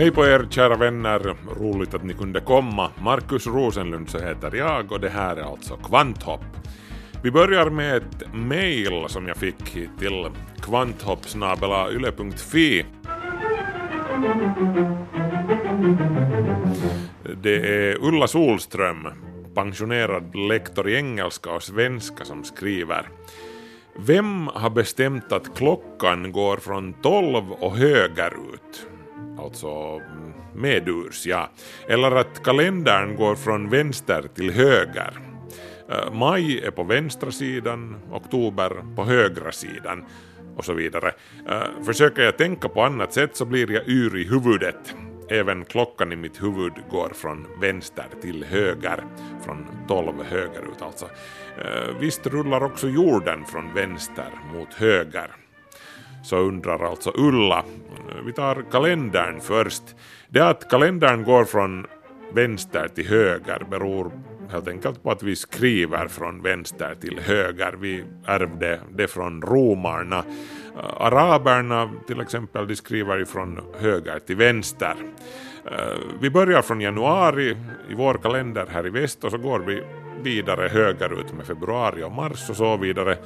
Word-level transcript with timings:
Hej 0.00 0.10
på 0.10 0.26
er 0.26 0.46
kära 0.50 0.76
vänner, 0.76 1.36
roligt 1.60 1.94
att 1.94 2.04
ni 2.04 2.14
kunde 2.14 2.40
komma. 2.40 2.90
Markus 3.02 3.46
Rosenlund 3.46 4.08
så 4.08 4.18
heter 4.18 4.56
jag 4.56 4.92
och 4.92 5.00
det 5.00 5.08
här 5.08 5.36
är 5.36 5.42
alltså 5.42 5.76
Kvanthopp. 5.76 6.44
Vi 7.22 7.30
börjar 7.30 7.70
med 7.70 7.96
ett 7.96 8.34
mail 8.34 9.04
som 9.08 9.28
jag 9.28 9.36
fick 9.36 9.68
hit 9.68 9.90
till 9.98 10.26
kvanthopp.yle.fi. 10.62 12.84
Det 17.42 17.56
är 17.56 18.04
Ulla 18.04 18.26
Solström, 18.26 19.08
pensionerad 19.54 20.36
lektor 20.36 20.88
i 20.88 20.96
engelska 20.96 21.50
och 21.50 21.62
svenska 21.62 22.24
som 22.24 22.44
skriver. 22.44 23.08
Vem 23.96 24.46
har 24.46 24.70
bestämt 24.70 25.32
att 25.32 25.56
klockan 25.56 26.32
går 26.32 26.56
från 26.56 26.92
12 26.92 27.52
och 27.52 27.76
högerut? 27.76 28.89
Alltså 29.38 30.00
medurs, 30.54 31.26
ja. 31.26 31.50
Eller 31.88 32.10
att 32.10 32.42
kalendern 32.42 33.16
går 33.16 33.34
från 33.34 33.70
vänster 33.70 34.24
till 34.34 34.50
höger. 34.50 35.18
Eh, 35.90 36.12
maj 36.12 36.60
är 36.60 36.70
på 36.70 36.82
vänstra 36.82 37.30
sidan, 37.30 37.96
oktober 38.12 38.82
på 38.96 39.04
högra 39.04 39.52
sidan 39.52 40.04
och 40.56 40.64
så 40.64 40.72
vidare. 40.72 41.12
Eh, 41.48 41.84
försöker 41.86 42.22
jag 42.22 42.38
tänka 42.38 42.68
på 42.68 42.82
annat 42.82 43.12
sätt 43.12 43.36
så 43.36 43.44
blir 43.44 43.70
jag 43.70 43.88
yr 43.88 44.16
i 44.16 44.24
huvudet. 44.24 44.94
Även 45.28 45.64
klockan 45.64 46.12
i 46.12 46.16
mitt 46.16 46.42
huvud 46.42 46.72
går 46.90 47.08
från 47.14 47.46
vänster 47.60 48.06
till 48.22 48.44
höger, 48.44 49.04
från 49.44 49.66
12 49.88 50.24
högerut 50.24 50.82
alltså. 50.82 51.04
Eh, 51.58 51.96
visst 52.00 52.26
rullar 52.26 52.62
också 52.62 52.88
jorden 52.88 53.44
från 53.44 53.74
vänster 53.74 54.30
mot 54.54 54.74
höger. 54.74 55.30
Så 56.22 56.36
undrar 56.36 56.90
alltså 56.90 57.12
Ulla. 57.16 57.58
Eh, 57.58 58.24
vi 58.26 58.32
tar 58.32 58.64
kalendern 58.70 59.40
först. 59.40 59.82
Det 60.28 60.40
att 60.40 60.70
kalendern 60.70 61.24
går 61.24 61.44
från 61.44 61.86
vänster 62.34 62.88
till 62.94 63.08
höger 63.08 63.66
beror 63.70 64.12
helt 64.50 64.68
enkelt 64.68 65.02
på 65.02 65.10
att 65.10 65.22
vi 65.22 65.36
skriver 65.36 66.08
från 66.08 66.42
vänster 66.42 66.94
till 67.00 67.20
höger. 67.20 67.72
Vi 67.80 68.04
ärvde 68.26 68.80
det 68.90 69.08
från 69.08 69.42
romarna. 69.42 70.24
Eh, 70.78 71.02
araberna 71.02 71.90
till 72.06 72.20
exempel, 72.20 72.66
de 72.66 72.76
skriver 72.76 73.18
ju 73.18 73.26
från 73.26 73.60
höger 73.78 74.18
till 74.18 74.36
vänster. 74.36 74.94
Eh, 75.64 75.98
vi 76.20 76.30
börjar 76.30 76.62
från 76.62 76.80
januari 76.80 77.56
i 77.90 77.94
vår 77.94 78.14
kalender 78.14 78.66
här 78.70 78.86
i 78.86 78.90
väst 78.90 79.24
och 79.24 79.30
så 79.30 79.38
går 79.38 79.60
vi 79.60 79.82
vidare 80.22 80.68
högerut 80.68 81.32
med 81.32 81.46
februari 81.46 82.02
och 82.02 82.12
mars 82.12 82.50
och 82.50 82.56
så 82.56 82.76
vidare. 82.76 83.18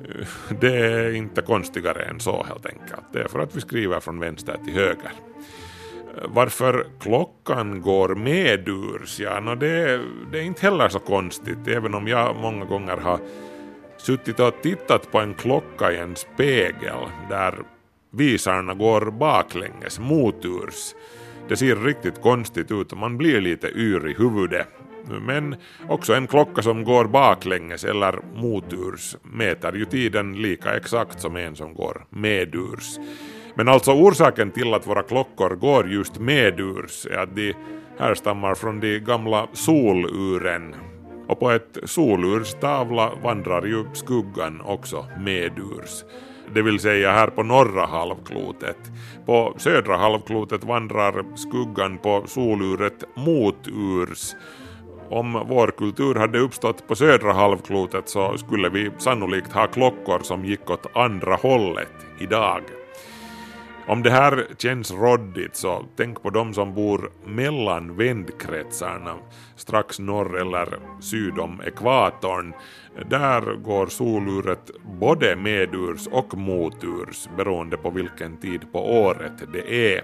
Det 0.60 0.76
är 0.76 1.14
inte 1.14 1.42
konstigare 1.42 2.02
än 2.02 2.20
så 2.20 2.44
helt 2.48 2.66
enkelt. 2.66 3.06
Det 3.12 3.20
är 3.20 3.28
för 3.28 3.38
att 3.38 3.56
vi 3.56 3.60
skriver 3.60 4.00
från 4.00 4.20
vänster 4.20 4.56
till 4.64 4.74
höger. 4.74 5.12
Varför 6.24 6.86
klockan 7.00 7.80
går 7.80 8.14
medurs, 8.14 9.20
ja, 9.20 9.40
no 9.40 9.54
det, 9.54 10.00
det 10.32 10.38
är 10.38 10.42
inte 10.42 10.62
heller 10.62 10.88
så 10.88 10.98
konstigt, 10.98 11.68
även 11.68 11.94
om 11.94 12.08
jag 12.08 12.36
många 12.36 12.64
gånger 12.64 12.96
har 12.96 13.18
suttit 13.96 14.40
och 14.40 14.62
tittat 14.62 15.12
på 15.12 15.18
en 15.18 15.34
klocka 15.34 15.92
i 15.92 15.98
en 15.98 16.16
spegel 16.16 16.98
där 17.28 17.54
visarna 18.10 18.74
går 18.74 19.10
baklänges, 19.10 19.98
moturs. 19.98 20.94
Det 21.48 21.56
ser 21.56 21.76
riktigt 21.76 22.22
konstigt 22.22 22.70
ut 22.70 22.92
och 22.92 22.98
man 22.98 23.18
blir 23.18 23.40
lite 23.40 23.66
yr 23.66 24.08
i 24.08 24.14
huvudet. 24.14 24.68
Men 25.26 25.56
också 25.88 26.14
en 26.14 26.26
klocka 26.26 26.62
som 26.62 26.84
går 26.84 27.04
baklänges 27.04 27.84
eller 27.84 28.18
moturs 28.34 29.16
mäter 29.22 29.76
ju 29.76 29.84
tiden 29.84 30.32
lika 30.32 30.76
exakt 30.76 31.20
som 31.20 31.36
en 31.36 31.56
som 31.56 31.74
går 31.74 32.06
medurs. 32.10 32.98
Men 33.54 33.68
alltså 33.68 33.92
orsaken 33.92 34.50
till 34.50 34.74
att 34.74 34.86
våra 34.86 35.02
klockor 35.02 35.56
går 35.56 35.88
just 35.88 36.18
medurs 36.18 37.06
är 37.06 37.18
att 37.18 37.36
de 37.36 37.54
härstammar 37.98 38.54
från 38.54 38.80
de 38.80 38.98
gamla 38.98 39.46
soluren. 39.52 40.74
Och 41.28 41.40
på 41.40 41.50
ett 41.50 41.78
solurs 41.84 42.54
tavla 42.60 43.12
vandrar 43.22 43.66
ju 43.66 43.84
skuggan 43.92 44.60
också 44.60 45.06
medurs. 45.20 46.04
Det 46.54 46.62
vill 46.62 46.80
säga 46.80 47.12
här 47.12 47.26
på 47.26 47.42
norra 47.42 47.86
halvklotet. 47.86 48.76
På 49.26 49.54
södra 49.56 49.96
halvklotet 49.96 50.64
vandrar 50.64 51.24
skuggan 51.36 51.98
på 51.98 52.22
soluret 52.26 53.04
moturs. 53.16 54.34
Om 55.12 55.44
vår 55.48 55.68
kultur 55.68 56.14
hade 56.14 56.38
uppstått 56.38 56.88
på 56.88 56.94
södra 56.94 57.32
halvklotet 57.32 58.08
så 58.08 58.38
skulle 58.38 58.68
vi 58.68 58.90
sannolikt 58.98 59.52
ha 59.52 59.66
klockor 59.66 60.18
som 60.22 60.44
gick 60.44 60.70
åt 60.70 60.96
andra 60.96 61.34
hållet 61.34 61.92
idag. 62.18 62.62
Om 63.86 64.02
det 64.02 64.10
här 64.10 64.46
känns 64.58 64.92
råddigt 64.92 65.56
så 65.56 65.84
tänk 65.96 66.22
på 66.22 66.30
de 66.30 66.54
som 66.54 66.74
bor 66.74 67.10
mellan 67.26 67.96
vändkretsarna, 67.96 69.14
strax 69.56 69.98
norr 69.98 70.40
eller 70.40 70.68
syd 71.00 71.38
om 71.38 71.60
ekvatorn. 71.66 72.54
Där 73.10 73.56
går 73.56 73.86
soluret 73.86 74.70
både 75.00 75.36
medurs 75.36 76.06
och 76.06 76.34
moturs 76.34 77.28
beroende 77.36 77.76
på 77.76 77.90
vilken 77.90 78.36
tid 78.36 78.72
på 78.72 79.02
året 79.04 79.52
det 79.52 79.94
är. 79.94 80.02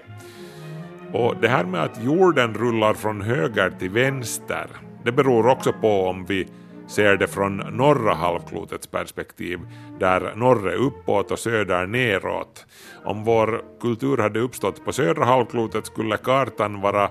Och 1.13 1.35
det 1.41 1.47
här 1.47 1.65
med 1.65 1.83
att 1.83 2.03
jorden 2.03 2.53
rullar 2.53 2.93
från 2.93 3.21
höger 3.21 3.69
till 3.69 3.89
vänster, 3.89 4.67
det 5.09 5.13
beror 5.13 5.47
också 5.47 5.73
på 5.73 6.03
om 6.07 6.25
vi 6.25 6.47
ser 6.87 7.17
det 7.17 7.27
från 7.27 7.57
norra 7.57 8.13
halvklotets 8.13 8.87
perspektiv, 8.87 9.59
där 9.99 10.35
norr 10.35 10.69
är 10.69 10.75
uppåt 10.75 11.31
och 11.31 11.39
söder 11.39 11.87
neråt. 11.87 12.65
Om 13.03 13.23
vår 13.23 13.61
kultur 13.81 14.17
hade 14.17 14.39
uppstått 14.39 14.85
på 14.85 14.93
södra 14.93 15.25
halvklotet 15.25 15.85
skulle 15.85 16.17
kartan 16.17 16.81
vara 16.81 17.09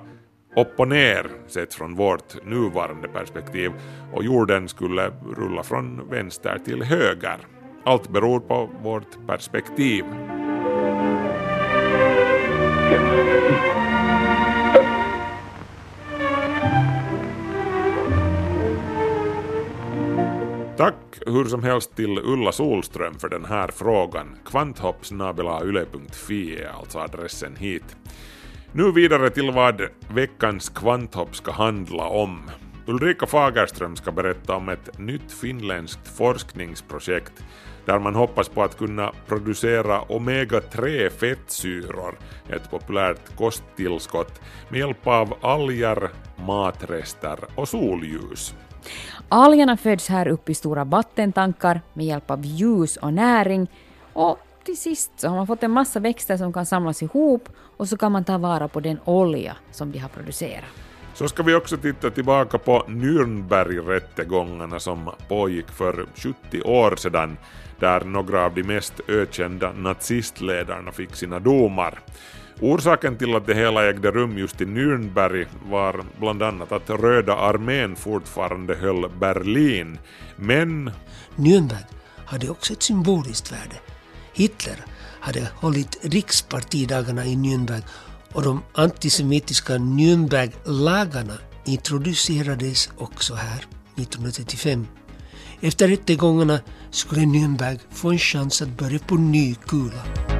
upp 0.56 0.80
och 0.80 0.88
ner 0.88 1.30
sett 1.46 1.74
från 1.74 1.94
vårt 1.94 2.44
nuvarande 2.44 3.08
perspektiv 3.08 3.72
och 4.12 4.24
jorden 4.24 4.68
skulle 4.68 5.12
rulla 5.36 5.62
från 5.62 6.08
vänster 6.10 6.58
till 6.64 6.82
höger. 6.82 7.38
Allt 7.84 8.08
beror 8.08 8.40
på 8.40 8.70
vårt 8.82 9.26
perspektiv. 9.26 10.04
Tack 20.78 21.18
hur 21.26 21.44
som 21.44 21.62
helst 21.62 21.96
till 21.96 22.18
Ulla 22.18 22.52
Solström 22.52 23.14
för 23.14 23.28
den 23.28 23.44
här 23.44 23.68
frågan. 23.68 24.36
kvanthopp.yle.fi 24.44 26.56
är 26.56 26.68
alltså 26.68 26.98
adressen 26.98 27.56
hit. 27.56 27.96
Nu 28.72 28.92
vidare 28.92 29.30
till 29.30 29.50
vad 29.50 29.82
veckans 30.14 30.68
kvanthopp 30.68 31.36
ska 31.36 31.52
handla 31.52 32.04
om. 32.04 32.50
Ulrika 32.86 33.26
Fagerström 33.26 33.96
ska 33.96 34.12
berätta 34.12 34.56
om 34.56 34.68
ett 34.68 34.98
nytt 34.98 35.32
finländskt 35.32 36.16
forskningsprojekt 36.16 37.44
där 37.84 37.98
man 37.98 38.14
hoppas 38.14 38.48
på 38.48 38.62
att 38.62 38.78
kunna 38.78 39.12
producera 39.26 40.00
omega-3 40.00 41.10
fettsyror, 41.10 42.18
ett 42.48 42.70
populärt 42.70 43.36
kosttillskott, 43.36 44.40
med 44.68 44.80
hjälp 44.80 45.06
av 45.06 45.34
alger, 45.40 46.10
matrester 46.36 47.38
och 47.54 47.68
solljus. 47.68 48.54
Algerna 49.30 49.76
föds 49.76 50.08
här 50.08 50.28
upp 50.28 50.48
i 50.48 50.54
stora 50.54 50.84
vattentankar 50.84 51.80
med 51.92 52.06
hjälp 52.06 52.30
av 52.30 52.44
ljus 52.44 52.96
och 52.96 53.12
näring 53.14 53.70
och 54.12 54.38
till 54.64 54.76
sist 54.76 55.12
så 55.16 55.28
har 55.28 55.36
man 55.36 55.46
fått 55.46 55.62
en 55.62 55.70
massa 55.70 56.00
växter 56.00 56.36
som 56.36 56.52
kan 56.52 56.66
samlas 56.66 57.02
ihop 57.02 57.48
och 57.76 57.88
så 57.88 57.96
kan 57.96 58.12
man 58.12 58.24
ta 58.24 58.38
vara 58.38 58.68
på 58.68 58.80
den 58.80 58.98
olja 59.04 59.56
som 59.70 59.92
de 59.92 59.98
har 59.98 60.08
producerat. 60.08 60.64
Så 61.14 61.28
ska 61.28 61.42
vi 61.42 61.54
också 61.54 61.76
titta 61.76 62.10
tillbaka 62.10 62.58
på 62.58 62.84
Nürnbergrättegångarna 62.88 64.78
som 64.80 65.10
pågick 65.28 65.68
för 65.68 66.06
70 66.14 66.62
år 66.62 66.96
sedan, 66.96 67.36
där 67.80 68.00
några 68.00 68.44
av 68.44 68.54
de 68.54 68.62
mest 68.62 69.00
ökända 69.08 69.72
nazistledarna 69.72 70.92
fick 70.92 71.16
sina 71.16 71.38
domar. 71.38 71.98
Orsaken 72.60 73.16
till 73.16 73.34
att 73.34 73.46
det 73.46 73.54
hela 73.54 73.88
ägde 73.88 74.10
rum 74.10 74.38
just 74.38 74.60
i 74.60 74.64
Nürnberg 74.64 75.46
var 75.70 76.04
bland 76.20 76.42
annat 76.42 76.72
att 76.72 76.90
Röda 76.90 77.36
armén 77.36 77.96
fortfarande 77.96 78.74
höll 78.74 79.10
Berlin, 79.20 79.98
men 80.36 80.90
Nürnberg 81.36 81.84
hade 82.26 82.48
också 82.48 82.72
ett 82.72 82.82
symboliskt 82.82 83.52
värde. 83.52 83.76
Hitler 84.32 84.84
hade 85.20 85.48
hållit 85.54 85.98
rikspartidagarna 86.02 87.24
i 87.24 87.36
Nürnberg 87.36 87.82
och 88.32 88.42
de 88.42 88.62
antisemitiska 88.74 89.72
Nürnberglagarna 89.74 91.38
introducerades 91.64 92.90
också 92.96 93.34
här 93.34 93.64
1935. 93.96 94.86
Efter 95.60 95.88
rättegångarna 95.88 96.60
skulle 96.90 97.22
Nürnberg 97.22 97.78
få 97.90 98.10
en 98.10 98.18
chans 98.18 98.62
att 98.62 98.78
börja 98.78 98.98
på 98.98 99.14
ny 99.14 99.54
kula. 99.54 100.37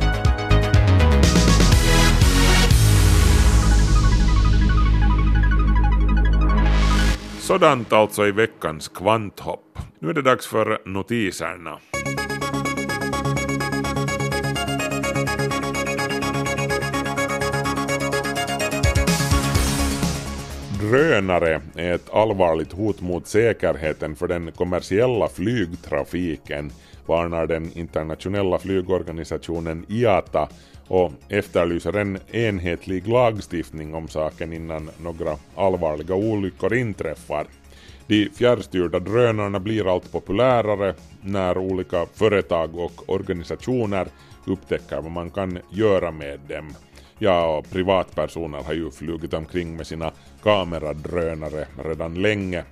Sådant 7.49 7.93
alltså 7.93 8.27
i 8.27 8.31
veckans 8.31 8.89
kvanthopp. 8.89 9.79
Nu 9.99 10.11
är 10.11 10.15
det 10.15 10.23
dags 10.23 10.47
för 10.47 10.79
notiserna. 10.85 11.79
Drönare 20.81 21.61
är 21.75 21.95
ett 21.95 22.11
allvarligt 22.15 22.73
hot 22.73 23.01
mot 23.01 23.27
säkerheten 23.27 24.17
för 24.17 24.29
den 24.29 24.53
kommersiella 24.53 25.29
flygtrafiken, 25.29 26.71
varnar 27.07 27.47
den 27.47 27.79
internationella 27.79 28.59
flygorganisationen 28.59 29.87
IATA 29.89 30.49
och 30.89 31.13
efterlyser 31.29 31.97
en 31.97 32.19
enhetlig 32.33 33.09
lagstiftning 33.09 33.95
om 33.95 34.09
saken 34.09 34.53
innan 34.53 34.91
några 35.03 35.37
allvarliga 35.57 36.15
olyckor 36.15 36.75
inträffar. 36.75 37.47
De 38.07 38.29
fjärrstyrda 38.35 38.99
drönarna 38.99 39.61
blir 39.61 39.93
allt 39.93 40.13
populärare 40.13 40.95
när 41.21 41.59
olika 41.59 42.07
företag 42.07 42.79
och 42.79 43.11
organisationer 43.11 44.09
upptäcker 44.47 45.01
vad 45.01 45.13
man 45.13 45.31
kan 45.31 45.59
göra 45.71 46.11
med 46.11 46.41
dem. 46.49 46.75
Ja, 47.19 47.57
och 47.57 47.71
privatpersoner 47.71 48.63
har 48.63 48.75
ju 48.75 48.91
flugit 48.91 49.35
omkring 49.35 49.77
med 49.77 49.87
sina 49.87 50.13
kameradrönare 50.43 51.67
redan 51.85 52.15
länge. 52.15 52.65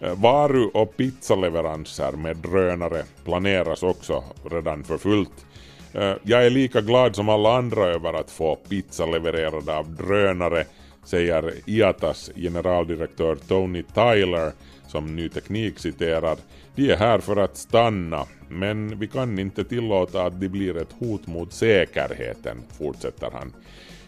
Eh, 0.00 0.14
varu 0.14 0.64
och 0.64 0.96
pizzaleveranser 0.96 2.12
med 2.12 2.36
drönare 2.36 3.04
planeras 3.24 3.82
också 3.82 4.24
redan 4.50 4.84
för 4.84 4.98
fullt. 4.98 5.46
Eh, 5.94 6.14
jag 6.22 6.46
är 6.46 6.50
lika 6.50 6.80
glad 6.80 7.16
som 7.16 7.28
alla 7.28 7.56
andra 7.56 7.86
över 7.86 8.12
att 8.12 8.30
få 8.30 8.56
pizza 8.56 9.06
levererad 9.06 9.68
av 9.68 9.90
drönare, 9.90 10.64
säger 11.04 11.54
IATAs 11.66 12.30
generaldirektör 12.36 13.36
Tony 13.48 13.82
Tyler 13.82 14.52
som 14.86 15.16
Ny 15.16 15.28
Teknik 15.28 15.78
citerar. 15.78 16.38
De 16.74 16.90
är 16.90 16.96
här 16.96 17.18
för 17.18 17.36
att 17.36 17.56
stanna, 17.56 18.26
men 18.48 18.98
vi 18.98 19.08
kan 19.08 19.38
inte 19.38 19.64
tillåta 19.64 20.22
att 20.22 20.40
de 20.40 20.48
blir 20.48 20.76
ett 20.76 20.94
hot 20.98 21.26
mot 21.26 21.52
säkerheten, 21.52 22.62
fortsätter 22.78 23.30
han. 23.32 23.52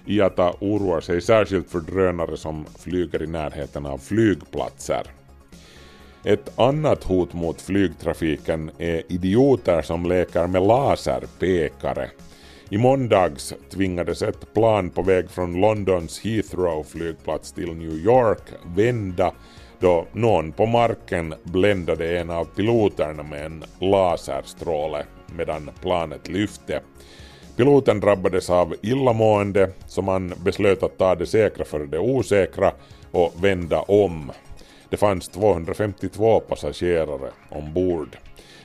IATA 0.06 0.54
oroar 0.60 1.00
sig 1.00 1.20
särskilt 1.20 1.70
för 1.70 1.80
drönare 1.80 2.36
som 2.36 2.64
flyger 2.78 3.22
i 3.22 3.26
närheten 3.26 3.86
av 3.86 3.98
flygplatser. 3.98 5.02
Ett 6.24 6.58
annat 6.58 7.04
hot 7.04 7.32
mot 7.32 7.60
flygtrafiken 7.60 8.70
är 8.78 9.02
idioter 9.12 9.82
som 9.82 10.06
leker 10.06 10.46
med 10.46 10.62
laserpekare. 10.62 12.10
I 12.70 12.78
måndags 12.78 13.54
tvingades 13.70 14.22
ett 14.22 14.54
plan 14.54 14.90
på 14.90 15.02
väg 15.02 15.30
från 15.30 15.60
Londons 15.60 16.20
Heathrow 16.20 16.82
flygplats 16.82 17.52
till 17.52 17.74
New 17.74 17.92
York 17.92 18.42
vända 18.76 19.32
då 19.80 20.06
någon 20.12 20.52
på 20.52 20.66
marken 20.66 21.34
bländade 21.44 22.18
en 22.18 22.30
av 22.30 22.44
piloterna 22.44 23.22
med 23.22 23.46
en 23.46 23.64
laserstråle 23.78 25.04
medan 25.36 25.70
planet 25.80 26.28
lyfte. 26.28 26.80
Piloten 27.56 28.00
drabbades 28.00 28.50
av 28.50 28.74
illamående 28.82 29.70
så 29.86 30.02
man 30.02 30.34
beslöt 30.44 30.82
att 30.82 30.98
ta 30.98 31.14
det 31.14 31.26
säkra 31.26 31.64
för 31.64 31.86
det 31.86 31.98
osäkra 31.98 32.72
och 33.10 33.32
vända 33.44 33.80
om. 33.80 34.32
Det 34.92 34.98
fanns 34.98 35.28
252 35.28 36.40
passagerare 36.40 37.30
ombord. 37.48 38.16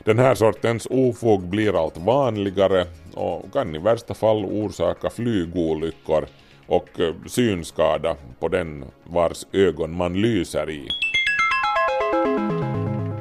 Den 0.04 0.20
här 0.20 0.36
sortens 0.36 0.88
ofog 0.92 1.42
blir 1.44 1.84
allt 1.84 1.98
vanligare 1.98 2.86
och 3.14 3.54
kan 3.54 3.76
i 3.76 3.80
värsta 3.80 4.14
fall 4.14 4.46
orsaka 4.46 5.10
flygolyckor 5.10 6.26
och 6.68 7.00
eh, 7.00 7.14
synskada 7.28 8.16
på 8.40 8.48
den 8.48 8.86
vars 9.04 9.46
ögon 9.52 9.98
man 9.98 10.22
lyser 10.22 10.70
i. 10.70 10.88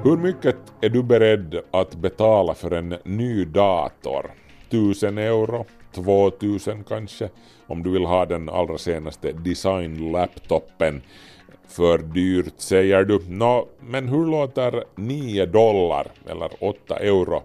Hur 0.05 0.17
mycket 0.17 0.57
är 0.81 0.89
du 0.89 1.03
beredd 1.03 1.61
att 1.71 1.95
betala 1.95 2.55
för 2.55 2.71
en 2.71 2.97
ny 3.05 3.45
dator? 3.45 4.31
1000 4.69 5.19
euro? 5.19 5.67
2000 5.95 6.85
kanske? 6.85 7.29
Om 7.67 7.83
du 7.83 7.91
vill 7.91 8.05
ha 8.05 8.27
den 8.27 8.49
allra 8.49 8.79
senaste 8.79 9.33
design-laptopen. 9.33 11.03
För 11.69 11.99
dyrt 11.99 12.55
säger 12.57 13.05
du. 13.05 13.21
Nå, 13.29 13.69
men 13.81 14.09
hur 14.09 14.27
låter 14.27 14.85
9 14.95 15.47
dollar 15.47 16.07
eller 16.29 16.51
8 16.61 16.97
euro? 16.97 17.43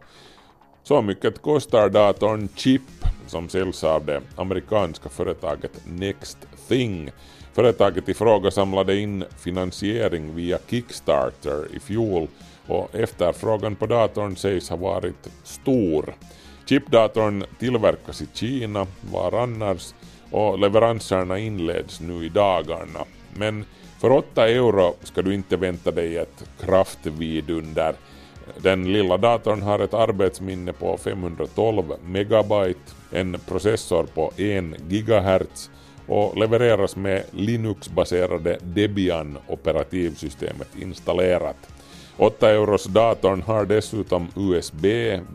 Så 0.83 1.01
mycket 1.01 1.41
kostar 1.41 1.89
datorn 1.89 2.49
Chip 2.55 2.81
som 3.27 3.49
säljs 3.49 3.83
av 3.83 4.05
det 4.05 4.21
amerikanska 4.35 5.09
företaget 5.09 5.71
Next 5.85 6.37
Thing. 6.67 7.11
Företaget 7.53 8.09
i 8.09 8.13
fråga 8.13 8.51
samlade 8.51 8.97
in 8.97 9.23
finansiering 9.37 10.35
via 10.35 10.57
Kickstarter 10.67 11.75
i 11.75 11.79
fjol 11.79 12.27
och 12.67 12.95
efterfrågan 12.95 13.75
på 13.75 13.85
datorn 13.85 14.35
sägs 14.35 14.69
ha 14.69 14.77
varit 14.77 15.29
stor. 15.43 16.15
Chipdatorn 16.65 17.43
tillverkas 17.59 18.21
i 18.21 18.27
Kina, 18.33 18.87
var 19.11 19.41
annars, 19.43 19.93
och 20.31 20.59
leveranserna 20.59 21.39
inleds 21.39 22.01
nu 22.01 22.25
i 22.25 22.29
dagarna. 22.29 23.05
Men 23.33 23.65
för 24.01 24.11
8 24.11 24.47
euro 24.47 24.95
ska 25.03 25.21
du 25.21 25.33
inte 25.33 25.57
vänta 25.57 25.91
dig 25.91 26.17
ett 26.17 26.43
kraftvidunder. 26.59 27.95
Den 28.57 28.93
lilla 28.93 29.17
datorn 29.17 29.61
har 29.61 29.79
ett 29.79 29.93
arbetsminne 29.93 30.73
på 30.73 30.97
512 30.97 31.83
megabyte, 32.05 32.79
en 33.11 33.37
processor 33.47 34.03
på 34.03 34.31
1 34.37 34.65
gigahertz 34.89 35.69
och 36.07 36.37
levereras 36.37 36.95
med 36.95 37.23
Linux-baserade 37.31 38.57
Debian 38.61 39.37
operativsystemet 39.47 40.69
installerat. 40.81 41.57
8 42.17 42.49
euros 42.49 42.83
datorn 42.83 43.41
har 43.41 43.65
dessutom 43.65 44.27
USB, 44.35 44.85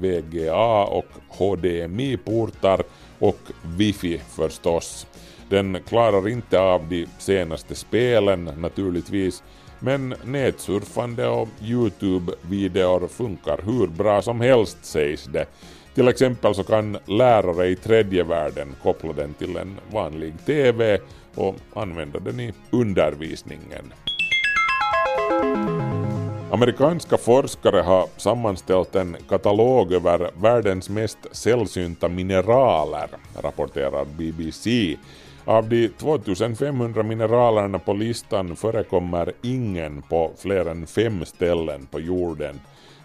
VGA 0.00 0.84
och 0.84 1.06
HDMI-portar 1.28 2.82
och 3.18 3.38
Wifi 3.76 4.18
förstås. 4.18 5.06
Den 5.48 5.78
klarar 5.88 6.28
inte 6.28 6.60
av 6.60 6.88
de 6.88 7.06
senaste 7.18 7.74
spelen 7.74 8.44
naturligtvis, 8.44 9.42
men 9.78 10.14
nätsurfande 10.24 11.28
och 11.28 11.48
Youtube-videor 11.62 13.08
funkar 13.08 13.60
hur 13.64 13.86
bra 13.86 14.22
som 14.22 14.40
helst 14.40 14.84
sägs 14.84 15.24
det. 15.24 15.46
Till 15.94 16.08
exempel 16.08 16.54
så 16.54 16.64
kan 16.64 16.98
lärare 17.04 17.66
i 17.66 17.76
tredje 17.76 18.22
världen 18.22 18.74
koppla 18.82 19.12
den 19.12 19.34
till 19.34 19.56
en 19.56 19.80
vanlig 19.92 20.34
TV 20.46 20.98
och 21.34 21.54
använda 21.74 22.18
den 22.18 22.40
i 22.40 22.52
undervisningen. 22.70 23.92
Amerikanska 26.50 27.16
forskare 27.16 27.80
har 27.80 28.08
sammanställt 28.16 28.94
en 28.94 29.16
katalog 29.28 29.92
över 29.92 30.30
världens 30.42 30.88
mest 30.88 31.18
sällsynta 31.32 32.08
mineraler, 32.08 33.08
rapporterar 33.42 34.04
BBC. 34.04 34.96
Av 35.46 35.68
de 35.68 35.88
2500 35.88 37.02
mineralerna 37.02 37.78
på 37.78 37.92
listan 37.92 38.56
förekommer 38.56 39.32
ingen 39.42 40.02
på 40.02 40.32
fler 40.38 40.66
än 40.66 40.86
fem 40.86 41.24
ställen 41.24 41.86
på 41.86 42.00
jorden. 42.00 42.60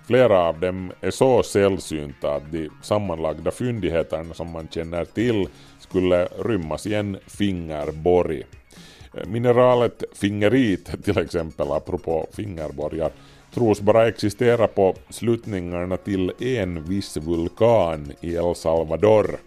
Flera 0.08 0.40
av 0.40 0.60
dem 0.60 0.92
är 1.02 1.12
så 1.12 1.44
sällsynta 1.44 2.36
att 2.36 2.52
de 2.52 2.70
sammanlagda 2.82 3.52
fyndigheterna 3.52 4.34
som 4.34 4.52
man 4.52 4.68
känner 4.68 5.06
till 5.06 5.48
skulle 5.80 6.26
rymmas 6.26 6.88
i 6.88 6.94
en 6.94 7.18
fingerborg. 7.28 8.44
Mineralet 9.28 10.04
fingerit 10.14 11.04
till 11.04 11.18
exempel, 11.18 11.72
apropå 11.72 12.28
fingerborgar, 12.34 13.12
tros 13.54 13.82
bara 13.82 14.08
existera 14.08 14.68
på 14.68 14.96
slutningarna 15.10 15.98
till 15.98 16.32
en 16.40 16.84
viss 16.84 17.18
vulkan 17.18 18.12
i 18.22 18.36
El 18.36 18.56
Salvador. 18.56 19.40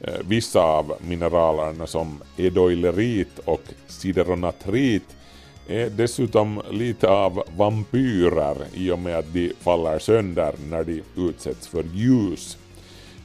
Eh, 0.00 0.14
vissa 0.28 0.60
av 0.60 0.92
mineralerna 1.00 1.86
som 1.86 2.18
edoilerit 2.36 3.38
och 3.44 3.62
sideronatrit 3.86 5.16
är 5.68 5.90
dessutom 5.90 6.62
lite 6.70 7.08
av 7.08 7.42
vampyrer 7.56 8.56
i 8.74 8.90
och 8.90 8.98
med 8.98 9.18
att 9.18 9.32
de 9.32 9.52
faller 9.60 9.98
sönder 9.98 10.54
när 10.70 10.84
de 10.84 11.02
utsätts 11.16 11.68
för 11.68 11.84
ljus. 11.94 12.58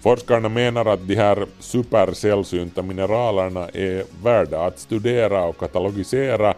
Forskarna 0.01 0.49
menar 0.49 0.85
att 0.85 1.07
de 1.07 1.15
här 1.15 1.45
supersällsynta 1.59 2.81
mineralerna 2.81 3.69
är 3.69 4.03
värda 4.23 4.65
att 4.65 4.79
studera 4.79 5.43
och 5.43 5.57
katalogisera 5.57 6.53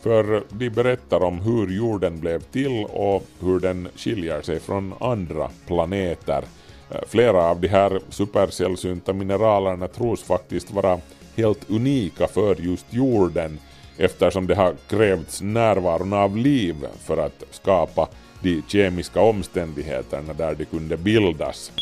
för 0.00 0.42
de 0.48 0.70
berättar 0.70 1.24
om 1.24 1.40
hur 1.40 1.76
jorden 1.76 2.20
blev 2.20 2.40
till 2.40 2.86
och 2.90 3.24
hur 3.40 3.60
den 3.60 3.88
skiljer 3.96 4.42
sig 4.42 4.60
från 4.60 4.94
andra 5.00 5.50
planeter. 5.66 6.44
Eh, 6.90 7.00
flera 7.08 7.44
av 7.44 7.60
de 7.60 7.68
här 7.68 8.00
supersällsynta 8.08 9.12
mineralerna 9.12 9.88
tros 9.88 10.22
faktiskt 10.22 10.70
vara 10.70 11.00
helt 11.36 11.70
unika 11.70 12.26
för 12.26 12.56
just 12.60 12.86
jorden 12.90 13.58
eftersom 13.96 14.46
det 14.46 14.54
har 14.54 14.74
krävts 14.88 15.40
närvaron 15.42 16.12
av 16.12 16.36
liv 16.36 16.76
för 17.04 17.16
att 17.16 17.44
skapa 17.50 18.08
de 18.42 18.62
kemiska 18.68 19.20
omständigheterna 19.20 20.32
där 20.32 20.54
de 20.54 20.64
kunde 20.64 20.96
bildas. 20.96 21.72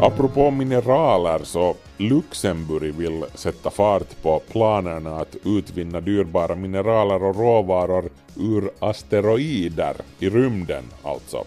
Apropå 0.00 0.50
mineraler 0.50 1.40
så 1.44 1.74
Luxemburg 1.96 2.94
vill 2.94 3.24
sätta 3.34 3.70
fart 3.70 4.22
på 4.22 4.42
planerna 4.50 5.16
att 5.16 5.36
utvinna 5.44 6.00
dyrbara 6.00 6.54
mineraler 6.54 7.24
och 7.24 7.36
råvaror 7.36 8.04
ur 8.36 8.70
asteroider, 8.78 9.96
i 10.18 10.28
rymden 10.28 10.84
alltså. 11.02 11.44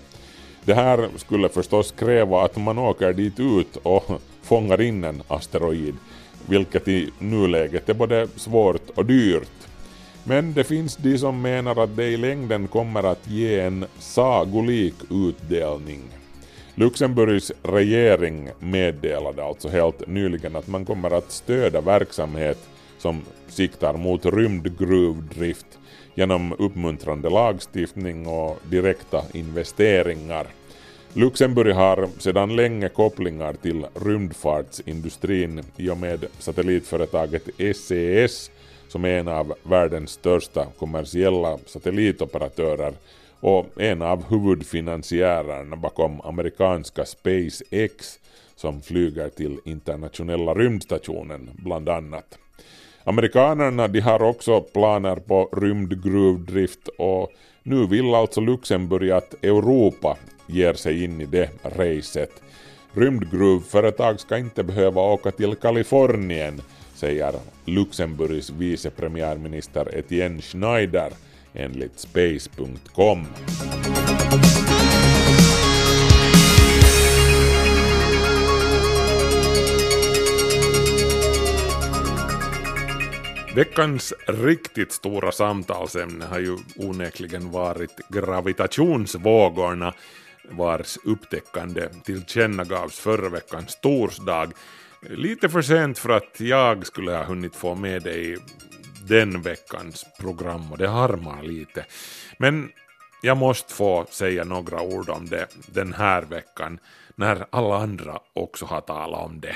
Det 0.66 0.74
här 0.74 1.10
skulle 1.18 1.50
förstås 1.50 1.92
kräva 1.92 2.46
att 2.46 2.58
man 2.58 2.78
åker 2.78 3.14
dit 3.14 3.40
ut 3.40 3.78
och 3.84 4.22
fångar 4.42 4.82
in 4.82 5.04
en 5.04 5.24
asteroid, 5.28 5.96
vilket 6.46 6.88
i 6.88 7.10
nuläget 7.20 7.90
är 7.90 7.94
både 7.94 8.28
svårt 8.36 8.90
och 8.96 9.06
dyrt. 9.06 9.68
Men 10.24 10.54
det 10.54 10.64
finns 10.64 10.96
de 10.96 11.18
som 11.18 11.42
menar 11.42 11.84
att 11.84 11.96
det 11.96 12.06
i 12.06 12.18
längden 12.18 12.68
kommer 12.68 13.04
att 13.04 13.28
ge 13.28 13.60
en 13.60 13.86
sagolik 14.00 14.96
utdelning. 15.10 16.02
Luxemburgs 16.76 17.52
regering 17.64 18.50
meddelade 18.60 19.44
alltså 19.44 19.70
helt 19.70 20.08
nyligen 20.08 20.56
att 20.56 20.68
man 20.68 20.86
kommer 20.86 21.12
att 21.12 21.32
stödja 21.32 21.82
verksamhet 21.82 22.58
som 22.98 23.22
siktar 23.48 23.94
mot 23.94 24.26
rymdgruvdrift 24.26 25.80
genom 26.16 26.54
uppmuntrande 26.60 27.30
lagstiftning 27.30 28.28
och 28.28 28.58
direkta 28.70 29.22
investeringar. 29.34 30.48
Luxemburg 31.14 31.76
har 31.76 32.10
sedan 32.20 32.56
länge 32.56 32.90
kopplingar 32.90 33.54
till 33.54 33.86
rymdfartsindustrin 34.06 35.64
i 35.78 35.90
och 35.90 35.98
med 35.98 36.26
satellitföretaget 36.40 37.44
SES 37.76 38.52
som 38.88 39.06
är 39.06 39.20
en 39.20 39.28
av 39.28 39.54
världens 39.64 40.12
största 40.12 40.66
kommersiella 40.80 41.58
satellitoperatörer 41.66 42.94
och 43.40 43.82
en 43.82 44.02
av 44.02 44.26
huvudfinansiärerna 44.30 45.76
bakom 45.76 46.22
amerikanska 46.22 47.06
SpaceX 47.06 48.20
som 48.56 48.82
flyger 48.82 49.30
till 49.30 49.60
internationella 49.66 50.54
rymdstationen 50.54 51.50
bland 51.54 51.90
annat. 51.90 52.40
Amerikanerna 53.08 53.88
de 53.88 54.00
har 54.00 54.22
också 54.22 54.62
planer 54.62 55.16
på 55.16 55.50
rymdgruvdrift 55.58 56.88
och 56.98 57.32
nu 57.64 57.88
vill 57.88 58.16
alltså 58.16 58.42
Luxemburg 58.42 59.12
att 59.12 59.44
Europa 59.44 60.18
ger 60.48 60.74
sig 60.74 61.04
in 61.04 61.22
i 61.22 61.26
det 61.26 61.50
racet. 61.64 62.42
Rymdgruvföretag 62.94 64.20
ska 64.20 64.38
inte 64.38 64.64
behöva 64.64 65.02
åka 65.02 65.32
till 65.32 65.56
Kalifornien, 65.56 66.62
säger 66.96 67.34
Luxemburgs 67.66 68.50
vice 68.50 68.90
premiärminister 68.90 69.98
Etienne 69.98 70.42
Schneider 70.42 71.12
enligt 71.54 72.00
space.com. 72.00 73.26
Veckans 83.56 84.14
riktigt 84.28 84.92
stora 84.92 85.32
samtalsämne 85.32 86.26
har 86.26 86.40
ju 86.40 86.58
onekligen 86.76 87.52
varit 87.52 88.10
gravitationsvågorna 88.10 89.94
vars 90.50 90.98
upptäckande 91.04 91.90
tillkännagavs 92.04 93.00
förra 93.00 93.30
veckans 93.30 93.80
torsdag. 93.82 94.52
Lite 95.02 95.50
för 95.50 95.62
sent 95.62 96.00
för 96.00 96.10
att 96.10 96.40
jag 96.40 96.88
skulle 96.88 97.12
ha 97.12 97.24
hunnit 97.24 97.56
få 97.56 97.76
med 97.76 98.04
dig 98.04 98.38
den 99.08 99.42
veckans 99.42 100.06
program 100.20 100.72
och 100.72 100.78
det 100.78 100.88
harmar 100.88 101.44
lite. 101.44 101.86
Men 102.40 102.70
jag 103.22 103.38
måste 103.38 103.74
få 103.74 104.06
säga 104.10 104.44
några 104.44 104.82
ord 104.82 105.10
om 105.10 105.26
det 105.26 105.48
den 105.68 105.94
här 105.94 106.22
veckan 106.22 106.80
när 107.16 107.46
alla 107.50 107.78
andra 107.78 108.20
också 108.34 108.66
har 108.66 108.82
talat 108.82 109.26
om 109.26 109.40
det. 109.40 109.56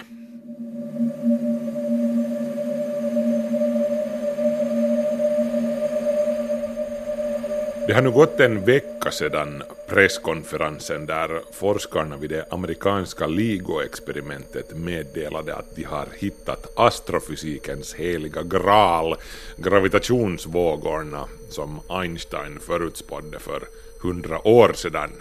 Det 7.89 7.95
har 7.95 8.01
nu 8.01 8.11
gått 8.11 8.39
en 8.39 8.65
vecka 8.65 9.11
sedan 9.11 9.63
presskonferensen 9.87 11.05
där 11.05 11.41
forskarna 11.51 12.17
vid 12.17 12.29
det 12.29 12.45
amerikanska 12.51 13.27
LIGO-experimentet 13.27 14.75
meddelade 14.75 15.55
att 15.55 15.75
de 15.75 15.83
har 15.83 16.07
hittat 16.17 16.79
astrofysikens 16.79 17.93
heliga 17.93 18.43
graal, 18.43 19.15
gravitationsvågorna, 19.57 21.25
som 21.49 21.79
Einstein 21.89 22.59
förutspådde 22.59 23.39
för 23.39 23.63
hundra 24.01 24.47
år 24.47 24.73
sedan. 24.73 25.11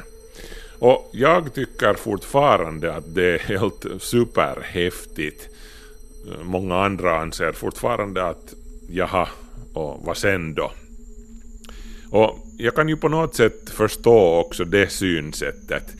Och 0.78 1.10
jag 1.12 1.54
tycker 1.54 1.94
fortfarande 1.94 2.94
att 2.94 3.14
det 3.14 3.34
är 3.34 3.38
helt 3.38 3.86
superhäftigt. 3.98 5.48
Många 6.42 6.84
andra 6.84 7.20
anser 7.20 7.52
fortfarande 7.52 8.26
att 8.26 8.54
jaha, 8.88 9.28
och 9.74 10.00
vad 10.04 10.16
sen 10.16 10.54
då? 10.54 10.70
Och 12.10 12.46
jag 12.58 12.74
kan 12.74 12.88
ju 12.88 12.96
på 12.96 13.08
något 13.08 13.34
sätt 13.34 13.70
förstå 13.70 14.36
också 14.36 14.64
det 14.64 14.92
synsättet. 14.92 15.94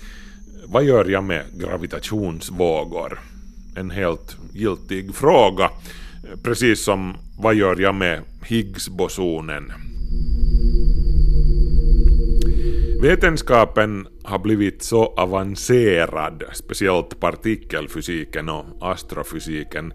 Vad 0.66 0.84
gör 0.84 1.04
jag 1.04 1.24
med 1.24 1.44
gravitationsvågor? 1.60 3.20
En 3.76 3.90
helt 3.90 4.36
giltig 4.52 5.14
fråga. 5.14 5.70
Precis 6.42 6.84
som 6.84 7.16
vad 7.38 7.54
gör 7.54 7.80
jag 7.80 7.94
med 7.94 8.22
Higgsbosonen? 8.42 9.72
Vetenskapen 13.02 14.06
har 14.22 14.38
blivit 14.38 14.82
så 14.82 15.06
avancerad, 15.06 16.44
speciellt 16.52 17.20
partikelfysiken 17.20 18.48
och 18.48 18.64
astrofysiken, 18.80 19.92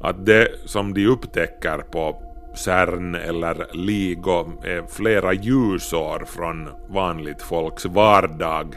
att 0.00 0.26
det 0.26 0.48
som 0.64 0.94
de 0.94 1.06
upptäcker 1.06 1.78
på 1.78 2.23
CERN 2.54 3.14
eller 3.14 3.66
LIGO 3.72 4.52
är 4.64 4.86
flera 4.88 5.32
ljusår 5.32 6.24
från 6.26 6.68
vanligt 6.88 7.42
folks 7.42 7.84
vardag 7.84 8.76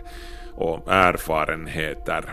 och 0.56 0.94
erfarenheter. 0.94 2.24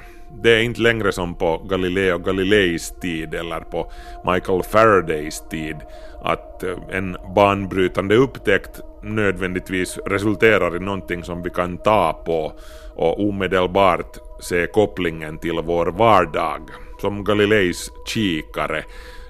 Det 0.42 0.50
är 0.50 0.62
inte 0.62 0.80
längre 0.80 1.12
som 1.12 1.34
på 1.34 1.58
Galileo 1.58 2.18
Galileis 2.18 2.94
tid 3.00 3.34
eller 3.34 3.60
på 3.60 3.92
Michael 4.32 4.62
Faradays 4.62 5.42
tid 5.50 5.76
att 6.22 6.62
eh, 6.62 6.76
en 6.90 7.16
banbrytande 7.34 8.14
upptäckt 8.14 8.80
nödvändigtvis 9.02 9.98
resulterar 10.06 10.76
i 10.76 10.78
någonting 10.78 11.24
som 11.24 11.42
vi 11.42 11.50
kan 11.50 11.78
ta 11.78 12.22
på 12.26 12.52
och 12.96 13.28
omedelbart 13.28 14.16
se 14.40 14.66
kopplingen 14.66 15.38
till 15.38 15.60
vår 15.64 15.86
vardag. 15.86 16.60
Som 17.00 17.24
Galileis 17.24 17.90
kikare 18.06 18.84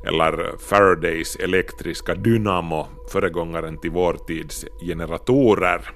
eller 0.07 0.59
Faradays 0.69 1.37
elektriska 1.37 2.15
dynamo, 2.15 2.87
föregångaren 3.13 3.81
till 3.81 3.91
vår 3.91 4.15
tids 4.27 4.65
generatorer. 4.87 5.91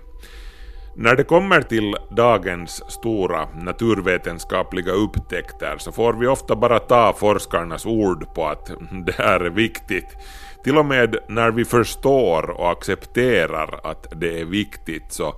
När 0.96 1.16
det 1.16 1.24
kommer 1.24 1.62
till 1.62 1.96
dagens 2.10 2.82
stora 2.92 3.48
naturvetenskapliga 3.54 4.92
upptäckter 4.92 5.78
så 5.78 5.92
får 5.92 6.12
vi 6.12 6.26
ofta 6.26 6.56
bara 6.56 6.78
ta 6.78 7.12
forskarnas 7.12 7.86
ord 7.86 8.34
på 8.34 8.46
att 8.46 8.66
det 9.06 9.12
här 9.12 9.40
är 9.40 9.50
viktigt. 9.50 10.16
Till 10.64 10.78
och 10.78 10.86
med 10.86 11.16
när 11.28 11.50
vi 11.50 11.64
förstår 11.64 12.50
och 12.50 12.70
accepterar 12.70 13.80
att 13.84 14.06
det 14.20 14.40
är 14.40 14.44
viktigt 14.44 15.12
så 15.12 15.34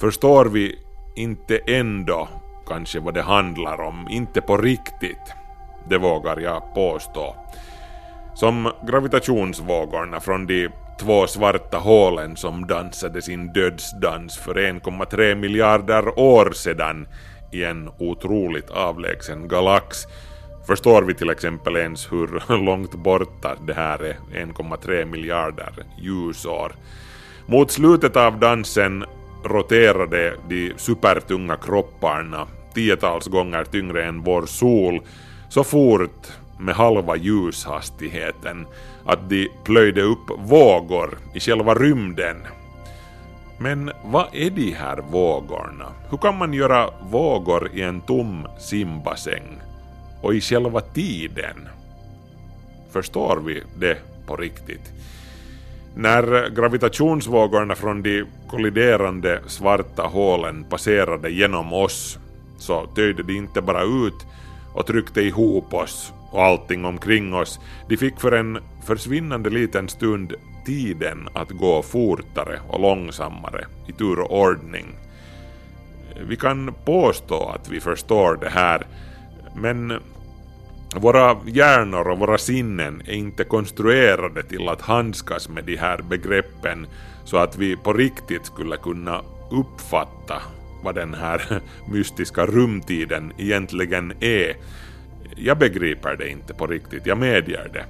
förstår 0.00 0.44
vi 0.44 0.78
inte 1.16 1.58
ändå 1.66 2.28
kanske 2.68 3.00
vad 3.00 3.14
det 3.14 3.22
handlar 3.22 3.80
om, 3.80 4.08
inte 4.10 4.40
på 4.40 4.56
riktigt. 4.56 5.32
Det 5.88 5.98
vågar 5.98 6.40
jag 6.40 6.74
påstå. 6.74 7.36
Som 8.36 8.72
gravitationsvågorna 8.86 10.20
från 10.20 10.46
de 10.46 10.68
två 11.00 11.26
svarta 11.26 11.78
hålen 11.78 12.36
som 12.36 12.66
dansade 12.66 13.22
sin 13.22 13.52
dödsdans 13.52 14.38
för 14.38 14.54
1,3 14.54 15.34
miljarder 15.34 16.18
år 16.18 16.52
sedan 16.52 17.08
i 17.52 17.64
en 17.64 17.90
otroligt 17.98 18.70
avlägsen 18.70 19.48
galax 19.48 19.98
förstår 20.66 21.02
vi 21.02 21.14
till 21.14 21.30
exempel 21.30 21.76
ens 21.76 22.12
hur 22.12 22.58
långt 22.64 22.94
borta 22.94 23.56
det 23.66 23.74
här 23.74 24.04
är 24.04 24.16
1,3 24.32 25.04
miljarder 25.04 25.72
ljusår. 25.98 26.72
Mot 27.46 27.70
slutet 27.70 28.16
av 28.16 28.40
dansen 28.40 29.04
roterade 29.44 30.34
de 30.48 30.72
supertunga 30.76 31.56
kropparna 31.56 32.46
tiotals 32.74 33.26
gånger 33.26 33.64
tyngre 33.64 34.04
än 34.04 34.22
vår 34.22 34.46
sol 34.46 35.00
så 35.48 35.64
fort 35.64 36.26
med 36.58 36.74
halva 36.74 37.16
ljushastigheten 37.16 38.66
att 39.04 39.28
de 39.28 39.48
plöjde 39.64 40.02
upp 40.02 40.30
vågor 40.38 41.18
i 41.34 41.40
själva 41.40 41.74
rymden. 41.74 42.36
Men 43.58 43.90
vad 44.04 44.26
är 44.32 44.50
de 44.50 44.70
här 44.70 44.98
vågorna? 45.10 45.92
Hur 46.10 46.18
kan 46.18 46.38
man 46.38 46.52
göra 46.52 46.90
vågor 47.10 47.70
i 47.74 47.82
en 47.82 48.00
tom 48.00 48.46
simbassäng? 48.58 49.60
Och 50.22 50.34
i 50.34 50.40
själva 50.40 50.80
tiden? 50.80 51.68
förstår 52.96 53.36
vi 53.36 53.62
det 53.78 53.98
på 54.26 54.36
riktigt? 54.36 54.92
När 55.94 56.50
gravitationsvågorna 56.50 57.74
från 57.74 58.02
de 58.02 58.24
kolliderande 58.50 59.40
svarta 59.46 60.02
hålen 60.02 60.64
passerade 60.64 61.30
genom 61.30 61.72
oss 61.72 62.18
så 62.58 62.86
töjde 62.86 63.22
de 63.22 63.36
inte 63.36 63.60
bara 63.60 63.82
ut 63.82 64.26
och 64.74 64.86
tryckte 64.86 65.20
ihop 65.20 65.74
oss 65.74 66.12
och 66.30 66.44
allting 66.44 66.84
omkring 66.84 67.34
oss. 67.34 67.60
De 67.88 67.96
fick 67.96 68.20
för 68.20 68.32
en 68.32 68.58
försvinnande 68.86 69.50
liten 69.50 69.88
stund 69.88 70.34
tiden 70.66 71.28
att 71.32 71.50
gå 71.50 71.82
fortare 71.82 72.60
och 72.68 72.80
långsammare 72.80 73.64
i 73.86 73.92
tur 73.92 74.20
och 74.20 74.40
ordning. 74.40 74.86
Vi 76.28 76.36
kan 76.36 76.74
påstå 76.84 77.48
att 77.48 77.68
vi 77.68 77.80
förstår 77.80 78.38
det 78.40 78.48
här, 78.48 78.86
men 79.56 79.92
våra 80.96 81.36
hjärnor 81.46 82.08
och 82.08 82.18
våra 82.18 82.38
sinnen 82.38 83.02
är 83.06 83.12
inte 83.12 83.44
konstruerade 83.44 84.42
till 84.42 84.68
att 84.68 84.80
handskas 84.80 85.48
med 85.48 85.64
de 85.64 85.76
här 85.76 86.02
begreppen 86.02 86.86
så 87.24 87.36
att 87.36 87.58
vi 87.58 87.76
på 87.76 87.92
riktigt 87.92 88.46
skulle 88.46 88.76
kunna 88.76 89.22
uppfatta 89.50 90.42
vad 90.82 90.94
den 90.94 91.14
här 91.14 91.60
mystiska 91.92 92.46
rumtiden 92.46 93.32
egentligen 93.38 94.12
är. 94.20 94.56
Jag 95.38 95.58
begriper 95.58 96.16
det 96.16 96.28
inte 96.28 96.54
på 96.54 96.66
riktigt, 96.66 97.06
jag 97.06 97.18
medger 97.18 97.70
det. 97.72 97.84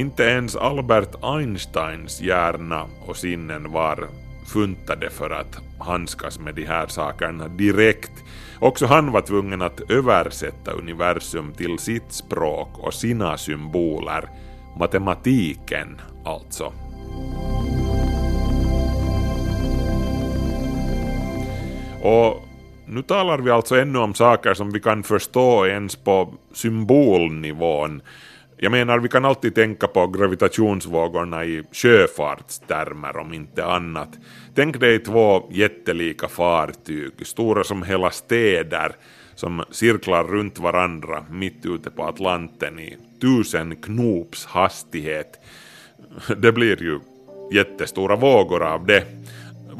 Inte 0.00 0.22
ens 0.22 0.56
Albert 0.56 1.14
Einsteins 1.22 2.20
hjärna 2.20 2.86
och 3.06 3.16
sinnen 3.16 3.72
var 3.72 4.08
funtade 4.46 5.10
för 5.10 5.30
att 5.30 5.58
handskas 5.78 6.38
med 6.38 6.54
de 6.54 6.64
här 6.64 6.86
sakerna 6.86 7.48
direkt. 7.48 8.12
Också 8.58 8.86
han 8.86 9.12
var 9.12 9.20
tvungen 9.20 9.62
att 9.62 9.90
översätta 9.90 10.72
universum 10.72 11.52
till 11.52 11.78
sitt 11.78 12.12
språk 12.12 12.68
och 12.78 12.94
sina 12.94 13.38
symboler. 13.38 14.28
Matematiken 14.78 16.00
alltså. 16.24 16.72
Och 22.02 22.49
nu 22.90 23.02
talar 23.02 23.38
vi 23.38 23.50
alltså 23.50 23.76
ännu 23.76 23.98
om 23.98 24.14
saker 24.14 24.54
som 24.54 24.70
vi 24.70 24.80
kan 24.80 25.02
förstå 25.02 25.66
ens 25.66 25.96
på 25.96 26.34
symbolnivån. 26.52 28.02
Jag 28.56 28.72
menar, 28.72 28.98
vi 28.98 29.08
kan 29.08 29.24
alltid 29.24 29.54
tänka 29.54 29.86
på 29.86 30.06
gravitationsvågorna 30.06 31.44
i 31.44 31.62
sjöfartstermer 31.72 33.16
om 33.16 33.34
inte 33.34 33.64
annat. 33.64 34.08
Tänk 34.54 34.80
dig 34.80 34.98
två 34.98 35.48
jättelika 35.50 36.28
fartyg, 36.28 37.12
stora 37.26 37.64
som 37.64 37.82
hela 37.82 38.10
städer, 38.10 38.92
som 39.34 39.64
cirklar 39.70 40.24
runt 40.24 40.58
varandra 40.58 41.24
mitt 41.30 41.66
ute 41.66 41.90
på 41.90 42.04
Atlanten 42.04 42.78
i 42.78 42.96
tusen 43.20 43.76
knops 43.76 44.46
hastighet. 44.46 45.40
Det 46.36 46.52
blir 46.52 46.82
ju 46.82 47.00
jättestora 47.52 48.16
vågor 48.16 48.62
av 48.62 48.86
det. 48.86 49.04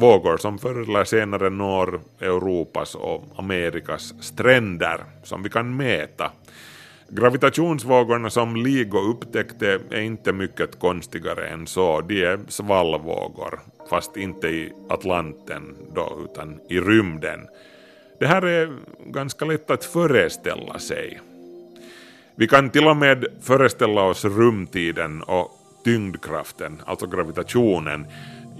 Vågor 0.00 0.36
som 0.36 0.58
förr 0.58 0.82
eller 0.82 1.04
senare 1.04 1.50
når 1.50 2.00
Europas 2.20 2.94
och 2.94 3.24
Amerikas 3.36 4.14
stränder 4.20 5.04
som 5.24 5.42
vi 5.42 5.50
kan 5.50 5.76
mäta. 5.76 6.30
Gravitationsvågorna 7.08 8.30
som 8.30 8.56
LIGO 8.56 8.98
upptäckte 8.98 9.80
är 9.90 10.00
inte 10.00 10.32
mycket 10.32 10.78
konstigare 10.78 11.48
än 11.48 11.66
så. 11.66 12.00
De 12.00 12.24
är 12.24 12.40
svallvågor, 12.48 13.60
fast 13.90 14.16
inte 14.16 14.48
i 14.48 14.72
Atlanten 14.88 15.76
då, 15.94 16.18
utan 16.24 16.60
i 16.68 16.80
rymden. 16.80 17.40
Det 18.20 18.26
här 18.26 18.42
är 18.42 18.76
ganska 19.06 19.44
lätt 19.44 19.70
att 19.70 19.84
föreställa 19.84 20.78
sig. 20.78 21.20
Vi 22.34 22.48
kan 22.48 22.70
till 22.70 22.86
och 22.86 22.96
med 22.96 23.26
föreställa 23.40 24.02
oss 24.02 24.24
rumtiden 24.24 25.22
och 25.22 25.50
tyngdkraften, 25.84 26.82
alltså 26.84 27.06
gravitationen, 27.06 28.06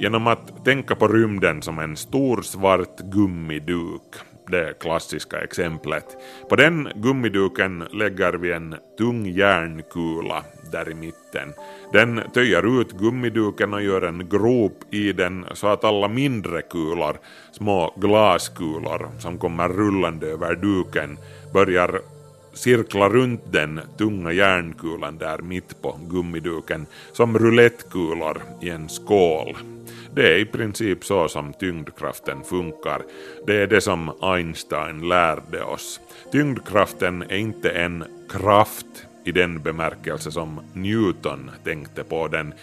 genom 0.00 0.26
att 0.26 0.64
tänka 0.64 0.94
på 0.94 1.08
rymden 1.08 1.62
som 1.62 1.78
en 1.78 1.96
stor 1.96 2.42
svart 2.42 2.98
gummiduk 2.98 4.02
det 4.50 4.78
klassiska 4.80 5.40
exemplet. 5.40 6.04
På 6.48 6.56
den 6.56 6.88
gummiduken 6.94 7.84
lägger 7.92 8.32
vi 8.32 8.52
en 8.52 8.74
tung 8.98 9.26
järnkula 9.26 10.44
där 10.72 10.90
i 10.90 10.94
mitten. 10.94 11.52
Den 11.92 12.20
töjer 12.34 12.80
ut 12.80 12.92
gummiduken 12.92 13.74
och 13.74 13.82
gör 13.82 14.02
en 14.02 14.28
grop 14.28 14.84
i 14.90 15.12
den 15.12 15.44
så 15.52 15.66
att 15.66 15.84
alla 15.84 16.08
mindre 16.08 16.62
kulor, 16.62 17.16
små 17.52 17.94
glaskulor 17.96 19.08
som 19.18 19.38
kommer 19.38 19.68
rullande 19.68 20.26
över 20.26 20.54
duken, 20.54 21.18
börjar 21.52 22.00
cirkla 22.52 23.08
runt 23.08 23.52
den 23.52 23.80
tunga 23.98 24.32
järnkulan 24.32 25.18
där 25.18 25.38
mitt 25.38 25.82
på 25.82 25.98
gummiduken 26.10 26.86
som 27.12 27.38
roulettkulor 27.38 28.42
i 28.60 28.70
en 28.70 28.88
skål. 28.88 29.56
Det 30.14 30.34
är 30.34 30.38
i 30.38 30.44
princip 30.44 31.04
så 31.04 31.28
som 31.28 31.52
tyngdkraften 31.52 32.42
funkar. 32.44 33.02
Det 33.46 33.56
är 33.56 33.66
det 33.66 33.80
som 33.80 34.12
Einstein 34.22 35.08
lärde 35.08 35.62
oss. 35.62 36.00
Tyngdkraften 36.32 37.22
är 37.22 37.36
inte 37.36 37.70
en 37.70 38.04
kraft 38.28 38.86
i 39.24 39.32
den 39.32 39.62
bemärkelse 39.62 40.30
som 40.30 40.60
Newton 40.72 41.50
tänkte 41.64 42.04
på 42.04 42.28
den. 42.28 42.54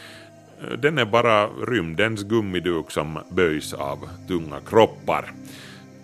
Den 0.78 0.98
är 0.98 1.06
bara 1.06 1.48
rymdens 1.48 2.24
gummiduk 2.24 2.92
som 2.92 3.20
böjs 3.30 3.74
av 3.74 4.10
tunga 4.28 4.60
kroppar. 4.70 5.32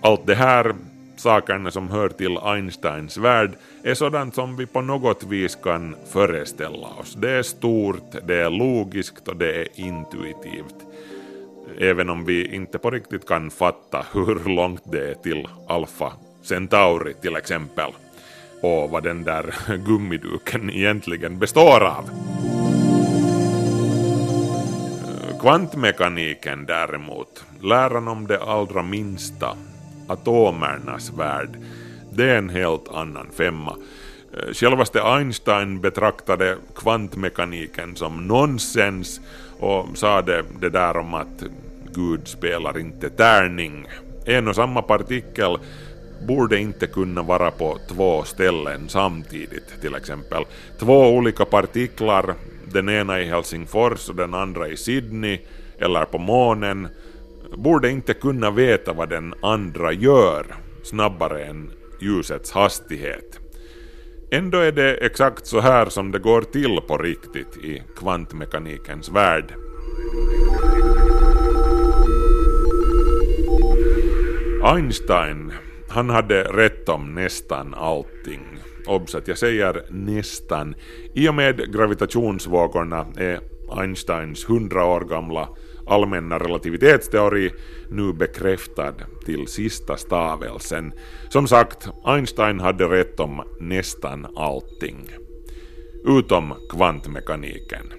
Allt 0.01 0.25
det 0.25 0.35
här 0.35 0.75
sakerna 1.15 1.71
som 1.71 1.89
hör 1.89 2.09
till 2.09 2.37
Einsteins 2.37 3.17
värld 3.17 3.51
är 3.83 3.93
sådant 3.93 4.35
som 4.35 4.57
vi 4.57 4.65
på 4.65 4.81
något 4.81 5.23
vis 5.23 5.55
kan 5.55 5.95
föreställa 6.11 6.87
oss. 6.87 7.15
Det 7.15 7.31
är 7.31 7.43
stort, 7.43 8.15
det 8.23 8.35
är 8.35 8.49
logiskt 8.49 9.27
och 9.27 9.35
det 9.35 9.61
är 9.61 9.67
intuitivt 9.75 10.92
även 11.79 12.09
om 12.09 12.25
vi 12.25 12.55
inte 12.55 12.77
på 12.77 12.91
riktigt 12.91 13.27
kan 13.27 13.51
fatta 13.51 14.05
hur 14.13 14.49
långt 14.55 14.81
det 14.91 15.09
är 15.09 15.13
till 15.13 15.47
Alpha 15.67 16.13
Centauri 16.43 17.13
till 17.13 17.35
exempel 17.35 17.91
och 18.61 18.89
vad 18.89 19.03
den 19.03 19.23
där 19.23 19.55
gummiduken 19.85 20.69
egentligen 20.69 21.39
består 21.39 21.83
av. 21.83 22.09
Kvantmekaniken 25.39 26.65
däremot, 26.65 27.45
läran 27.61 28.07
om 28.07 28.27
det 28.27 28.43
allra 28.43 28.83
minsta, 28.83 29.57
atomernas 30.07 31.11
värld, 31.17 31.49
det 32.11 32.29
är 32.29 32.37
en 32.37 32.49
helt 32.49 32.87
annan 32.93 33.27
femma. 33.37 33.75
Självaste 34.53 35.03
Einstein 35.03 35.81
betraktade 35.81 36.57
kvantmekaniken 36.75 37.95
som 37.95 38.27
nonsens 38.27 39.21
och 39.59 39.97
sade 39.97 40.43
det 40.59 40.69
där 40.69 40.97
om 40.97 41.13
att 41.13 41.43
Gud 41.95 42.27
spelar 42.27 42.79
inte 42.79 43.09
tärning. 43.09 43.85
En 44.25 44.47
och 44.47 44.55
samma 44.55 44.81
partikel 44.81 45.57
borde 46.27 46.59
inte 46.59 46.87
kunna 46.87 47.23
vara 47.23 47.51
på 47.51 47.77
två 47.89 48.23
ställen 48.23 48.89
samtidigt 48.89 49.81
till 49.81 49.95
exempel. 49.95 50.45
Två 50.79 51.07
olika 51.07 51.45
partiklar, 51.45 52.35
den 52.73 52.89
ena 52.89 53.21
i 53.21 53.25
Helsingfors 53.25 54.09
och 54.09 54.15
den 54.15 54.33
andra 54.33 54.67
i 54.67 54.77
Sydney 54.77 55.39
eller 55.77 56.05
på 56.05 56.17
månen, 56.17 56.87
borde 57.57 57.89
inte 57.89 58.13
kunna 58.13 58.51
veta 58.51 58.93
vad 58.93 59.09
den 59.09 59.33
andra 59.41 59.91
gör 59.91 60.45
snabbare 60.83 61.45
än 61.45 61.71
ljusets 62.01 62.51
hastighet. 62.51 63.39
Ändå 64.31 64.57
är 64.57 64.71
det 64.71 64.93
exakt 64.93 65.45
så 65.47 65.59
här 65.59 65.85
som 65.85 66.11
det 66.11 66.19
går 66.19 66.41
till 66.41 66.79
på 66.87 66.97
riktigt 66.97 67.57
i 67.57 67.83
kvantmekanikens 67.97 69.09
värld. 69.09 69.53
Einstein, 74.65 75.53
han 75.89 76.09
hade 76.09 76.43
rätt 76.43 76.89
om 76.89 77.15
nästan 77.15 77.73
allting. 77.73 78.41
Obs 78.85 79.15
att 79.15 79.27
jag 79.27 79.37
säger 79.37 79.85
nästan. 79.89 80.75
I 81.13 81.29
och 81.29 81.35
med 81.35 81.73
gravitationsvågorna 81.73 83.05
är 83.17 83.39
Einsteins 83.77 84.49
hundra 84.49 84.85
år 84.85 85.01
gamla 85.01 85.49
allmänna 85.87 86.39
relativitetsteori 86.39 87.51
nu 87.89 88.13
bekräftad 88.13 88.93
till 89.25 89.47
sista 89.47 89.97
stavelsen. 89.97 90.93
Som 91.29 91.47
sagt, 91.47 91.89
Einstein 92.05 92.59
hade 92.59 92.85
rätt 92.85 93.19
om 93.19 93.43
nästan 93.59 94.27
allting. 94.35 95.09
Utom 96.05 96.53
kvantmekaniken. 96.69 97.93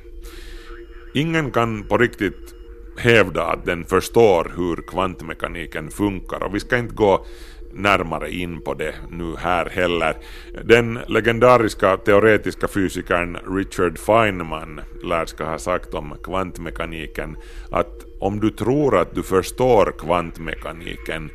Ingen 1.14 1.50
kan 1.50 1.84
på 1.84 1.98
riktigt 1.98 2.53
hävda 2.96 3.44
att 3.44 3.64
den 3.64 3.84
förstår 3.84 4.52
hur 4.56 4.76
kvantmekaniken 4.76 5.90
funkar 5.90 6.42
och 6.42 6.54
vi 6.54 6.60
ska 6.60 6.78
inte 6.78 6.94
gå 6.94 7.26
närmare 7.74 8.30
in 8.30 8.60
på 8.60 8.74
det 8.74 8.94
nu 9.10 9.36
här 9.38 9.70
heller. 9.70 10.16
Den 10.64 10.98
legendariska 11.06 11.96
teoretiska 11.96 12.68
fysikern 12.68 13.38
Richard 13.56 13.98
Feynman 13.98 14.80
lär 15.02 15.26
ska 15.26 15.44
ha 15.44 15.58
sagt 15.58 15.94
om 15.94 16.14
kvantmekaniken 16.24 17.36
att 17.70 18.04
om 18.20 18.40
du 18.40 18.50
tror 18.50 18.98
att 18.98 19.14
du 19.14 19.22
förstår 19.22 19.94
kvantmekaniken 19.98 21.30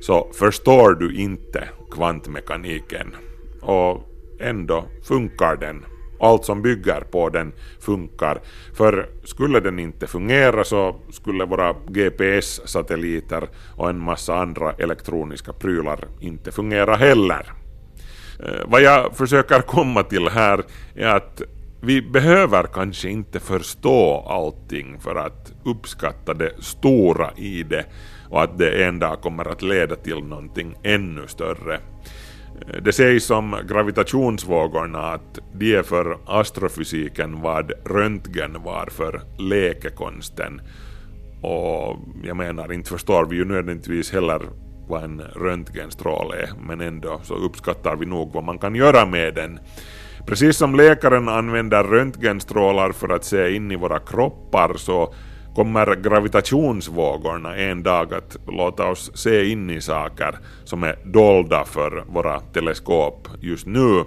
så 0.00 0.30
förstår 0.34 0.94
du 0.94 1.14
inte 1.16 1.68
kvantmekaniken 1.90 3.16
och 3.60 4.08
ändå 4.40 4.84
funkar 5.08 5.56
den 5.56 5.84
allt 6.20 6.44
som 6.44 6.62
bygger 6.62 7.00
på 7.00 7.28
den 7.28 7.52
funkar. 7.80 8.40
För 8.74 9.08
skulle 9.24 9.60
den 9.60 9.78
inte 9.78 10.06
fungera 10.06 10.64
så 10.64 10.96
skulle 11.10 11.44
våra 11.44 11.74
GPS-satelliter 11.88 13.48
och 13.76 13.90
en 13.90 14.00
massa 14.00 14.36
andra 14.36 14.72
elektroniska 14.72 15.52
prylar 15.52 16.04
inte 16.20 16.52
fungera 16.52 16.96
heller. 16.96 17.52
Eh, 18.40 18.66
vad 18.66 18.82
jag 18.82 19.16
försöker 19.16 19.60
komma 19.60 20.02
till 20.02 20.28
här 20.28 20.64
är 20.94 21.06
att 21.06 21.42
vi 21.80 22.02
behöver 22.02 22.62
kanske 22.62 23.08
inte 23.08 23.40
förstå 23.40 24.26
allting 24.28 25.00
för 25.00 25.14
att 25.14 25.52
uppskatta 25.64 26.34
det 26.34 26.52
stora 26.58 27.30
i 27.36 27.62
det 27.62 27.84
och 28.30 28.42
att 28.42 28.58
det 28.58 28.84
en 28.84 28.98
dag 28.98 29.20
kommer 29.20 29.48
att 29.48 29.62
leda 29.62 29.96
till 29.96 30.18
någonting 30.18 30.76
ännu 30.82 31.26
större. 31.26 31.80
Eh, 32.60 32.82
det 32.82 32.92
sägs 32.92 33.30
om 33.30 33.56
gravitationsvågorna 33.68 34.98
att 34.98 35.38
de 35.52 35.74
är 35.76 35.82
för 35.82 36.18
astrofysiken 36.26 37.40
vad 37.40 37.72
röntgen 37.84 38.62
var 38.62 38.88
för 38.90 39.20
läkekonsten. 39.38 40.60
Och 41.42 41.98
jag 42.24 42.36
menar, 42.36 42.72
inte 42.72 42.90
förstår 42.90 43.24
vi 43.26 43.36
ju 43.36 43.44
nödvändigtvis 43.44 44.12
heller 44.12 44.40
vad 44.88 45.04
en 45.04 45.20
röntgenstråle 45.20 46.36
är, 46.36 46.50
men 46.68 46.80
ändå 46.80 47.20
så 47.22 47.34
uppskattar 47.34 47.96
vi 47.96 48.06
nog 48.06 48.32
vad 48.32 48.44
man 48.44 48.58
kan 48.58 48.74
göra 48.74 49.06
med 49.06 49.34
den. 49.34 49.58
Precis 50.26 50.56
som 50.56 50.74
läkaren 50.74 51.28
använder 51.28 51.84
röntgenstrålar 51.84 52.92
för 52.92 53.08
att 53.08 53.24
se 53.24 53.54
in 53.54 53.72
i 53.72 53.76
våra 53.76 53.98
kroppar 53.98 54.74
så 54.76 55.14
kommer 55.56 55.96
gravitationsvågorna 55.96 57.56
en 57.56 57.82
dag 57.82 58.14
att 58.14 58.36
låta 58.46 58.86
oss 58.86 59.10
se 59.14 59.50
in 59.50 59.70
i 59.70 59.80
saker 59.80 60.38
som 60.64 60.82
är 60.82 60.98
dolda 61.04 61.64
för 61.64 62.04
våra 62.08 62.40
teleskop 62.40 63.28
just 63.40 63.66
nu. 63.66 64.04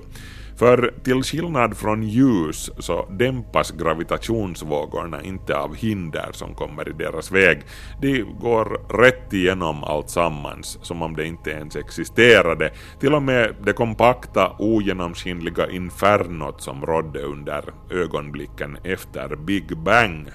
För 0.59 0.93
till 1.03 1.23
skillnad 1.23 1.77
från 1.77 2.03
ljus 2.03 2.71
så 2.79 3.05
dämpas 3.09 3.71
gravitationsvågorna 3.71 5.23
inte 5.23 5.57
av 5.57 5.75
hinder 5.75 6.29
som 6.31 6.55
kommer 6.55 6.89
i 6.89 6.91
deras 6.91 7.31
väg. 7.31 7.62
De 8.01 8.23
går 8.39 8.97
rätt 9.01 9.33
igenom 9.33 9.83
allt 9.83 10.09
sammans 10.09 10.79
som 10.81 11.01
om 11.01 11.15
det 11.15 11.25
inte 11.25 11.51
ens 11.51 11.75
existerade. 11.75 12.71
Till 12.99 13.13
och 13.13 13.23
med 13.23 13.55
det 13.63 13.73
kompakta 13.73 14.51
ogenomskinliga 14.59 15.69
infernot 15.69 16.62
som 16.62 16.85
rådde 16.85 17.21
under 17.21 17.63
ögonblicken 17.91 18.77
efter 18.83 19.35
Big 19.35 19.77
Bang. 19.77 20.29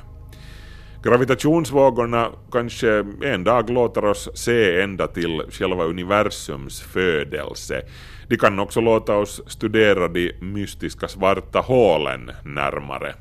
Gravitationsvågorna 1.05 2.31
kanske 2.53 3.05
en 3.23 3.45
dag 3.45 3.71
låter 3.71 4.05
oss 4.05 4.29
se 4.35 4.81
ända 4.81 5.07
till 5.07 5.43
själva 5.51 5.85
universums 5.85 6.81
födelse. 6.81 7.83
De 8.29 8.37
kan 8.37 8.59
också 8.59 8.81
låta 8.81 9.17
oss 9.17 9.43
studera 9.47 10.09
de 10.09 10.33
mystiska 10.41 11.09
svarta 11.09 11.61
hålen 11.61 12.31
närmare. 12.45 13.15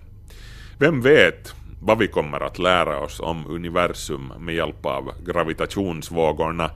Vem 0.80 1.02
vet 1.02 1.56
vad 1.82 1.98
vi 1.98 2.08
kommer 2.08 2.40
att 2.40 2.60
lära 2.60 3.00
oss 3.00 3.20
om 3.20 3.48
universum 3.48 4.34
med 4.40 4.56
hjälp 4.56 4.86
av 4.86 5.12
gravitationsvågorna 5.26 6.72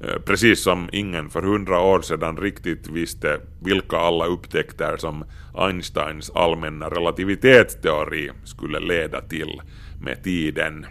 eh, 0.00 0.18
Precis 0.24 0.62
som 0.62 0.88
ingen 0.92 1.30
för 1.30 1.42
hundra 1.42 1.80
år 1.80 2.00
sedan 2.00 2.36
riktigt 2.36 2.88
visste 2.88 3.40
vilka 3.62 3.96
alla 3.96 4.26
upptäckter 4.26 4.96
som 4.96 5.24
Einsteins 5.56 6.30
allmänna 6.30 6.88
relativitetsteori 6.88 8.30
skulle 8.44 8.80
leda 8.80 9.20
till 9.20 9.60
med 10.04 10.22
tiden. 10.22 10.86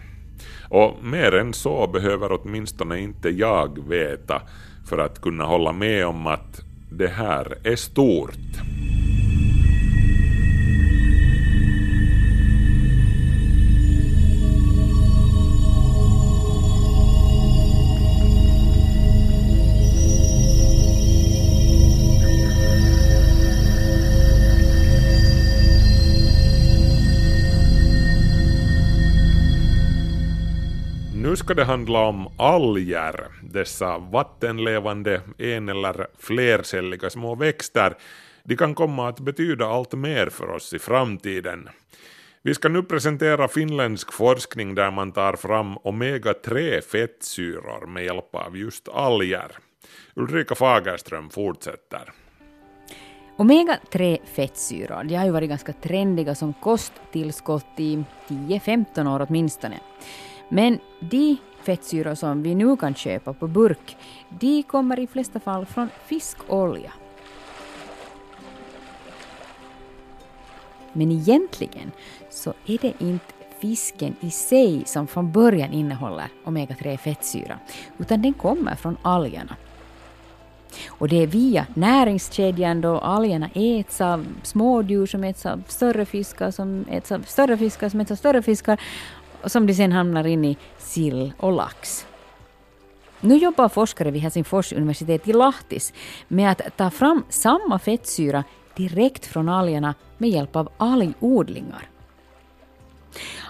Och 0.70 1.04
mer 1.04 1.36
än 1.36 1.54
så 1.54 1.88
behöver 1.88 2.32
åtminstone 2.32 3.00
inte 3.00 3.30
jag 3.30 3.88
veta 3.90 4.42
för 4.90 4.98
att 4.98 5.22
kunna 5.22 5.44
hålla 5.44 5.72
med 5.72 6.06
om 6.06 6.28
att 6.28 6.62
det 6.90 7.08
här 7.08 7.58
är 7.64 7.76
stort. 7.76 8.38
Ska 31.44 31.54
det 31.54 31.64
handla 31.64 32.00
om 32.00 32.28
alger, 32.38 33.26
dessa 33.42 33.98
vattenlevande 33.98 35.22
en 35.38 35.70
eller 35.70 36.08
flercelliga 36.20 37.10
små 37.10 37.36
växter. 37.36 37.94
De 38.44 38.56
kan 38.56 38.76
komma 38.76 39.10
att 39.10 39.20
betyda 39.20 39.66
allt 39.66 39.94
mer 39.94 40.30
för 40.30 40.50
oss 40.50 40.74
i 40.74 40.80
framtiden. 40.80 41.70
Vi 42.42 42.54
ska 42.54 42.70
nu 42.70 42.84
presentera 42.84 43.48
finländsk 43.48 44.14
forskning 44.14 44.76
där 44.76 44.92
man 44.92 45.12
tar 45.12 45.34
fram 45.34 45.78
omega-3 45.78 46.82
fettsyror 46.82 47.88
med 47.88 48.06
hjälp 48.06 48.36
av 48.36 48.58
just 48.58 48.90
alger. 48.90 49.52
Ulrika 50.16 50.56
Fagerström 50.56 51.30
fortsätter. 51.30 52.12
Omega-3 53.38 54.20
fettsyror 54.36 55.04
de 55.04 55.16
har 55.16 55.26
ju 55.26 55.32
varit 55.32 55.50
ganska 55.50 55.74
trendiga 55.74 56.36
som 56.36 56.54
kosttillskott 56.54 57.66
i 57.78 58.04
10-15 58.28 59.16
år 59.16 59.26
åtminstone. 59.30 59.80
Men 60.54 60.80
de 61.00 61.38
fettsyror 61.62 62.16
som 62.16 62.44
vi 62.44 62.56
nu 62.56 62.76
kan 62.78 62.96
köpa 62.96 63.34
på 63.34 63.48
burk, 63.48 63.98
de 64.30 64.64
kommer 64.64 65.00
i 65.00 65.08
flesta 65.08 65.40
fall 65.40 65.66
från 65.66 65.90
fiskolja. 66.06 66.92
Men 70.94 71.12
egentligen 71.12 71.92
så 72.30 72.54
är 72.66 72.78
det 72.82 72.94
inte 73.00 73.34
fisken 73.60 74.16
i 74.20 74.32
sig 74.32 74.84
som 74.86 75.08
från 75.08 75.32
början 75.32 75.74
innehåller 75.74 76.28
omega-3 76.46 76.98
fettsyra, 76.98 77.60
utan 77.98 78.22
den 78.22 78.34
kommer 78.34 78.76
från 78.76 78.98
algerna. 79.02 79.56
Och 80.88 81.08
det 81.08 81.24
är 81.24 81.28
via 81.28 81.68
näringskedjan 81.74 82.82
då 82.82 83.00
algerna 83.00 83.50
äts 83.54 84.02
av 84.02 84.26
smådjur 84.44 85.06
som 85.06 85.24
äts 85.24 85.46
av 85.46 85.64
större 85.68 86.06
fiskar 86.06 86.52
som 86.52 86.86
äts 86.90 87.12
av 87.12 87.20
större 87.20 87.58
fiskar 87.58 87.90
som 87.90 88.00
äts 88.00 88.12
av 88.12 88.16
större 88.16 88.42
fiskar 88.42 88.80
och 89.44 89.52
som 89.52 89.68
de 89.68 89.74
sen 89.74 89.92
hamnar 89.92 90.28
in 90.28 90.46
i 90.46 90.58
sill 90.78 91.34
och 91.38 91.52
lax. 91.52 92.06
Nu 93.22 93.38
jobbar 93.38 93.70
forskare 93.70 94.12
vid 94.12 94.22
Helsingfors 94.22 94.74
universitet 94.74 95.28
i 95.28 95.34
Lahtis 95.34 95.94
med 96.28 96.52
att 96.52 96.78
ta 96.78 96.90
fram 96.90 97.24
samma 97.30 97.80
fettsyra 97.80 98.44
direkt 98.76 99.26
från 99.26 99.50
algerna 99.50 99.96
med 100.18 100.30
hjälp 100.30 100.56
av 100.56 100.70
algodlingar. 100.78 101.90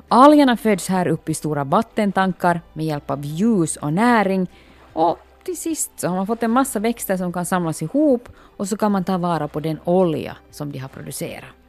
Algerna 0.08 0.58
föds 0.58 0.88
här 0.88 1.08
upp 1.08 1.30
i 1.30 1.34
stora 1.34 1.64
vattentankar 1.64 2.62
med 2.74 2.86
hjälp 2.86 3.12
av 3.12 3.26
ljus 3.26 3.78
och 3.78 3.94
näring 3.94 4.48
och 4.94 5.18
till 5.44 5.58
sist 5.58 5.92
så 5.96 6.08
har 6.08 6.16
man 6.16 6.28
fått 6.28 6.44
en 6.44 6.52
massa 6.52 6.80
växter 6.80 7.18
som 7.18 7.34
kan 7.34 7.46
samlas 7.46 7.82
ihop 7.82 8.30
och 8.58 8.68
så 8.68 8.78
kan 8.78 8.92
man 8.92 9.04
ta 9.04 9.18
vara 9.18 9.48
på 9.48 9.60
den 9.60 9.80
olja 9.84 10.38
som 10.52 10.72
de 10.72 10.80
har 10.80 10.90
producerat. 10.90 11.63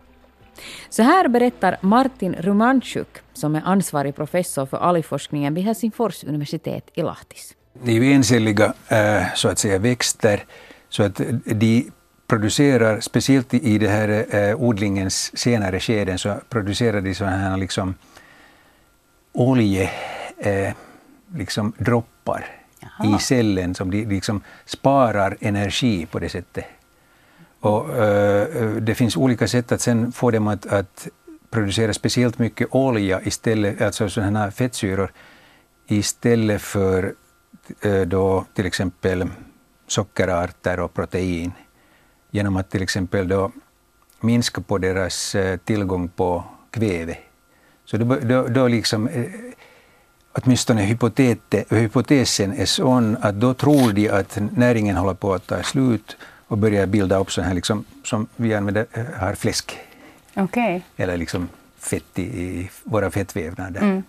Så 0.89 1.03
här 1.03 1.29
berättar 1.29 1.77
Martin 1.81 2.35
Rumanchuk 2.35 3.09
som 3.33 3.55
är 3.55 3.63
ansvarig 3.65 4.17
professor 4.17 4.67
för 4.67 4.77
algforskningen 4.77 5.55
vid 5.55 5.65
Helsingfors 5.65 6.25
universitet 6.25 6.91
i 6.95 7.03
Lahtis. 7.03 7.55
Det 7.83 7.91
är 7.91 7.95
ju 7.95 8.13
encelliga 8.13 8.75
eh, 8.89 9.23
så 9.35 9.49
att 9.49 9.59
säga 9.59 9.79
växter 9.79 10.45
så 10.89 11.03
att 11.03 11.21
de 11.45 11.91
producerar, 12.27 13.01
speciellt 13.01 13.55
i 13.55 13.79
det 13.79 13.89
här 13.89 14.37
eh, 14.37 14.63
odlingens 14.63 15.39
senare 15.39 15.81
skeden, 15.81 16.19
så 16.19 16.35
producerar 16.49 17.01
de 17.01 17.15
sådana 17.15 17.37
här 17.37 17.57
liksom 17.57 17.95
olje, 19.33 19.91
eh, 20.39 20.73
liksom 21.37 21.73
droppar 21.79 22.47
i 23.05 23.19
cellen 23.19 23.75
som 23.75 23.91
de 23.91 24.07
liksom 24.07 24.41
sparar 24.65 25.37
energi 25.41 26.07
på 26.07 26.19
det 26.19 26.29
sättet. 26.29 26.65
Och, 27.65 27.97
eh, 27.97 28.71
det 28.81 28.95
finns 28.95 29.17
olika 29.17 29.49
sätt 29.49 29.73
att 29.73 29.81
sen 29.81 30.13
få 30.13 30.31
dem 30.31 30.49
att, 30.49 30.67
att 30.67 31.09
producera 31.51 31.93
speciellt 31.93 32.39
mycket 32.39 32.69
olja 32.71 33.21
istället, 33.23 33.83
alltså 33.83 34.09
sådana 34.09 34.39
här 34.39 34.51
fettsyror 34.51 35.13
istället 35.87 36.63
för 36.63 37.15
eh, 37.81 38.01
då 38.01 38.45
till 38.55 38.67
exempel 38.67 39.29
sockerarter 39.87 40.81
och 40.81 40.95
protein 40.95 41.53
genom 42.31 42.57
att 42.57 42.71
till 42.71 42.83
exempel 42.83 43.29
då 43.29 43.53
minska 44.21 44.61
på 44.61 44.79
deras 44.79 45.35
eh, 45.35 45.57
tillgång 45.57 46.09
på 46.09 46.45
kväve. 46.71 47.17
Så 47.85 47.97
då, 47.97 48.17
då, 48.17 48.49
då 48.49 48.69
liksom, 48.69 49.09
eh, 49.09 49.25
åtminstone 50.33 50.83
hypotete, 50.83 51.65
hypotesen 51.69 52.53
är 52.53 52.67
sån 52.67 53.17
att 53.21 53.35
då 53.35 53.55
tror 53.55 53.93
de 53.93 54.09
att 54.09 54.39
näringen 54.57 54.97
håller 54.97 55.15
på 55.15 55.35
att 55.35 55.47
ta 55.47 55.63
slut 55.63 56.17
och 56.49 56.59
börjar 56.59 56.87
bilda 56.87 57.19
upp 57.19 57.33
så 57.33 57.43
här 57.43 57.55
liksom, 57.55 57.85
som 58.05 58.27
vi 58.37 58.55
använder 58.55 58.87
eh, 58.93 59.05
här 59.15 59.35
fläsk 59.35 59.79
Okej. 60.35 60.83
eller 60.97 61.17
liksom 61.17 61.49
fett 61.79 62.19
i, 62.19 62.23
i 62.23 62.71
våra 62.85 63.11
fettvävnader. 63.11 63.81
Mm. 63.81 64.03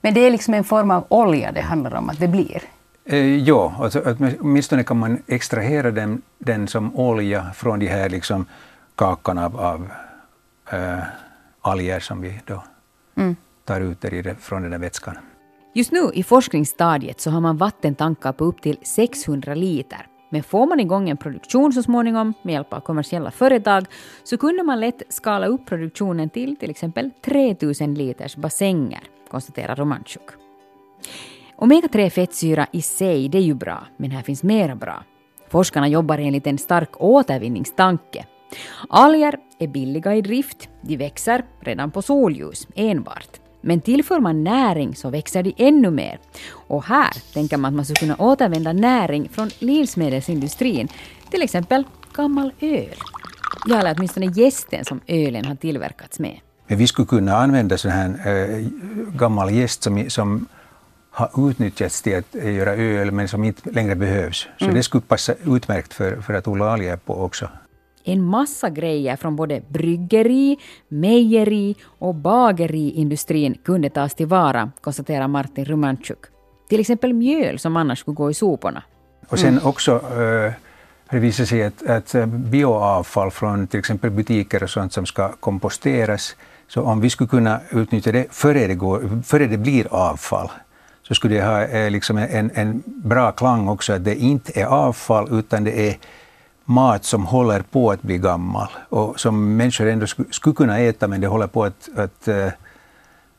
Men 0.00 0.14
det 0.14 0.20
är 0.20 0.30
liksom 0.30 0.54
en 0.54 0.64
form 0.64 0.90
av 0.90 1.04
olja 1.08 1.52
det 1.52 1.60
handlar 1.60 1.94
om 1.94 2.10
att 2.10 2.20
det 2.20 2.28
blir? 2.28 2.62
Eh, 3.04 3.36
ja, 3.36 3.74
alltså, 3.78 4.16
åtminstone 4.40 4.84
kan 4.84 4.98
man 4.98 5.22
extrahera 5.26 5.90
den, 5.90 6.22
den 6.38 6.68
som 6.68 6.96
olja 6.96 7.52
från 7.54 7.78
de 7.78 7.86
här 7.86 8.08
liksom, 8.08 8.46
kakan 8.94 9.38
av, 9.38 9.60
av 9.60 9.88
eh, 10.70 10.98
alger 11.60 12.00
som 12.00 12.20
vi 12.20 12.40
då 12.44 12.62
tar 13.64 13.80
ut 13.80 14.00
där 14.00 14.14
i 14.14 14.22
det, 14.22 14.34
från 14.34 14.62
den 14.62 14.70
där 14.70 14.78
vätskan. 14.78 15.16
Just 15.74 15.92
nu 15.92 16.10
i 16.14 16.22
forskningsstadiet 16.22 17.20
så 17.20 17.30
har 17.30 17.40
man 17.40 17.56
vattentankar 17.56 18.32
på 18.32 18.44
upp 18.44 18.62
till 18.62 18.78
600 18.82 19.54
liter. 19.54 20.06
Men 20.36 20.42
får 20.42 20.66
man 20.66 20.80
igång 20.80 21.10
en 21.10 21.16
produktion 21.16 21.72
så 21.72 21.82
småningom 21.82 22.34
med 22.42 22.52
hjälp 22.52 22.72
av 22.72 22.80
kommersiella 22.80 23.30
företag 23.30 23.86
så 24.24 24.38
kunde 24.38 24.62
man 24.62 24.80
lätt 24.80 25.02
skala 25.08 25.46
upp 25.46 25.66
produktionen 25.66 26.28
till 26.28 26.56
till 26.56 26.70
exempel 26.70 27.10
3000 27.24 27.94
liters 27.94 28.36
bassänger, 28.36 29.00
konstaterar 29.30 29.76
Romanchuk. 29.76 30.22
Omega-3 31.56 32.10
fettsyra 32.10 32.66
i 32.72 32.82
sig 32.82 33.28
det 33.28 33.38
är 33.38 33.42
ju 33.42 33.54
bra, 33.54 33.86
men 33.96 34.10
här 34.10 34.22
finns 34.22 34.42
mera 34.42 34.74
bra. 34.74 35.04
Forskarna 35.48 35.88
jobbar 35.88 36.18
enligt 36.18 36.46
en 36.46 36.58
stark 36.58 36.90
återvinningstanke. 37.02 38.26
Alger 38.88 39.38
är 39.58 39.68
billiga 39.68 40.14
i 40.14 40.20
drift, 40.20 40.68
de 40.80 40.96
växer 40.96 41.44
redan 41.60 41.90
på 41.90 42.02
solljus 42.02 42.68
enbart. 42.74 43.45
Men 43.66 43.80
tillför 43.80 44.20
man 44.20 44.44
näring 44.44 44.96
så 44.96 45.10
växer 45.10 45.42
de 45.42 45.54
ännu 45.56 45.90
mer. 45.90 46.18
Och 46.50 46.84
här 46.84 47.10
tänker 47.34 47.56
man 47.56 47.68
att 47.68 47.76
man 47.76 47.84
skulle 47.84 48.00
kunna 48.00 48.16
återvända 48.16 48.72
näring 48.72 49.28
från 49.28 49.50
livsmedelsindustrin, 49.58 50.88
till 51.30 51.42
exempel 51.42 51.84
gammal 52.14 52.52
öl. 52.60 52.94
Ja, 53.66 53.78
eller 53.78 53.94
åtminstone 53.96 54.26
gästen 54.26 54.84
som 54.84 55.00
ölen 55.06 55.44
har 55.44 55.54
tillverkats 55.54 56.18
med. 56.18 56.40
Men 56.66 56.78
vi 56.78 56.86
skulle 56.86 57.06
kunna 57.06 57.36
använda 57.36 57.78
sån 57.78 57.90
här 57.90 58.08
eh, 58.26 58.66
gammal 59.18 59.50
jäst 59.54 59.82
som, 59.82 60.10
som 60.10 60.46
har 61.10 61.50
utnyttjats 61.50 62.02
till 62.02 62.16
att 62.16 62.34
göra 62.34 62.74
öl 62.74 63.10
men 63.10 63.28
som 63.28 63.44
inte 63.44 63.70
längre 63.70 63.94
behövs. 63.94 64.48
Så 64.58 64.66
det 64.66 64.82
skulle 64.82 65.02
passa 65.02 65.34
utmärkt 65.46 65.94
för, 65.94 66.20
för 66.20 66.34
att 66.34 66.48
odla 66.48 66.72
alger 66.72 66.96
på 66.96 67.24
också. 67.24 67.48
En 68.08 68.22
massa 68.22 68.70
grejer 68.70 69.16
från 69.16 69.36
både 69.36 69.62
bryggeri, 69.68 70.58
mejeri 70.88 71.74
och 71.98 72.14
bageriindustrin 72.14 73.58
kunde 73.64 73.90
tas 73.90 74.14
tillvara, 74.14 74.70
konstaterar 74.80 75.28
Martin 75.28 75.64
Rumanchuk. 75.64 76.18
Till 76.68 76.80
exempel 76.80 77.12
mjöl 77.12 77.58
som 77.58 77.76
annars 77.76 77.98
skulle 77.98 78.14
gå 78.14 78.30
i 78.30 78.34
soporna. 78.34 78.82
Och 79.28 79.38
sen 79.38 79.60
också 79.62 79.92
eh, 79.92 80.52
har 81.06 81.16
det 81.16 81.18
visat 81.18 81.48
sig 81.48 81.62
att, 81.62 81.86
att 81.86 82.14
eh, 82.14 82.26
bioavfall 82.26 83.30
från 83.30 83.66
till 83.66 83.80
exempel 83.80 84.10
butiker 84.10 84.62
och 84.62 84.70
sånt 84.70 84.92
som 84.92 85.06
ska 85.06 85.32
komposteras, 85.32 86.36
så 86.68 86.82
om 86.82 87.00
vi 87.00 87.10
skulle 87.10 87.28
kunna 87.28 87.60
utnyttja 87.70 88.12
det 88.12 88.26
före 88.30 88.66
det, 88.66 88.74
går, 88.74 89.22
före 89.24 89.46
det 89.46 89.58
blir 89.58 89.86
avfall, 89.94 90.50
så 91.02 91.14
skulle 91.14 91.34
det 91.34 91.44
ha 91.44 91.62
eh, 91.62 91.90
liksom 91.90 92.18
en, 92.18 92.50
en 92.54 92.82
bra 92.86 93.32
klang 93.32 93.68
också, 93.68 93.92
att 93.92 94.04
det 94.04 94.16
inte 94.16 94.60
är 94.60 94.66
avfall 94.66 95.28
utan 95.30 95.64
det 95.64 95.88
är 95.88 95.96
mat 96.66 97.04
som 97.04 97.26
håller 97.26 97.62
på 97.62 97.90
att 97.90 98.02
bli 98.02 98.18
gammal 98.18 98.68
och 98.88 99.20
som 99.20 99.56
människor 99.56 99.86
ändå 99.86 100.06
skulle, 100.06 100.54
kunna 100.54 100.78
äta 100.78 101.08
men 101.08 101.20
det 101.20 101.26
håller 101.26 101.46
på 101.46 101.64
att, 101.64 101.88
att 101.96 102.28
uh, 102.28 102.48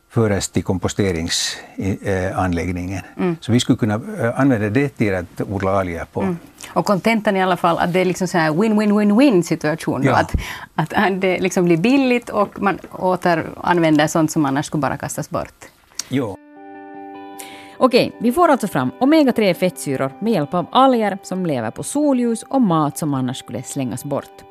föras 0.09 0.49
till 0.49 0.63
komposteringsanläggningen. 0.63 3.01
Så 3.39 3.51
vi 3.51 3.59
skulle 3.59 3.77
kunna 3.77 3.97
uh, 3.97 4.39
använda 4.39 4.69
det 4.69 4.89
till 4.89 5.15
att 5.15 5.41
odla 5.41 5.71
alger 5.71 6.05
på. 6.13 6.35
Och 6.73 6.85
kontentan 6.85 7.37
i 7.37 7.41
alla 7.41 7.57
fall 7.57 7.77
att 7.77 7.93
det 7.93 7.99
är 7.99 8.05
liksom 8.05 8.27
så 8.27 8.37
här 8.37 8.51
win-win-win-win 8.51 9.41
situation. 9.41 10.03
Ja. 10.03 10.15
att, 10.15 10.35
att 10.75 10.93
det 11.21 11.39
liksom 11.39 11.65
blir 11.65 11.77
billigt 11.77 12.29
och 12.29 12.61
man 12.61 12.79
återanvänder 12.91 14.07
sånt 14.07 14.31
som 14.31 14.45
annars 14.45 14.65
skulle 14.65 14.81
bara 14.81 14.97
kastas 14.97 15.29
bort. 15.29 15.65
Jo. 16.09 16.37
Okej, 17.79 18.11
vi 18.19 18.31
får 18.31 18.47
alltså 18.47 18.67
fram 18.67 18.91
omega-3 18.99 19.53
fettsyror 19.53 20.11
med 20.19 20.33
hjälp 20.33 20.53
av 20.53 20.65
alger 20.71 21.17
som 21.23 21.45
lever 21.45 21.71
på 21.71 21.83
solljus 21.83 22.43
och 22.43 22.61
mat 22.61 22.97
som 22.97 23.13
annars 23.13 23.37
skulle 23.37 23.63
slängas 23.63 24.05
bort. 24.05 24.43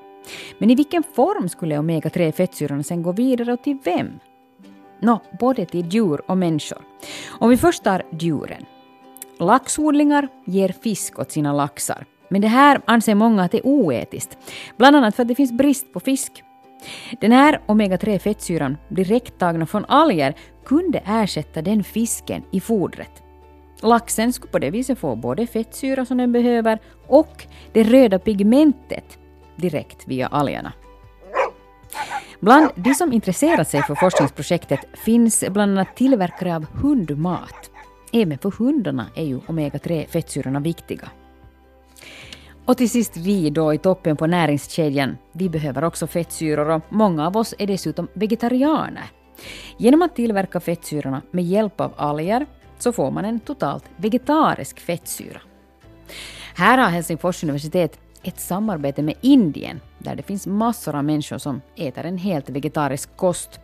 Men 0.58 0.70
i 0.70 0.74
vilken 0.74 1.02
form 1.02 1.48
skulle 1.48 1.78
omega-3 1.78 2.32
fettsyrorna 2.32 2.82
sen 2.82 3.02
gå 3.02 3.12
vidare 3.12 3.52
och 3.52 3.62
till 3.62 3.78
vem? 3.84 4.18
Nå, 5.00 5.20
både 5.40 5.66
till 5.66 5.86
djur 5.86 6.30
och 6.30 6.38
människor. 6.38 6.78
Om 7.28 7.50
vi 7.50 7.56
först 7.56 7.82
tar 7.82 8.02
djuren. 8.10 8.64
Laxodlingar 9.38 10.28
ger 10.44 10.68
fisk 10.68 11.18
åt 11.18 11.32
sina 11.32 11.52
laxar. 11.52 12.04
Men 12.28 12.40
det 12.40 12.48
här 12.48 12.80
anser 12.84 13.14
många 13.14 13.42
att 13.42 13.52
det 13.52 13.58
är 13.58 13.66
oetiskt. 13.66 14.38
Bland 14.76 14.96
annat 14.96 15.16
för 15.16 15.22
att 15.22 15.28
det 15.28 15.34
finns 15.34 15.52
brist 15.52 15.92
på 15.92 16.00
fisk. 16.00 16.42
Den 17.20 17.32
här 17.32 17.60
omega-3 17.66 18.18
fettsyran, 18.18 18.76
direkt 18.88 19.38
tagna 19.38 19.66
från 19.66 19.84
alger, 19.84 20.34
kunde 20.64 21.02
ersätta 21.06 21.62
den 21.62 21.84
fisken 21.84 22.42
i 22.50 22.60
fodret. 22.60 23.22
Laxen 23.82 24.32
skulle 24.32 24.52
på 24.52 24.58
det 24.58 24.70
viset 24.70 24.98
få 24.98 25.16
både 25.16 25.46
fettsyra 25.46 26.04
som 26.04 26.18
den 26.18 26.32
behöver 26.32 26.78
och 27.06 27.46
det 27.72 27.82
röda 27.82 28.18
pigmentet 28.18 29.18
direkt 29.56 30.08
via 30.08 30.26
algerna. 30.26 30.72
Bland 32.40 32.70
de 32.74 32.94
som 32.94 33.12
intresserat 33.12 33.68
sig 33.68 33.82
för 33.82 33.94
forskningsprojektet 33.94 34.80
finns 34.92 35.44
bland 35.50 35.72
annat 35.72 35.96
tillverkare 35.96 36.56
av 36.56 36.66
hundmat. 36.72 37.70
Även 38.12 38.38
för 38.38 38.50
hundarna 38.50 39.06
är 39.14 39.24
ju 39.24 39.38
omega-3 39.38 40.06
fettsyrorna 40.06 40.60
viktiga. 40.60 41.08
Och 42.66 42.76
till 42.76 42.90
sist 42.90 43.16
vi 43.16 43.50
då 43.50 43.74
i 43.74 43.78
toppen 43.78 44.16
på 44.16 44.26
näringskedjan. 44.26 45.16
Vi 45.32 45.48
behöver 45.48 45.84
också 45.84 46.06
fettsyror 46.06 46.70
och 46.70 46.82
många 46.88 47.26
av 47.26 47.36
oss 47.36 47.54
är 47.58 47.66
dessutom 47.66 48.08
vegetarianer. 48.12 49.04
Genom 49.78 50.02
att 50.02 50.16
tillverka 50.16 50.60
fettsyrorna 50.60 51.22
med 51.30 51.44
hjälp 51.44 51.80
av 51.80 51.92
alger 51.96 52.46
så 52.78 52.92
får 52.92 53.10
man 53.10 53.24
en 53.24 53.40
totalt 53.40 53.84
vegetarisk 53.96 54.80
fettsyra. 54.80 55.40
Här 56.54 56.78
har 56.78 56.88
Helsingfors 56.88 57.44
universitet 57.44 57.98
ett 58.22 58.40
samarbete 58.40 59.02
med 59.02 59.14
Indien 59.20 59.80
där 59.98 60.16
det 60.16 60.22
finns 60.22 60.46
massor 60.46 60.94
av 60.94 61.04
människor 61.04 61.38
som 61.38 61.60
äter 61.76 62.04
en 62.04 62.18
helt 62.18 62.50
vegetarisk 62.50 63.16
kost. 63.16 63.60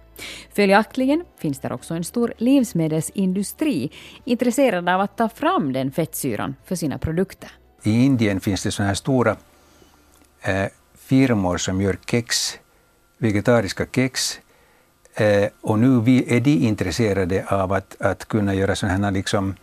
Följaktligen 0.55 1.25
finns 1.39 1.61
där 1.61 1.73
också 1.73 1.95
en 1.95 2.05
stor 2.05 2.35
livsmedelsindustri 2.37 3.91
intresserad 4.25 4.89
av 4.89 5.01
att 5.01 5.17
ta 5.17 5.29
fram 5.29 5.73
den 5.73 5.93
fettsyran 5.93 6.55
för 6.65 6.77
sina 6.77 6.99
produkter. 6.99 7.51
I 7.83 8.05
Indien 8.05 8.41
finns 8.41 8.63
det 8.63 8.71
sådana 8.71 8.89
här 8.89 8.95
stora 8.95 9.37
eh, 10.43 10.67
firmor 10.99 11.59
som 11.59 11.81
gör 11.81 11.99
kex, 12.07 12.59
vegetariska 13.19 13.87
kex. 13.93 14.41
Eh, 15.15 15.49
och 15.61 15.79
nu 15.79 15.97
är 16.27 16.41
de 16.41 16.51
intresserade 16.51 17.45
av 17.49 17.73
att, 17.73 18.01
att 18.01 18.25
kunna 18.25 18.55
göra 18.55 18.77
sådana 18.77 19.07
här 19.07 19.13
liksom 19.13 19.55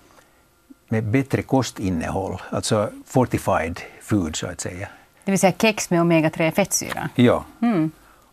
med 0.89 1.03
bättre 1.03 1.41
kostinnehåll, 1.41 2.41
alltså 2.49 2.89
fortified 3.05 3.79
food 4.01 4.36
så 4.36 4.47
att 4.47 4.62
säga. 4.62 4.88
Det 5.23 5.32
vill 5.32 5.39
säga 5.39 5.53
kex 5.58 5.89
med 5.89 6.01
omega-3 6.01 6.51
fettsyra. 6.51 7.10
Ja. 7.15 7.45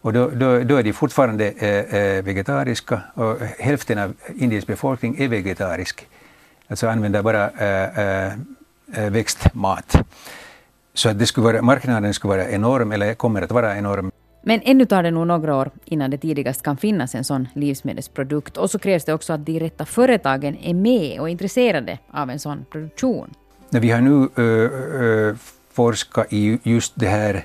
Och 0.01 0.12
då, 0.12 0.31
då, 0.31 0.59
då 0.62 0.77
är 0.77 0.83
de 0.83 0.92
fortfarande 0.92 1.51
eh, 1.51 2.01
eh, 2.01 2.25
vegetariska 2.25 3.01
och 3.14 3.38
hälften 3.59 3.99
av 3.99 4.14
Indiens 4.37 4.66
befolkning 4.66 5.16
är 5.18 5.29
vegetarisk. 5.29 6.07
Alltså 6.68 6.88
använder 6.88 7.22
bara 7.22 7.51
eh, 7.51 7.99
eh, 7.99 8.33
växtmat. 8.87 9.96
Så 10.94 11.09
att 11.09 11.18
det 11.18 11.27
skulle 11.27 11.44
vara, 11.44 11.62
marknaden 11.62 12.14
skulle 12.14 12.37
vara 12.37 12.51
enorm, 12.51 12.92
eller 12.92 13.14
kommer 13.14 13.42
att 13.42 13.53
vara 13.53 13.77
enorm. 13.79 14.11
Men 14.42 14.61
ännu 14.64 14.87
tar 14.87 15.03
det 15.03 15.11
nog 15.11 15.27
några 15.27 15.57
år 15.57 15.70
innan 15.85 16.11
det 16.11 16.18
tidigast 16.18 16.62
kan 16.62 16.77
finnas 16.77 17.14
en 17.14 17.25
sån 17.25 17.49
livsmedelsprodukt. 17.55 18.57
Och 18.57 18.70
så 18.70 18.79
krävs 18.79 19.05
det 19.05 19.14
också 19.14 19.33
att 19.33 19.46
de 19.46 19.61
rätta 19.61 19.85
företagen 19.85 20.57
är 20.62 20.75
med 20.75 21.20
och 21.20 21.29
intresserade 21.29 21.99
av 22.12 22.31
en 22.31 22.38
sån 22.38 22.64
produktion. 22.70 23.35
Vi 23.70 23.90
har 23.90 24.01
nu 24.01 24.29
uh, 24.38 24.70
uh, 25.03 25.37
forskat 25.72 26.33
i 26.33 26.59
just 26.62 26.92
det 26.96 27.09
här, 27.09 27.44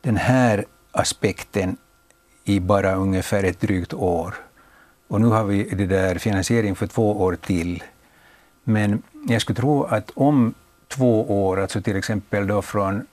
den 0.00 0.16
här 0.16 0.64
aspekten 0.92 1.76
i 2.44 2.60
bara 2.60 2.94
ungefär 2.94 3.44
ett 3.44 3.60
drygt 3.60 3.94
år. 3.94 4.34
Och 5.08 5.20
nu 5.20 5.26
har 5.26 5.44
vi 5.44 5.62
det 5.62 5.86
där 5.86 6.18
finansiering 6.18 6.74
för 6.74 6.86
två 6.86 7.22
år 7.22 7.36
till. 7.36 7.82
Men 8.68 9.02
jag 9.28 9.40
skulle 9.42 9.56
tro 9.56 9.84
att 9.84 10.10
om 10.14 10.54
två 10.88 11.44
år, 11.46 11.60
alltså 11.60 11.82
till 11.82 11.96
exempel 11.96 12.46
då 12.46 12.62
från 12.62 13.06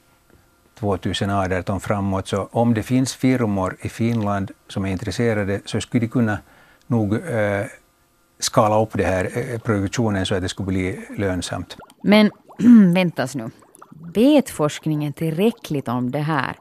2018 0.80 1.80
framåt, 1.80 2.28
så 2.28 2.50
om 2.52 2.74
det 2.74 2.84
finns 2.84 3.16
firmor 3.16 3.78
i 3.82 3.90
Finland 3.90 4.52
som 4.68 4.86
är 4.86 4.92
intresserade 4.92 5.62
så 5.66 5.82
skulle 5.82 6.02
de 6.02 6.08
kunna 6.08 6.38
nog 6.88 7.14
eh, 7.14 7.66
skala 8.40 8.82
upp 8.82 8.90
det 8.94 9.04
här 9.04 9.30
eh, 9.38 9.60
produktionen 9.60 10.26
så 10.26 10.36
att 10.36 10.42
det 10.42 10.50
skulle 10.50 10.68
bli 10.68 11.06
lönsamt. 11.18 11.78
Men 12.04 12.32
väntas 12.94 13.36
nu. 13.36 13.50
Vet 14.14 14.50
forskningen 14.50 15.14
tillräckligt 15.14 15.88
om 15.88 16.12
det 16.12 16.20
här? 16.20 16.58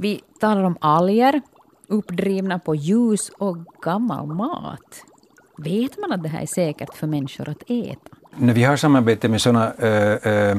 Vi 0.00 0.20
talar 0.40 0.62
om 0.64 0.76
alger, 0.80 1.40
uppdrivna 1.88 2.58
på 2.58 2.74
ljus 2.74 3.28
och 3.28 3.56
gammal 3.82 4.26
mat. 4.26 5.02
Vet 5.58 5.98
man 5.98 6.12
att 6.12 6.22
det 6.22 6.28
här 6.28 6.42
är 6.42 6.46
säkert 6.46 6.94
för 6.94 7.06
människor 7.06 7.48
att 7.48 7.62
äta? 7.70 8.15
När 8.38 8.54
vi 8.54 8.64
har 8.64 8.76
samarbete 8.76 9.28
med 9.28 9.40
sådana 9.40 9.72
äh, 9.78 9.88
eh, 9.88 10.32
eh, 10.32 10.58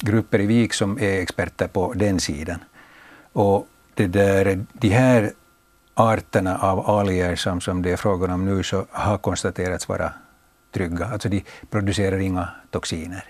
grupper 0.00 0.40
i 0.40 0.46
Vik 0.46 0.74
som 0.74 0.98
är 0.98 1.20
experter 1.20 1.68
på 1.68 1.92
den 1.92 2.20
sidan. 2.20 2.58
Och 3.32 3.66
det 3.94 4.06
där, 4.06 4.64
de 4.72 4.88
här 4.88 5.32
arterna 5.94 6.58
av 6.58 6.90
alger 6.90 7.36
som, 7.36 7.60
som 7.60 7.82
det 7.82 7.92
är 7.92 7.96
frågan 7.96 8.30
om 8.30 8.44
nu 8.44 8.62
så 8.62 8.86
har 8.90 9.18
konstaterats 9.18 9.88
vara 9.88 10.12
trygga. 10.72 11.06
Alltså 11.06 11.28
de 11.28 11.44
producerar 11.70 12.18
inga 12.18 12.48
toxiner. 12.70 13.24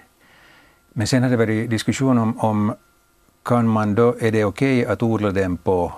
Men 0.92 1.06
sen 1.06 1.22
har 1.22 1.30
det 1.30 1.36
varit 1.36 1.70
diskussion 1.70 2.18
om, 2.18 2.40
om 2.40 2.74
kan 3.42 3.68
man 3.68 3.94
då, 3.94 4.16
är 4.20 4.32
det 4.32 4.44
okej 4.44 4.80
okay 4.80 4.92
att 4.92 5.02
odla 5.02 5.30
dem 5.30 5.56
på 5.56 5.92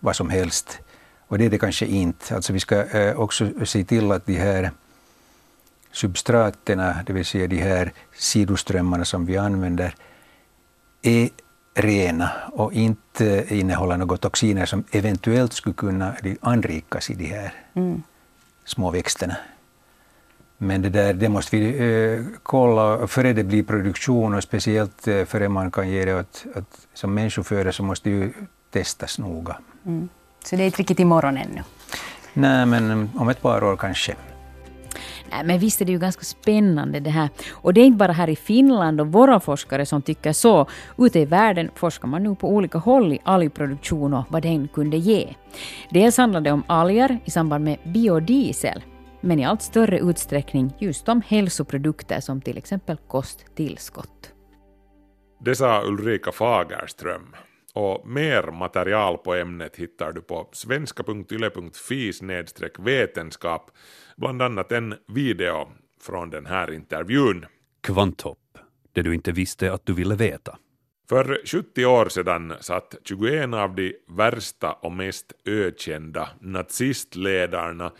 vad 0.00 0.16
som 0.16 0.30
helst? 0.30 0.78
Och 1.28 1.38
det 1.38 1.44
är 1.44 1.50
det 1.50 1.58
kanske 1.58 1.86
inte. 1.86 2.34
Alltså 2.34 2.52
vi 2.52 2.60
ska 2.60 2.84
eh, 2.84 3.20
också 3.20 3.64
se 3.64 3.84
till 3.84 4.12
att 4.12 4.26
de 4.26 4.36
här 4.36 4.70
substraterna, 5.94 7.02
det 7.06 7.12
vill 7.12 7.24
säga 7.24 7.46
de 7.46 7.56
här 7.56 7.92
sidoströmmarna 8.14 9.04
som 9.04 9.26
vi 9.26 9.36
använder, 9.36 9.94
är 11.02 11.28
rena 11.74 12.30
och 12.52 12.72
inte 12.72 13.44
innehåller 13.48 13.96
några 13.96 14.16
toxiner 14.16 14.66
som 14.66 14.84
eventuellt 14.90 15.52
skulle 15.52 15.74
kunna 15.74 16.14
anrikas 16.40 17.10
i 17.10 17.14
de 17.14 17.26
här 17.26 17.52
Mm. 17.74 18.02
små 18.64 18.90
växterna. 18.90 19.36
Men 20.58 20.82
det, 20.82 20.88
där, 20.88 21.14
det 21.14 21.28
måste 21.28 21.56
vi 21.56 21.66
eh, 21.78 22.24
kolla 22.42 23.06
före 23.06 23.32
det 23.32 23.44
blir 23.44 23.62
produktion 23.62 24.34
och 24.34 24.42
speciellt 24.42 25.08
eh, 25.08 25.24
före 25.24 25.48
man 25.48 25.70
kan 25.70 25.88
ge 25.88 26.04
det 26.04 26.14
åt, 26.14 26.44
åt, 26.56 26.78
som 26.94 27.14
människoföda 27.14 27.72
så 27.72 27.82
måste 27.82 28.10
det 28.10 28.16
ju 28.16 28.32
testas 28.70 29.18
noga. 29.18 29.56
Mm. 29.86 30.08
Så 30.44 30.56
det 30.56 30.62
är 30.62 30.66
inte 30.66 30.78
riktigt 30.78 31.00
imorgon 31.00 31.36
ännu. 31.36 31.62
Nej, 32.32 32.66
men 32.66 33.10
om 33.16 33.28
ett 33.28 33.42
par 33.42 33.64
år 33.64 33.76
kanske. 33.76 34.14
Äh, 35.34 35.44
men 35.44 35.58
visst 35.58 35.80
är 35.80 35.84
det 35.84 35.92
ju 35.92 35.98
ganska 35.98 36.24
spännande 36.24 37.00
det 37.00 37.10
här. 37.10 37.28
Och 37.52 37.74
det 37.74 37.80
är 37.80 37.84
inte 37.84 37.96
bara 37.96 38.12
här 38.12 38.30
i 38.30 38.36
Finland 38.36 39.00
och 39.00 39.12
våra 39.12 39.40
forskare 39.40 39.86
som 39.86 40.02
tycker 40.02 40.32
så. 40.32 40.66
Ute 40.98 41.20
i 41.20 41.24
världen 41.24 41.70
forskar 41.74 42.08
man 42.08 42.22
nu 42.22 42.34
på 42.34 42.48
olika 42.48 42.78
håll 42.78 43.12
i 43.12 43.18
algproduktion 43.24 44.14
och 44.14 44.24
vad 44.28 44.42
den 44.42 44.68
kunde 44.68 44.96
ge. 44.96 45.34
Dels 45.90 46.16
handlar 46.16 46.40
det 46.40 46.52
om 46.52 46.62
alger 46.66 47.18
i 47.24 47.30
samband 47.30 47.64
med 47.64 47.78
biodiesel, 47.84 48.82
men 49.20 49.40
i 49.40 49.44
allt 49.44 49.62
större 49.62 49.98
utsträckning 49.98 50.74
just 50.78 51.08
om 51.08 51.22
hälsoprodukter 51.26 52.20
som 52.20 52.40
till 52.40 52.58
exempel 52.58 52.96
kosttillskott. 52.96 54.30
Det 55.44 55.54
sa 55.54 55.82
Ulrika 55.82 56.32
Fagerström. 56.32 57.34
Och 57.74 58.08
mer 58.08 58.42
material 58.42 59.18
på 59.18 59.34
ämnet 59.34 59.76
hittar 59.76 60.12
du 60.12 60.20
på 60.20 60.48
svenska.yle.fi 60.52 62.12
vetenskap, 62.78 63.70
bland 64.16 64.42
annat 64.42 64.72
en 64.72 64.94
video 65.08 65.68
från 66.00 66.30
den 66.30 66.46
här 66.46 66.72
intervjun. 66.72 67.46
Kvanthopp, 67.80 68.58
det 68.92 69.02
du 69.02 69.14
inte 69.14 69.32
visste 69.32 69.72
att 69.72 69.86
du 69.86 69.92
ville 69.92 70.14
veta. 70.14 70.58
För 71.08 71.40
70 71.46 71.84
år 71.86 72.08
sedan 72.08 72.54
satt 72.60 72.94
21 73.04 73.54
av 73.54 73.74
de 73.74 73.94
värsta 74.08 74.72
och 74.72 74.92
mest 74.92 75.32
ökända 75.44 76.28
nazistledarna 76.40 77.92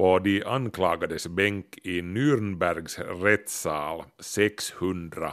på 0.00 0.18
de 0.18 0.44
anklagades 0.44 1.28
bänk 1.28 1.78
i 1.82 2.00
Nürnbergs 2.00 3.22
rättssal 3.22 4.04
600. 4.18 5.32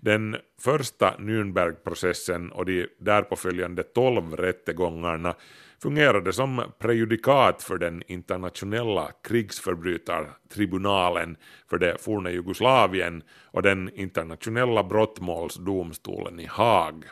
Den 0.00 0.36
första 0.60 1.14
Nürnbergprocessen 1.18 2.50
och 2.50 2.66
de 2.66 2.86
därpå 2.98 3.36
följande 3.36 3.82
tolv 3.82 4.36
rättegångarna 4.36 5.34
fungerade 5.82 6.32
som 6.32 6.62
prejudikat 6.78 7.62
för 7.62 7.78
den 7.78 8.02
internationella 8.06 9.10
krigsförbrytartribunalen 9.22 11.36
för 11.70 11.78
det 11.78 11.96
forna 12.00 12.30
Jugoslavien 12.30 13.22
och 13.50 13.62
den 13.62 13.90
internationella 13.94 14.82
brottmålsdomstolen 14.82 16.40
i 16.40 16.46
Haag. 16.46 17.04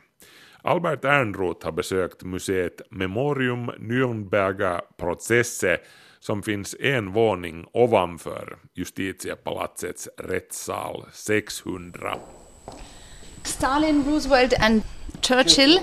Albert 0.63 1.05
Ernroth 1.05 1.65
har 1.65 1.73
besökt 1.73 2.25
museet 2.25 2.83
Memorium 2.91 3.71
Nürnberger 3.71 4.81
Prozesse 4.97 5.79
som 6.23 6.43
finns 6.43 6.77
en 6.81 7.13
våning 7.13 7.67
ovanför 7.73 8.59
justitiepalatsets 8.75 10.09
rättssal 10.17 11.05
600. 11.13 12.19
Stalin, 13.43 14.05
Roosevelt, 14.05 14.53
and 14.61 14.83
Churchill, 15.21 15.81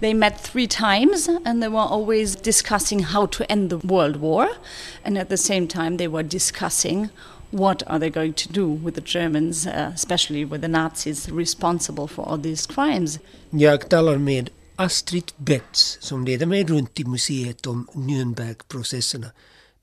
they 0.00 0.14
met 0.14 0.42
three 0.42 0.66
times 0.66 1.28
and 1.28 1.62
they 1.62 1.68
were 1.68 1.88
always 1.90 2.36
discussing 2.36 3.04
how 3.04 3.26
to 3.26 3.44
end 3.48 3.70
the 3.70 3.86
World 3.86 4.16
War. 4.16 4.48
And 5.04 5.18
at 5.18 5.28
the 5.28 5.36
same 5.36 5.66
time, 5.66 5.96
they 5.96 6.08
were 6.08 6.28
discussing 6.28 7.08
what 7.50 7.82
are 7.86 7.98
they 7.98 8.10
going 8.10 8.32
to 8.32 8.52
do 8.52 8.66
with 8.84 8.94
the 8.94 9.18
Germans, 9.18 9.66
uh, 9.66 9.90
especially 9.94 10.44
with 10.44 10.60
the 10.60 10.68
Nazis 10.68 11.28
responsible 11.30 12.06
for 12.06 12.28
all 12.28 12.42
these 12.42 12.66
crimes. 12.74 13.18
Jag 13.50 13.88
talar 13.88 14.18
med 14.18 14.50
Astrid 14.76 15.32
Betts 15.36 15.98
som 16.00 16.24
leder 16.24 16.46
mig 16.46 16.64
runt 16.64 17.00
i 17.00 17.04
museet 17.04 17.66
om 17.66 17.86
Nürnbergprocesserna. 17.94 19.26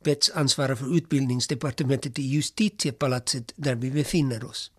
Betts 0.04 0.32
ansvarar 0.36 0.76
för 0.76 0.98
utbildningsdepartementet 0.98 2.20
i 2.20 2.24
justitiepalatset 2.24 3.54
där 3.56 3.76
vi 3.76 3.92
befinner 3.92 4.44
oss. 4.46 4.72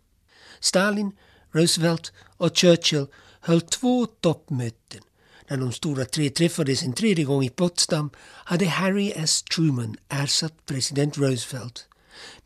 Stalin, 0.60 1.12
Roosevelt 1.52 2.12
och 2.36 2.56
Churchill 2.56 3.06
höll 3.40 3.60
två 3.60 4.06
toppmöten. 4.06 5.02
När 5.48 5.56
de 5.56 5.72
stora 5.72 6.04
tre 6.04 6.30
träffades 6.30 6.82
en 6.82 6.92
tredje 6.92 7.24
gång 7.24 7.44
i 7.44 7.50
Potsdam 7.50 8.10
hade 8.20 8.66
Harry 8.66 9.12
S. 9.16 9.42
Truman 9.42 9.96
ersatt 10.08 10.66
president 10.66 11.18
Roosevelt. 11.18 11.88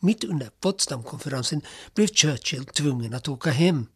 Mitt 0.00 0.24
under 0.24 0.50
Potsdamkonferensen 0.60 1.62
blev 1.94 2.06
Churchill 2.06 2.64
tvungen 2.64 3.14
att 3.14 3.28
åka 3.28 3.50
hem. 3.50 3.86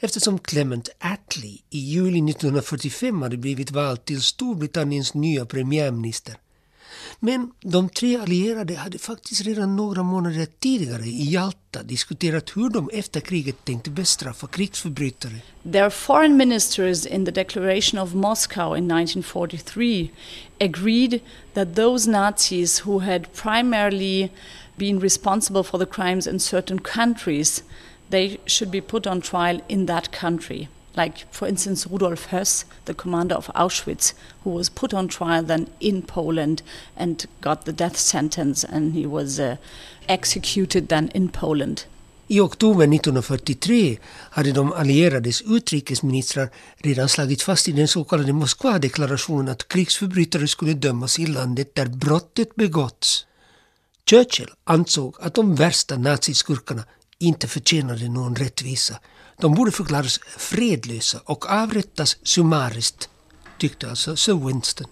Eftersom 0.00 0.38
Clement 0.38 0.88
Attlee 0.98 1.58
i 1.70 1.78
juli 1.78 2.30
1945 2.30 3.22
hade 3.22 3.36
blivit 3.36 3.70
vald 3.70 4.04
till 4.04 4.22
Storbritanniens 4.22 5.14
nya 5.14 5.46
premiärminister. 5.46 6.36
Men 7.20 7.52
de 7.60 7.88
tre 7.88 8.16
allierade 8.16 8.74
hade 8.74 8.98
faktiskt 8.98 9.40
redan 9.40 9.76
några 9.76 10.02
månader 10.02 10.46
tidigare 10.58 11.04
i 11.04 11.30
Jalta 11.32 11.82
diskuterat 11.82 12.56
hur 12.56 12.70
de 12.70 12.90
efter 12.92 13.20
kriget 13.20 13.64
tänkte 13.64 13.90
bestraffa 13.90 14.46
krigsförbrytare. 14.46 15.40
Their 15.72 15.90
foreign 15.90 16.36
ministers 16.36 17.06
in 17.06 17.24
the 17.24 17.32
Declaration 17.32 18.02
of 18.02 18.14
Moscow 18.14 18.76
in 18.76 18.88
1943 18.88 20.10
agreed 20.60 21.20
that 21.54 21.74
those 21.74 22.10
Nazis 22.10 22.86
who 22.86 22.98
had 22.98 23.32
primarily 23.32 24.30
been 24.76 25.00
responsible 25.00 25.62
for 25.62 25.78
the 25.78 25.86
crimes 25.86 26.26
in 26.26 26.40
certain 26.40 26.78
countries, 26.78 27.64
they 28.10 28.38
should 28.46 28.70
be 28.70 28.80
put 28.80 29.06
on 29.06 29.20
trial 29.20 29.60
in 29.68 29.86
that 29.86 30.20
country. 30.20 30.68
Like, 30.96 31.26
for 31.30 31.48
instance, 31.48 31.86
Rudolf 31.90 32.28
Höss, 32.30 32.64
the 32.84 32.94
commander 32.94 33.34
of 33.34 33.50
Auschwitz, 33.54 34.14
who 34.44 34.50
was 34.50 34.70
put 34.70 34.94
on 34.94 35.08
trial 35.08 35.44
then 35.44 35.66
in 35.80 36.02
Poland 36.02 36.62
and 36.96 37.26
got 37.40 37.64
the 37.64 37.72
death 37.72 37.96
sentence, 37.96 38.64
and 38.64 38.92
he 38.94 39.06
was 39.06 39.40
uh, 39.40 39.56
executed 40.08 40.88
then 40.88 41.08
in 41.14 41.28
Poland. 41.28 41.86
I 42.26 42.40
oktober 42.40 42.84
1943 42.84 43.98
hade 44.30 44.52
de 44.52 44.72
allierades 44.72 45.42
utrikesministrar 45.42 46.50
redan 46.76 47.08
slagit 47.08 47.42
fast 47.42 47.68
i 47.68 47.72
den 47.72 47.88
så 47.88 48.04
kallade 48.04 48.32
Moskvadeklarationen 48.32 49.48
att 49.48 49.68
krigsförbrytare 49.68 50.48
skulle 50.48 50.74
dömas 50.74 51.18
i 51.18 51.26
landet 51.26 51.74
där 51.74 51.86
brottet 51.86 52.54
begåtts. 52.54 53.26
Churchill 54.10 54.50
ansåg 54.64 55.16
att 55.20 55.34
de 55.34 55.54
värsta 55.54 55.96
naziskurkarna 55.96 56.84
inte 57.18 57.48
förtjänade 57.48 58.08
någon 58.08 58.36
rättvisa. 58.36 58.94
De 59.40 59.54
borde 59.54 59.72
förklaras 59.72 60.20
fredlösa 60.38 61.20
och 61.24 61.50
avrättas 61.50 62.16
summariskt, 62.22 63.08
tyckte 63.58 63.90
alltså 63.90 64.16
Sir 64.16 64.46
Winston. 64.46 64.86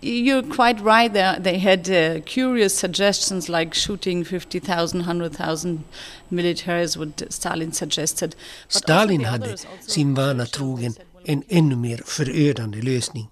You're 0.00 0.42
quite 0.42 0.80
right 0.84 1.12
there. 1.12 1.40
They 1.42 1.58
had 1.58 1.88
uh, 1.88 2.22
curious 2.22 2.78
suggestions 2.78 3.48
like 3.48 3.74
shooting 3.74 4.24
50,000, 4.24 5.00
100,000 5.00 5.84
militaries, 6.28 6.96
what 6.96 7.22
Stalin 7.32 7.72
suggested. 7.72 8.30
But 8.30 8.72
Stalin 8.72 9.24
hade 9.24 9.56
sin 9.80 10.14
vana 10.14 10.46
trogen 10.46 10.94
en 11.24 11.42
ännu 11.48 11.76
mer 11.76 12.02
förödande 12.06 12.82
lösning. 12.82 13.30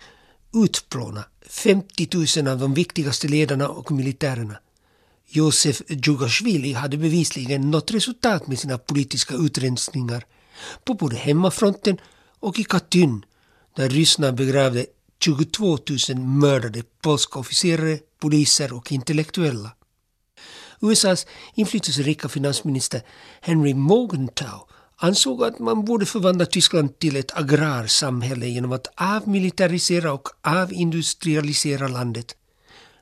Utplåna 0.54 1.24
50 1.48 2.42
000 2.42 2.48
av 2.48 2.58
de 2.58 2.74
viktigaste 2.74 3.28
ledarna 3.28 3.68
och 3.68 3.90
militärerna. 3.90 4.58
Josef 5.28 5.82
Djugashvili 5.88 6.72
hade 6.72 6.96
bevisligen 6.96 7.70
nått 7.70 7.90
resultat 7.90 8.46
med 8.46 8.58
sina 8.58 8.78
politiska 8.78 9.34
utrensningar 9.34 10.24
på 10.84 10.94
både 10.94 11.16
hemmafronten 11.16 12.00
och 12.40 12.58
i 12.58 12.64
Katyn 12.64 13.24
där 13.76 13.88
ryssarna 13.88 14.32
begravde 14.32 14.86
22 15.20 15.78
000 16.08 16.18
mördade 16.18 16.82
polska 17.02 17.38
officerare, 17.38 17.98
poliser 18.20 18.72
och 18.72 18.92
intellektuella. 18.92 19.70
USAs 20.80 21.26
inflytelserika 21.54 22.28
finansminister 22.28 23.02
Henry 23.40 23.74
Morgenthau 23.74 24.68
ansåg 24.96 25.44
att 25.44 25.58
man 25.58 25.84
borde 25.84 26.06
förvandla 26.06 26.46
Tyskland 26.46 26.98
till 26.98 27.16
ett 27.16 27.36
agrarsamhälle 27.36 28.46
genom 28.46 28.72
att 28.72 28.86
avmilitarisera 28.96 30.12
och 30.12 30.28
avindustrialisera 30.42 31.88
landet. 31.88 32.36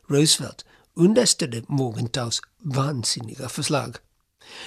Roosevelt 0.09 0.65
understödde 0.95 1.63
Morgenthaus 1.69 2.41
vansinniga 2.59 3.49
förslag. 3.49 3.97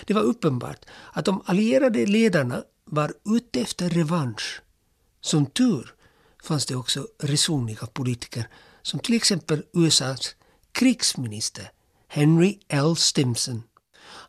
Det 0.06 0.14
var 0.14 0.22
uppenbart 0.22 0.86
att 1.14 1.26
de 1.26 1.42
allierade 1.46 2.06
ledarna 2.06 2.64
var 2.88 3.14
ute 3.26 3.62
efter 3.62 3.90
revansch. 3.90 4.62
Som 5.22 5.46
tur 5.46 5.94
fanns 6.44 6.66
det 6.66 6.76
också 6.76 7.08
resoniga 7.20 7.86
politiker 7.86 8.48
som 8.82 9.00
till 9.00 9.16
exempel 9.16 9.64
USAs 9.74 10.36
krigsminister 10.72 11.72
Henry 12.08 12.58
L. 12.68 12.96
Stimson. 12.96 13.64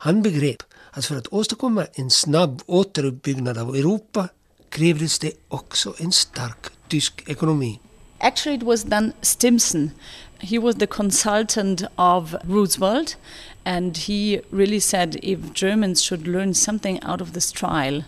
Han 0.00 0.22
begrep 0.22 0.62
att 0.90 1.06
för 1.06 1.16
att 1.16 1.32
åstadkomma 1.32 1.86
en 1.92 2.10
snabb 2.10 2.62
återuppbyggnad 2.66 3.58
av 3.58 3.76
Europa 3.76 4.28
krävdes 4.68 5.18
det 5.18 5.32
också 5.48 5.94
en 5.98 6.12
stark 6.12 6.66
tysk 6.88 7.28
ekonomi. 7.28 7.80
Actually, 8.20 8.56
it 8.56 8.62
was 8.62 8.82
then 8.82 9.12
Stimson 9.22 9.90
He 10.40 10.58
was 10.58 10.76
the 10.76 10.86
consultant 10.86 11.82
of 11.98 12.36
Roosevelt, 12.44 13.16
and 13.64 13.96
he 13.96 14.40
really 14.50 14.78
said 14.78 15.16
if 15.20 15.52
Germans 15.52 16.00
should 16.00 16.28
learn 16.28 16.54
something 16.54 17.00
out 17.02 17.20
of 17.20 17.32
this 17.32 17.50
trial, 17.50 18.04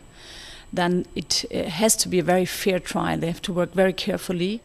then 0.76 1.04
it 1.14 1.44
eh, 1.50 1.68
has 1.70 1.96
to 1.96 2.08
be 2.08 2.18
a 2.18 2.24
very 2.24 2.46
fair 2.46 2.78
trial. 2.78 3.20
They 3.20 3.26
have 3.26 3.40
to 3.40 3.52
work 3.52 3.74
very 3.74 3.92
carefully. 3.92 4.60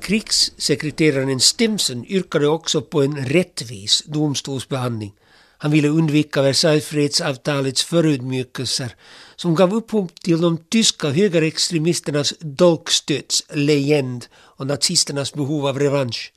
Krigssekreteraren 0.00 1.40
Stimson 1.40 2.04
yrkade 2.04 2.48
också 2.48 2.80
på 2.80 3.02
en 3.02 3.16
rättvis 3.16 4.02
domstolsbehandling. 4.06 5.12
Han 5.58 5.70
ville 5.70 5.88
undvika 5.88 6.42
Versaillesfredsavtalets 6.42 7.84
förödmjukelser 7.84 8.94
som 9.36 9.54
gav 9.54 9.74
upphov 9.74 10.08
till 10.22 10.40
de 10.40 10.58
tyska 10.68 11.08
högerextremisternas 11.08 12.34
dolkstötslegend 12.40 14.26
och 14.34 14.66
nazisternas 14.66 15.34
behov 15.34 15.66
av 15.66 15.78
revansch. 15.78 16.32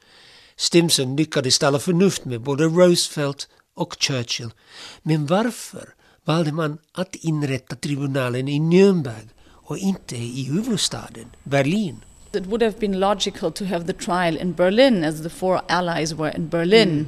Stimson 0.56 1.16
lyckades 1.16 1.60
tala 1.60 1.80
förnuft 1.80 2.26
med 2.26 2.42
både 2.42 2.64
Roosevelt 2.64 3.48
och 3.76 3.96
Churchill. 4.00 4.52
Men 5.04 5.26
varför 5.26 5.94
valde 6.26 6.52
man 6.52 6.78
att 6.92 7.16
inrätta 7.16 7.76
tribunalen 7.76 8.48
i 8.48 8.60
Nürnberg 8.60 9.28
och 9.46 9.78
inte 9.78 10.16
i 10.16 10.44
huvudstaden 10.44 11.26
Berlin? 11.44 12.04
It 12.34 12.46
would 12.46 12.64
have 12.64 12.80
been 12.80 13.00
logical 13.00 13.52
to 13.52 13.66
have 13.66 13.86
the 13.86 13.94
trial 13.94 14.38
in 14.38 14.54
Berlin 14.54 15.04
as 15.04 15.24
the 15.24 15.30
four 15.30 15.62
allies 15.68 16.14
were 16.14 16.36
in 16.36 16.50
Berlin. 16.50 17.08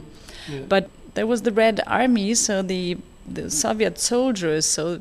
But 0.70 0.84
there 1.14 1.26
was 1.26 1.42
the 1.42 1.52
Red 1.52 1.80
Army, 1.88 2.36
so 2.36 2.62
the, 2.64 2.98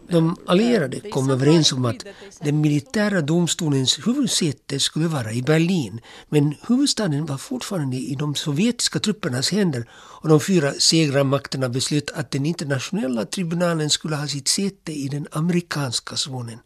De 0.08 0.36
allierade 0.46 1.00
they 1.00 1.10
kom 1.10 1.30
överens 1.30 1.72
om 1.72 1.84
att 1.84 2.04
den 2.40 2.60
militära 2.60 3.20
domstolens 3.20 3.98
huvudsäte 4.06 4.80
skulle 4.80 5.08
vara 5.08 5.32
i 5.32 5.42
Berlin, 5.42 6.00
men 6.28 6.54
huvudstaden 6.68 7.26
var 7.26 7.38
fortfarande 7.38 7.96
i 7.96 8.14
de 8.14 8.34
sovjetiska 8.34 8.98
truppernas 8.98 9.52
händer 9.52 9.88
och 9.92 10.28
de 10.28 10.40
fyra 10.40 10.72
segrarmakterna 10.72 11.68
beslöt 11.68 12.10
att 12.10 12.30
den 12.30 12.46
internationella 12.46 13.24
tribunalen 13.24 13.90
skulle 13.90 14.16
ha 14.16 14.26
sitt 14.26 14.48
säte 14.48 14.92
i 14.92 15.08
den 15.08 15.26
amerikanska 15.30 16.16
zonen. 16.16 16.58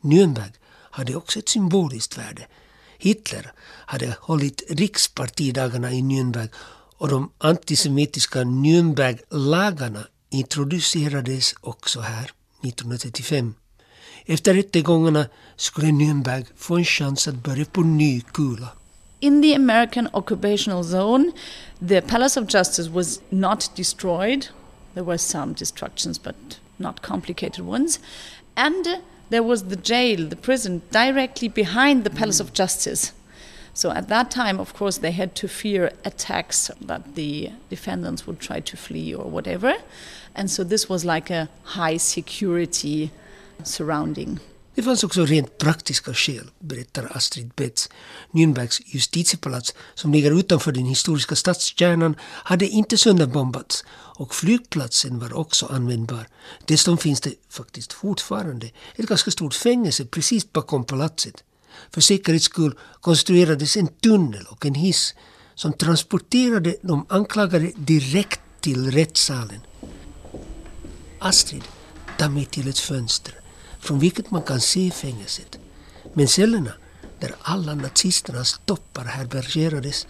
Nürnberg 0.00 0.52
hade 0.90 1.14
också 1.14 1.38
ett 1.38 1.48
symboliskt 1.48 2.18
värde. 2.18 2.46
Hitler 2.98 3.52
hade 3.86 4.16
hållit 4.20 4.62
rikspartidagarna 4.68 5.92
i 5.92 6.00
Nürnberg 6.02 6.48
och 6.96 7.08
de 7.08 7.30
antisemitiska 7.38 8.40
Nürnberglagarna 8.40 10.04
introducerades 10.30 11.54
också 11.60 12.00
här 12.00 12.30
1935. 12.62 13.54
Efter 14.26 14.54
rättegångarna 14.54 15.26
skulle 15.56 15.88
Nürnberg 15.88 16.46
få 16.56 16.76
en 16.76 16.84
chans 16.84 17.28
att 17.28 17.34
börja 17.34 17.64
på 17.64 17.80
ny 17.80 18.20
kula. 18.20 18.68
In 19.20 19.42
the 19.42 19.54
American 19.54 20.08
occupational 20.12 20.84
zone, 20.84 21.32
the 21.88 22.00
Palace 22.00 22.40
of 22.40 22.54
Justice 22.54 22.90
was 22.90 23.20
not 23.28 23.76
destroyed. 23.76 24.46
There 24.94 25.04
were 25.04 25.18
some 25.18 25.52
destructions, 25.52 26.22
but 26.22 26.60
not 26.76 27.02
complicated 27.02 27.60
ones. 27.60 28.00
And 28.54 28.86
there 29.28 29.42
was 29.42 29.62
the 29.62 29.76
jail, 29.76 30.30
the 30.30 30.36
prison, 30.36 30.80
directly 30.90 31.48
behind 31.48 32.04
the 32.04 32.10
Palace 32.10 32.42
of 32.42 32.52
Justice. 32.52 33.12
So 33.80 33.90
at 33.90 34.08
that 34.08 34.30
time, 34.30 34.60
of 34.60 34.74
course, 34.74 35.00
they 35.00 35.12
had 35.12 35.34
to 35.34 35.48
fear 35.48 35.90
attacks 36.04 36.70
that 36.86 37.02
the 37.14 37.50
defendants 37.70 38.26
would 38.26 38.38
try 38.38 38.60
to 38.60 38.76
flee 38.76 39.14
or 39.14 39.30
whatever. 39.30 39.74
And 40.34 40.50
so 40.50 40.64
this 40.64 40.88
was 40.88 41.04
like 41.04 41.30
a 41.30 41.48
high 41.62 41.98
security 41.98 43.10
surrounding. 43.64 44.38
Det 44.74 44.82
fanns 44.82 45.04
också 45.04 45.24
rent 45.24 45.58
praktiska 45.58 46.14
skäl, 46.14 46.50
berättar 46.58 47.16
Astrid 47.16 47.52
Betz. 47.56 47.88
Nürnbergs 48.30 48.80
justitiepalats, 48.86 49.74
som 49.94 50.12
ligger 50.12 50.38
utanför 50.38 50.72
den 50.72 50.86
historiska 50.86 51.36
stadskärnan, 51.36 52.16
hade 52.22 52.66
inte 52.66 52.98
sönderbombats 52.98 53.84
och 53.92 54.34
flygplatsen 54.34 55.18
var 55.18 55.36
också 55.36 55.66
användbar. 55.66 56.28
Dessutom 56.64 56.98
finns 56.98 57.20
det 57.20 57.34
faktiskt 57.48 57.92
fortfarande 57.92 58.70
ett 58.96 59.06
ganska 59.06 59.30
stort 59.30 59.54
fängelse 59.54 60.04
precis 60.04 60.52
bakom 60.52 60.84
palatset. 60.84 61.44
För 61.90 62.00
säkerhets 62.00 62.44
skull 62.44 62.78
konstruerades 63.00 63.76
en 63.76 63.86
tunnel 63.88 64.46
och 64.48 64.66
en 64.66 64.74
hiss 64.74 65.14
som 65.54 65.72
transporterade 65.72 66.76
de 66.82 67.06
anklagade 67.08 67.72
direkt 67.76 68.40
till 68.60 68.90
rättssalen. 68.90 69.60
Astrid 71.18 71.64
tar 72.18 72.28
mig 72.28 72.44
till 72.44 72.68
ett 72.68 72.78
fönster 72.78 73.34
från 73.80 73.98
vilket 73.98 74.30
man 74.30 74.42
kan 74.42 74.60
se 74.60 74.90
fängelset. 74.90 75.58
Men 76.14 76.28
cellerna 76.28 76.72
där 77.20 77.34
alla 77.42 77.74
nazisternas 77.74 78.60
toppar 78.64 79.04
härbärgerades 79.04 80.06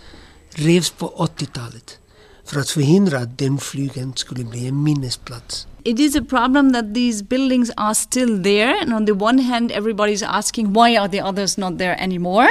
revs 0.51 0.91
på 0.91 1.29
80-talet 1.39 1.99
för 2.45 2.61
att 2.61 2.71
förhindra 2.71 3.19
att 3.19 3.39
den 3.39 3.59
flygeln 3.59 4.13
skulle 4.17 4.45
bli 4.45 4.67
en 4.67 4.83
minnesplats. 4.83 5.67
It 5.85 5.99
is 5.99 6.15
a 6.15 6.23
problem 6.23 6.71
that 6.71 6.93
these 6.93 7.23
buildings 7.23 7.71
are 7.79 7.95
still 7.95 8.37
there, 8.37 8.77
and 8.77 8.93
on 8.93 9.07
the 9.07 9.15
one 9.15 9.39
hand, 9.39 9.73
everybody's 9.73 10.23
asking 10.23 10.75
why 10.75 10.97
are 10.97 11.09
the 11.09 11.21
others 11.21 11.57
not 11.57 11.79
there 11.79 11.99
anymore, 11.99 12.49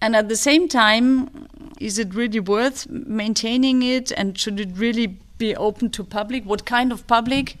and 0.00 0.14
at 0.14 0.28
the 0.28 0.36
same 0.36 0.68
time, 0.68 1.30
is 1.80 1.98
it 1.98 2.14
really 2.14 2.40
worth 2.40 2.86
maintaining 2.90 3.82
it, 3.82 4.12
and 4.12 4.38
should 4.38 4.60
it 4.60 4.68
really 4.76 5.18
be 5.38 5.56
open 5.56 5.90
to 5.90 6.04
public? 6.04 6.44
What 6.44 6.66
kind 6.66 6.92
of 6.92 7.06
public? 7.06 7.56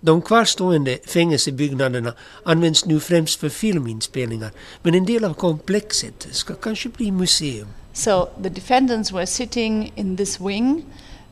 De 0.00 0.22
kvarstående 0.22 0.92
eh, 0.92 0.98
fängelsebyggnaderna 1.06 2.14
används 2.44 2.86
nu 2.86 3.00
främst 3.00 3.40
för 3.40 3.48
filminspelningar 3.48 4.50
men 4.82 4.94
en 4.94 5.06
del 5.06 5.24
av 5.24 5.34
komplexet 5.34 6.28
ska 6.30 6.54
kanske 6.54 6.88
bli 6.88 7.10
museum. 7.10 7.68
So 7.92 8.28
the 8.42 8.48
defendants 8.48 9.12
were 9.12 9.26
sitting 9.26 9.92
in 9.94 10.16
this 10.16 10.40
wing. 10.40 10.84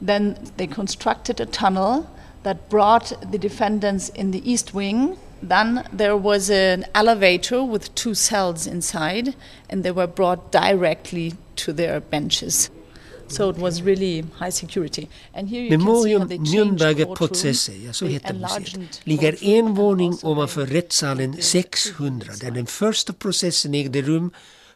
Then 0.07 0.35
they 0.57 0.67
constructed 0.67 1.41
a 1.41 1.47
tunnel 1.47 2.03
that 2.45 2.69
brought 2.69 3.13
the 3.33 3.39
defendants 3.39 4.09
in 4.11 4.31
the 4.31 4.51
east 4.51 4.73
wing. 4.73 5.17
Then 5.43 5.85
there 5.93 6.17
was 6.17 6.49
an 6.51 6.85
elevator 6.95 7.63
with 7.63 7.95
two 7.95 8.15
cells 8.15 8.67
inside, 8.67 9.35
and 9.69 9.83
they 9.83 9.91
were 9.91 10.07
brought 10.07 10.53
directly 10.53 11.33
to 11.57 11.73
their 11.73 12.01
benches. 12.01 12.71
So 13.29 13.51
it 13.51 13.59
was 13.59 13.83
really 13.83 14.25
high 14.39 14.51
security. 14.51 15.09
And 15.35 15.49
here 15.49 15.63
you 15.63 15.71
Memorium 15.71 16.21
how 16.21 16.29
they 16.29 16.37
changed 16.39 16.55
Nürnberger. 16.55 17.15
Prozesse, 17.15 17.73
ja 17.85 17.93
så 17.93 18.07
heter 18.07 18.35
museet, 18.35 19.01
ligger 19.05 19.35
en 19.41 19.67
and 19.67 19.77
våning 19.77 20.19
ovanför 20.23 20.67
rättssalen 20.67 21.43
600 21.43 22.33
där 22.41 22.51
den 22.51 22.67
första 22.67 23.13
processen 23.13 23.75
ägde 23.75 24.03
rum 24.03 24.31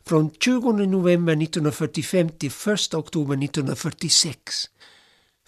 från 0.06 0.30
20 0.40 0.72
november 0.72 1.32
1945 1.42 2.28
till 2.28 2.50
1 2.66 2.94
oktober 2.94 3.44
1946. 3.44 4.68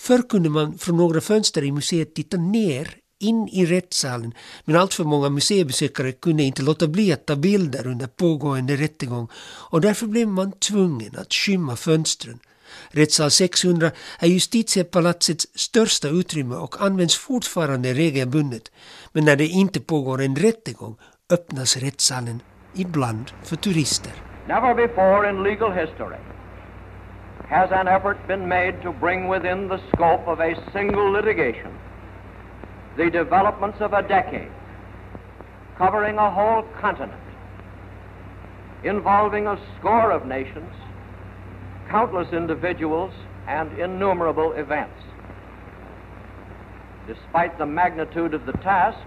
Förr 0.00 0.22
kunde 0.28 0.48
man 0.48 0.78
från 0.78 0.96
några 0.96 1.20
fönster 1.20 1.64
i 1.64 1.72
museet 1.72 2.14
titta 2.14 2.36
ner 2.36 2.96
in 3.18 3.48
i 3.48 3.66
rättssalen 3.66 4.34
men 4.64 4.76
alltför 4.76 5.04
många 5.04 5.28
museibesökare 5.28 6.12
kunde 6.12 6.42
inte 6.42 6.62
låta 6.62 6.88
bli 6.88 7.12
att 7.12 7.26
ta 7.26 7.36
bilder 7.36 7.86
under 7.86 8.06
pågående 8.06 8.76
rättegång 8.76 9.28
och 9.70 9.80
därför 9.80 10.06
blev 10.06 10.28
man 10.28 10.52
tvungen 10.52 11.16
att 11.16 11.34
skymma 11.34 11.76
fönstren. 11.76 12.38
Rättssal 12.90 13.30
600 13.30 13.90
är 14.18 14.28
justitiepalatsets 14.28 15.46
största 15.54 16.08
utrymme 16.08 16.54
och 16.54 16.82
används 16.82 17.16
fortfarande 17.16 17.94
regelbundet. 17.94 18.70
Men 19.12 19.24
när 19.24 19.36
det 19.36 19.46
inte 19.46 19.80
pågår 19.80 20.22
en 20.22 20.36
rättegång 20.36 20.96
öppnas 21.30 21.76
rättssalen 21.76 22.42
ibland 22.74 23.30
för 23.44 23.56
turister. 23.56 24.12
Never 24.48 24.74
before 24.74 25.30
in 25.30 25.42
legal 25.42 25.72
history 25.72 26.39
has 27.50 27.68
an 27.72 27.88
effort 27.88 28.16
been 28.28 28.48
made 28.48 28.80
to 28.82 28.92
bring 28.92 29.28
within 29.28 29.68
the 29.68 29.80
scope 29.88 30.26
of 30.26 30.40
a 30.40 30.54
single 30.72 31.10
litigation 31.10 31.76
the 32.96 33.10
developments 33.10 33.80
of 33.80 33.92
a 33.92 34.02
decade 34.02 34.50
covering 35.80 36.18
a 36.18 36.30
whole 36.30 36.62
continent, 36.78 37.24
involving 38.84 39.46
a 39.46 39.56
score 39.78 40.10
of 40.10 40.26
nations, 40.26 40.72
countless 41.88 42.30
individuals, 42.32 43.12
and 43.48 43.66
innumerable 43.78 44.52
events. 44.52 45.00
Despite 47.06 47.56
the 47.56 47.64
magnitude 47.64 48.34
of 48.34 48.44
the 48.44 48.52
task, 48.52 48.98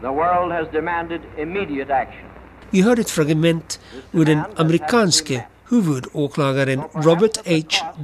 the 0.00 0.12
world 0.12 0.52
has 0.52 0.66
demanded 0.72 1.20
immediate 1.36 1.90
action. 1.90 2.28
Vi 2.70 2.82
hörde 2.82 3.00
ett 3.00 3.10
fragment 3.10 3.80
ur 4.12 4.24
den 4.24 4.40
amerikanske 4.56 5.46
huvudåklagaren 5.68 6.82
Robert 6.94 7.36
H. 7.46 7.52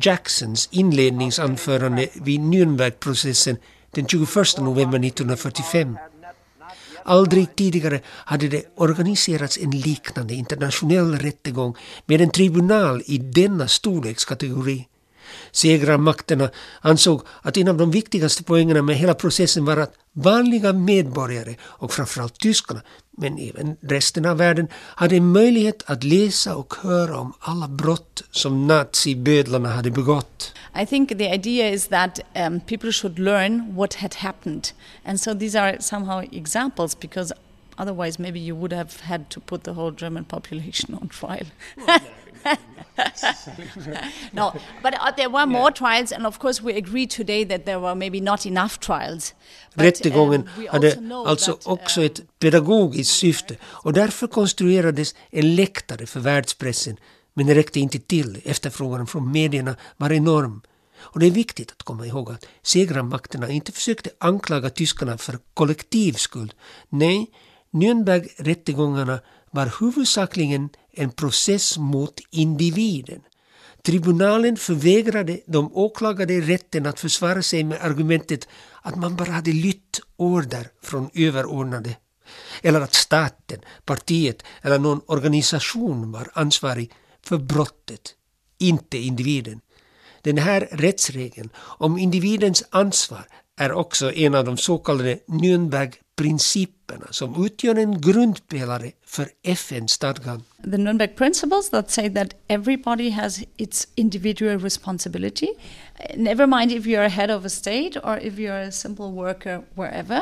Jacksons 0.02 0.68
inledningsanförande 0.72 2.08
vid 2.14 2.40
Nürnbergprocessen 2.40 3.56
den 3.90 4.06
21 4.06 4.58
november 4.58 4.98
1945. 4.98 5.96
Aldrig 7.04 7.56
tidigare 7.56 8.00
hade 8.06 8.48
det 8.48 8.64
organiserats 8.76 9.58
en 9.58 9.70
liknande 9.70 10.34
internationell 10.34 11.18
rättegång 11.18 11.76
med 12.06 12.20
en 12.20 12.30
tribunal 12.30 13.02
i 13.06 13.18
denna 13.18 13.68
storlekskategori. 13.68 14.86
Segrarmakterna 15.52 16.50
ansåg 16.80 17.22
att 17.42 17.56
en 17.56 17.68
av 17.68 17.76
de 17.76 17.90
viktigaste 17.90 18.44
poängerna 18.44 18.82
med 18.82 18.96
hela 18.96 19.14
processen 19.14 19.64
var 19.64 19.76
att 19.76 19.94
vanliga 20.12 20.72
medborgare 20.72 21.56
och 21.62 21.92
framförallt 21.92 22.38
tyskarna 22.40 22.80
men 23.20 23.38
även 23.38 23.76
resten 23.80 24.26
av 24.26 24.36
världen 24.36 24.68
hade 24.74 25.20
möjlighet 25.20 25.82
att 25.90 26.04
läsa 26.04 26.56
och 26.56 26.74
höra 26.82 27.18
om 27.18 27.32
alla 27.40 27.68
brott 27.68 28.22
som 28.30 28.66
nazibödlarna 28.66 29.68
hade 29.68 29.90
begått. 29.90 30.54
I 30.82 30.86
think 30.86 31.08
the 31.08 31.34
idea 31.34 31.68
is 31.68 31.88
that 31.88 32.20
um, 32.36 32.60
people 32.60 32.92
should 32.92 33.18
learn 33.18 33.74
what 33.74 33.94
had 33.94 34.14
happened. 34.14 34.72
And 35.04 35.20
so 35.20 35.34
these 35.34 35.60
are 35.60 35.76
somehow 35.80 36.22
examples 36.32 37.00
because 37.00 37.34
otherwise 37.76 38.22
maybe 38.22 38.40
you 38.40 38.56
would 38.56 38.72
have 38.72 39.00
had 39.02 39.28
to 39.30 39.40
put 39.40 39.64
the 39.64 39.72
whole 39.72 39.90
German 39.90 40.24
population 40.24 40.94
on 41.02 41.08
trial. 41.08 41.46
no, 44.32 44.52
but 44.82 44.94
uh, 44.94 45.10
there 45.16 45.28
were 45.28 45.46
more 45.46 45.70
trials, 45.72 46.12
and 46.12 46.26
of 46.26 46.38
course, 46.38 46.62
we 46.62 46.76
agree 46.76 47.06
today 47.06 47.44
that 47.44 47.64
there 47.64 47.78
were 47.78 47.94
maybe 47.94 48.20
not 48.20 48.46
enough 48.46 48.78
trials. 48.78 49.34
But, 49.74 49.84
Rättegången 49.84 50.48
um, 50.56 50.66
hade 50.70 50.98
alltså 51.26 51.52
that, 51.52 51.66
också 51.66 52.00
um, 52.00 52.06
ett 52.06 52.38
pedagogiskt 52.38 53.10
syfte 53.10 53.56
och 53.62 53.92
därför 53.92 54.26
konstruerades 54.26 55.14
en 55.30 55.54
läktare 55.54 56.06
för 56.06 56.20
världspressen. 56.20 56.96
Men 57.34 57.46
det 57.46 57.54
räckte 57.54 57.80
inte 57.80 57.98
till. 57.98 58.40
Efterfrågan 58.44 59.06
från 59.06 59.32
medierna 59.32 59.76
var 59.96 60.12
enorm. 60.12 60.62
Och 61.00 61.20
det 61.20 61.26
är 61.26 61.30
viktigt 61.30 61.70
att 61.70 61.82
komma 61.82 62.06
ihåg 62.06 62.30
att 62.32 62.46
segermakterna 62.62 63.48
inte 63.48 63.72
försökte 63.72 64.10
anklaga 64.20 64.70
tyskarna 64.70 65.18
för 65.18 65.38
kollektivskuld. 65.54 66.54
Nej, 66.88 67.26
Nürnbergrättegångarna 67.70 69.20
var 69.50 69.72
huvudsakligen 69.80 70.68
en 70.92 71.10
process 71.10 71.78
mot 71.78 72.20
individen. 72.30 73.20
Tribunalen 73.82 74.56
förvägrade 74.56 75.40
de 75.46 75.76
åklagade 75.76 76.40
rätten 76.40 76.86
att 76.86 77.00
försvara 77.00 77.42
sig 77.42 77.64
med 77.64 77.78
argumentet 77.82 78.48
att 78.82 78.96
man 78.96 79.16
bara 79.16 79.30
hade 79.30 79.52
lytt 79.52 80.00
order 80.16 80.68
från 80.82 81.10
överordnade. 81.14 81.96
Eller 82.62 82.80
att 82.80 82.94
staten, 82.94 83.60
partiet 83.84 84.42
eller 84.62 84.78
någon 84.78 85.00
organisation 85.06 86.12
var 86.12 86.30
ansvarig 86.34 86.92
för 87.22 87.38
brottet, 87.38 88.14
inte 88.58 88.98
individen. 88.98 89.60
Den 90.22 90.38
här 90.38 90.68
rättsregeln 90.72 91.50
om 91.56 91.98
individens 91.98 92.64
ansvar 92.70 93.26
är 93.56 93.72
också 93.72 94.12
en 94.12 94.34
av 94.34 94.44
de 94.44 94.56
så 94.56 94.78
kallade 94.78 95.18
Nürnberg 95.28 95.94
Nürnbergprinciperna 96.20 97.06
som 97.10 97.44
utgör 97.44 97.78
en 97.78 98.00
grundpelare 98.00 98.92
för 99.06 99.28
FN-stadgan. 99.42 100.42
the 100.62 100.78
Nuremberg 100.78 101.16
principles 101.16 101.70
that 101.70 101.90
say 101.90 102.08
that 102.08 102.34
everybody 102.48 103.10
has 103.10 103.42
its 103.56 103.86
individual 103.96 104.58
responsibility. 104.58 105.48
Never 106.16 106.46
mind 106.46 106.72
if 106.72 106.86
you're 106.86 107.04
a 107.04 107.08
head 107.08 107.30
of 107.30 107.44
a 107.44 107.48
state 107.48 107.96
or 108.04 108.18
if 108.18 108.38
you're 108.38 108.68
a 108.68 108.72
simple 108.72 109.12
worker 109.12 109.62
wherever. 109.74 110.20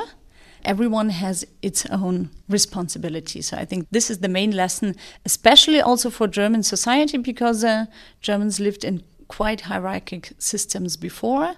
Everyone 0.65 1.11
has 1.11 1.47
its 1.63 1.87
own 1.91 2.31
responsibility. 2.49 3.43
So 3.43 3.57
I 3.57 3.65
think 3.65 3.87
this 3.91 4.11
is 4.11 4.19
the 4.19 4.29
main 4.29 4.51
lesson, 4.57 4.95
especially 5.25 5.81
also 5.81 6.11
for 6.11 6.29
German 6.29 6.63
society, 6.63 7.19
because 7.19 7.65
uh, 7.65 7.85
Germans 8.21 8.59
lived 8.59 8.85
in 8.85 9.03
quite 9.29 9.63
hierarchical 9.63 10.37
systems 10.39 10.97
before. 10.97 11.55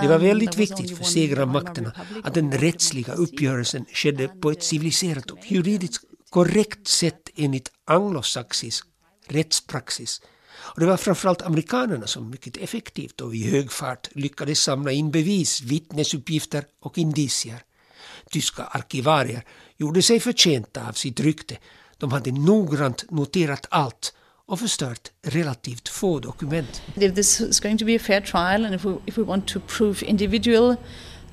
Det 0.00 0.08
var 0.08 0.14
Um, 0.14 0.22
väldigt 0.22 0.56
viktigt 0.56 0.98
för 0.98 1.36
Republic 1.36 1.88
att 2.24 2.34
den 2.34 2.52
rättsliga 2.52 3.14
uppgörelsen 3.14 3.84
skedde 3.92 4.28
på 4.28 4.50
ett 4.50 4.62
civiliserat 4.62 5.30
och 5.30 5.50
juridiskt 5.50 6.04
korrekt 6.30 6.88
sätt 6.88 7.30
enligt 7.36 7.70
anglosaxisk 7.84 8.86
rättspraxis. 9.28 10.20
Och 10.54 10.80
det 10.80 10.86
var 10.86 10.96
framförallt 10.96 11.42
amerikanerna 11.42 12.06
som 12.06 12.30
mycket 12.30 12.56
effektivt 12.56 13.20
och 13.20 13.34
i 13.34 13.50
hög 13.50 13.72
fart 13.72 14.08
lyckades 14.12 14.60
samla 14.60 14.92
in 14.92 15.10
bevis, 15.10 15.60
vittnesuppgifter 15.62 16.64
och 16.80 16.98
indicier. 16.98 17.62
Tyska 18.30 18.64
arkivarier 18.64 19.44
gjorde 19.76 20.02
sig 20.02 20.20
förtjänta 20.20 20.88
av 20.88 20.92
sitt 20.92 21.20
rykte. 21.20 21.58
De 21.98 22.12
hade 22.12 22.32
noggrant 22.32 23.10
noterat 23.10 23.66
allt 23.70 24.14
och 24.52 24.60
förstört 24.60 25.10
relativt 25.22 25.88
få 25.88 26.20
dokument. 26.20 26.82
if 26.96 27.14
this 27.14 27.40
is 27.40 27.60
going 27.60 27.78
to 27.78 27.84
be 27.84 27.96
a 27.96 27.98
fair 27.98 28.20
trial 28.20 28.64
and 28.64 28.74
if 28.74 28.84
we, 28.84 28.94
if 29.06 29.18
we 29.18 29.24
want 29.24 29.46
to 29.46 29.60
prove 29.60 30.02
individual 30.02 30.76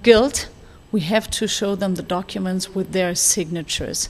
guilt, 0.03 0.49
we 0.91 1.01
have 1.01 1.27
to 1.29 1.47
show 1.47 1.75
them 1.75 1.95
the 1.95 2.03
documents 2.03 2.75
with 2.75 2.91
their 2.91 3.15
signatures. 3.15 4.09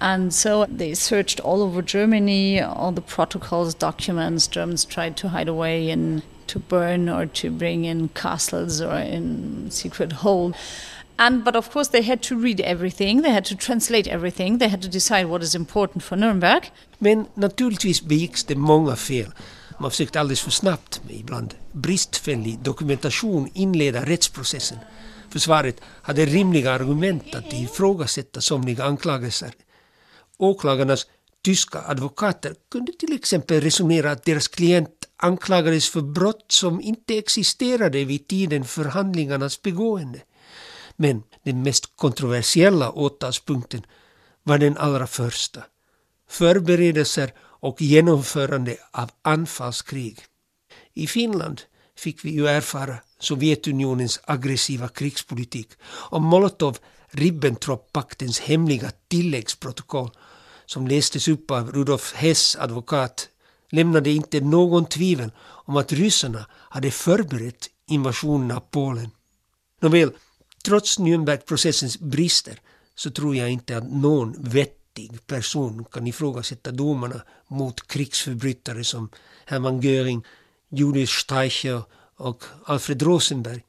And 0.00 0.34
so 0.34 0.66
they 0.78 0.94
searched 0.94 1.40
all 1.40 1.62
over 1.62 1.82
Germany, 1.82 2.60
all 2.60 2.92
the 2.92 3.00
protocols, 3.00 3.74
documents 3.74 4.48
Germans 4.48 4.84
tried 4.84 5.16
to 5.16 5.28
hide 5.28 5.48
away 5.48 5.90
and 5.90 6.22
to 6.46 6.58
burn 6.58 7.08
or 7.08 7.26
to 7.26 7.50
bring 7.50 7.86
in 7.86 8.08
castles 8.08 8.82
or 8.82 8.98
in 8.98 9.70
secret 9.70 10.12
hole. 10.12 10.52
And 11.16 11.44
but 11.44 11.56
of 11.56 11.72
course 11.72 11.90
they 11.90 12.02
had 12.02 12.22
to 12.22 12.34
read 12.34 12.60
everything, 12.60 13.22
they 13.22 13.32
had 13.32 13.44
to 13.44 13.54
translate 13.56 14.10
everything, 14.10 14.58
they 14.58 14.68
had 14.68 14.82
to 14.82 14.88
decide 14.88 15.24
what 15.24 15.42
is 15.42 15.54
important 15.54 16.04
for 16.04 16.16
Nuremberg. 16.16 16.72
Men 16.98 17.26
naturligtvis 17.34 18.02
begicks 18.02 18.44
det 18.44 18.56
många 18.56 18.96
fel. 18.96 19.32
Man 19.78 19.90
försökte 19.90 20.20
alldeles 20.20 20.40
för 20.40 20.50
snabbt 20.50 21.00
med 21.06 21.16
ibland 21.16 21.54
bristfällig 21.72 22.58
dokumentation 22.58 23.50
inleda 23.54 24.04
rättsprocessen. 24.04 24.78
Försvaret 25.30 25.80
hade 26.02 26.24
rimliga 26.24 26.72
argument 26.72 27.34
att 27.34 27.52
ifrågasätta 27.52 28.40
somliga 28.40 28.84
anklagelser. 28.84 29.52
Åklagarnas 30.38 31.06
tyska 31.44 31.80
advokater 31.86 32.54
kunde 32.70 32.92
till 32.92 33.12
exempel 33.12 33.60
resonera 33.60 34.10
att 34.10 34.24
deras 34.24 34.48
klient 34.48 35.08
anklagades 35.16 35.88
för 35.88 36.00
brott 36.00 36.44
som 36.48 36.80
inte 36.80 37.18
existerade 37.18 38.04
vid 38.04 38.28
tiden 38.28 38.64
för 38.64 38.84
handlingarnas 38.84 39.62
begående. 39.62 40.20
Men 40.96 41.22
den 41.42 41.62
mest 41.62 41.96
kontroversiella 41.96 42.92
åtalspunkten 42.92 43.86
var 44.42 44.58
den 44.58 44.76
allra 44.76 45.06
första. 45.06 45.64
Förberedelser 46.28 47.32
och 47.40 47.82
genomförande 47.82 48.76
av 48.90 49.10
anfallskrig. 49.22 50.18
I 50.94 51.06
Finland 51.06 51.60
fick 51.98 52.24
vi 52.24 52.30
ju 52.30 52.46
erfara 52.46 52.96
Sovjetunionens 53.18 54.20
aggressiva 54.24 54.88
krigspolitik 54.88 55.68
och 55.84 56.20
Molotov-Ribbentrop-paktens 56.20 58.40
hemliga 58.40 58.90
tilläggsprotokoll 59.08 60.10
som 60.66 60.88
lästes 60.88 61.28
upp 61.28 61.50
av 61.50 61.72
Rudolf 61.72 62.14
Hess 62.14 62.56
advokat 62.56 63.28
lämnade 63.70 64.10
inte 64.10 64.40
någon 64.40 64.86
tvivel 64.86 65.30
om 65.40 65.76
att 65.76 65.92
ryssarna 65.92 66.46
hade 66.50 66.90
förberett 66.90 67.70
invasionen 67.86 68.56
av 68.56 68.60
Polen. 68.60 69.10
Nåväl, 69.80 70.10
trots 70.62 70.98
Nürnbergprocessens 70.98 71.98
brister 72.00 72.60
så 72.94 73.10
tror 73.10 73.36
jag 73.36 73.50
inte 73.50 73.76
att 73.76 73.92
någon 73.92 74.34
vettig 74.38 75.26
person 75.26 75.84
kan 75.84 76.06
ifrågasätta 76.06 76.70
domarna 76.70 77.22
mot 77.48 77.86
krigsförbrytare 77.86 78.84
som 78.84 79.08
Hermann 79.46 79.80
Göring, 79.80 80.24
Julius 80.70 81.10
Streicher 81.10 81.82
och 82.16 82.44
Alfred 82.64 83.02
Rosenberg. 83.02 83.62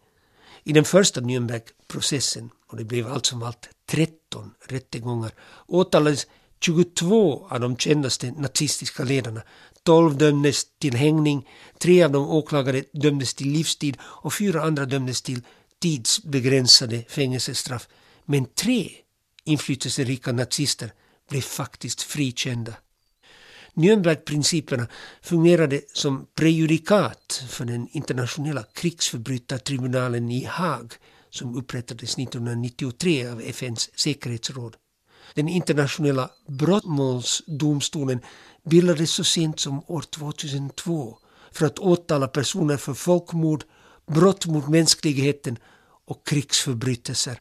I 0.64 0.74
den 0.74 0.84
första 0.84 1.22
Nürnbergprocessen, 1.22 2.50
och 2.68 2.78
det 2.78 2.84
blev 2.84 3.08
allt 3.08 3.26
som 3.26 3.44
allt 3.44 3.70
13 3.86 4.52
rättegångar, 4.68 5.32
åtalades 5.68 6.28
22 6.60 7.48
av 7.50 7.60
de 7.60 7.78
kändaste 7.78 8.32
nazistiska 8.32 9.04
ledarna. 9.04 9.42
12 9.84 10.18
dömdes 10.18 10.66
till 10.80 10.96
hängning, 10.96 11.50
tre 11.80 12.04
av 12.04 12.12
de 12.12 12.30
åklagade 12.30 12.84
dömdes 12.94 13.34
till 13.34 13.52
livstid 13.52 13.98
och 14.02 14.34
fyra 14.34 14.62
andra 14.62 14.86
dömdes 14.86 15.22
till 15.22 15.42
tidsbegränsade 15.84 17.04
fängelsestraff. 17.08 17.88
Men 18.26 18.46
tre 18.46 18.92
inflytelserika 19.44 20.32
nazister 20.32 20.94
blev 21.30 21.42
faktiskt 21.42 22.02
frikända. 22.02 22.74
Nürnbergprinciperna 23.74 24.88
fungerade 25.22 25.82
som 25.94 26.28
prejudikat 26.36 27.44
för 27.50 27.66
den 27.66 27.88
internationella 27.92 28.64
krigsförbrytartribunalen 28.64 30.32
i 30.32 30.46
Haag 30.46 30.94
som 31.30 31.58
upprättades 31.58 32.18
1993 32.18 33.28
av 33.28 33.42
FNs 33.42 33.90
säkerhetsråd. 34.00 34.76
Den 35.34 35.48
internationella 35.48 36.30
brottmålsdomstolen 36.48 38.20
bildades 38.70 39.12
så 39.12 39.24
sent 39.24 39.60
som 39.60 39.84
år 39.88 40.02
2002 40.02 41.18
för 41.52 41.66
att 41.66 41.80
åtala 41.80 42.28
personer 42.28 42.78
för 42.78 42.94
folkmord, 42.94 43.64
brott 44.06 44.46
mot 44.46 44.70
mänskligheten 44.70 45.58
och 46.06 46.28
krigsförbrytelser. 46.28 47.40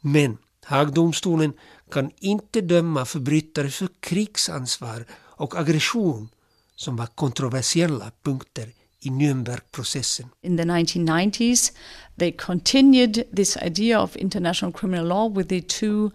Men 0.00 0.38
Haagdomstolen 0.64 1.52
kan 1.90 2.10
inte 2.20 2.60
döma 2.60 3.04
förbrytare 3.04 3.70
för 3.70 3.88
krigsansvar 4.00 5.04
och 5.12 5.58
aggression 5.58 6.28
som 6.76 6.96
var 6.96 7.06
kontroversiella 7.06 8.10
punkter 8.22 8.68
i 9.00 9.10
Nürnbergprocessen. 9.10 10.26
In 10.42 10.56
the 10.56 10.64
1990s, 10.64 11.72
they 12.18 12.32
continued 12.32 13.24
this 13.36 13.56
idea 13.56 14.02
of 14.02 14.16
international 14.16 14.72
criminal 14.72 15.06
law 15.06 15.28
with 15.28 15.48
the 15.48 15.60
two 15.60 16.10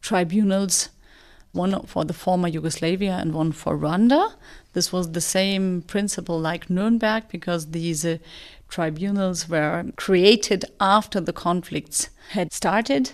tribunals, 0.00 0.90
one 1.52 1.86
for 1.86 2.04
the 2.04 2.14
former 2.14 2.48
Yugoslavia 2.48 3.16
and 3.16 3.34
one 3.34 3.52
for 3.52 3.76
Rwanda. 3.76 4.30
This 4.72 4.92
was 4.92 5.12
the 5.12 5.20
same 5.20 5.82
principle 5.82 6.52
like 6.52 6.70
Nuremberg 6.70 7.24
because 7.30 7.70
these 7.70 8.04
uh, 8.04 8.18
tribunals 8.68 9.48
were 9.48 9.84
created 9.96 10.64
after 10.80 11.20
the 11.20 11.32
conflicts 11.32 12.10
had 12.30 12.52
started. 12.52 13.10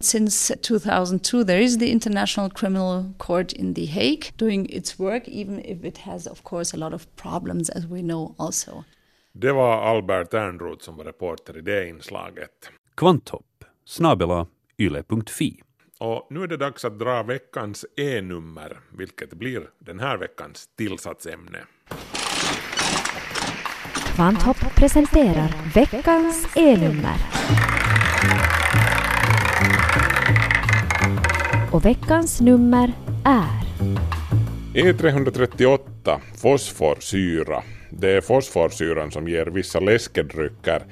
Since 0.00 0.52
2002, 0.62 1.44
there 1.44 1.60
is 1.60 1.78
the 1.78 1.90
International 1.90 2.50
Criminal 2.50 3.14
Court 3.18 3.52
in 3.52 3.74
The 3.74 3.86
Hague 3.86 4.36
doing 4.36 4.66
its 4.70 4.98
work, 4.98 5.28
even 5.28 5.60
if 5.64 5.84
it 5.84 5.98
has, 5.98 6.26
of 6.26 6.42
course, 6.42 6.74
a 6.74 6.76
lot 6.76 6.94
of 6.94 7.06
problems, 7.16 7.70
as 7.70 7.86
we 7.86 8.02
know 8.02 8.34
also. 8.38 8.84
Det 9.32 9.52
var 9.52 9.82
Albert 9.90 10.34
Ernroth 10.34 10.84
som 10.84 10.96
var 10.96 11.04
reporter 11.04 11.58
i 11.58 11.60
det 11.60 11.88
inslaget. 11.88 12.70
Kvanthopp 12.94 13.64
snabela 13.84 14.46
yle.fi. 14.78 15.60
Och 15.98 16.26
nu 16.30 16.42
är 16.42 16.46
det 16.46 16.56
dags 16.56 16.84
att 16.84 16.98
dra 16.98 17.22
veckans 17.22 17.84
E-nummer, 17.96 18.80
vilket 18.92 19.34
blir 19.34 19.70
den 19.78 20.00
här 20.00 20.16
veckans 20.16 20.68
tillsatsämne. 20.76 21.58
Kvanthopp 24.14 24.74
presenterar 24.76 25.54
veckans 25.74 26.46
E-nummer. 26.56 27.16
Och 31.72 31.84
veckans 31.84 32.40
nummer 32.40 32.92
är 33.24 33.64
E338, 34.74 36.20
fosforsyra. 36.36 37.62
Det 37.90 38.10
är 38.10 38.20
fosforsyran 38.20 39.10
som 39.10 39.28
ger 39.28 39.46
vissa 39.46 39.80
läskedrycker, 39.80 40.82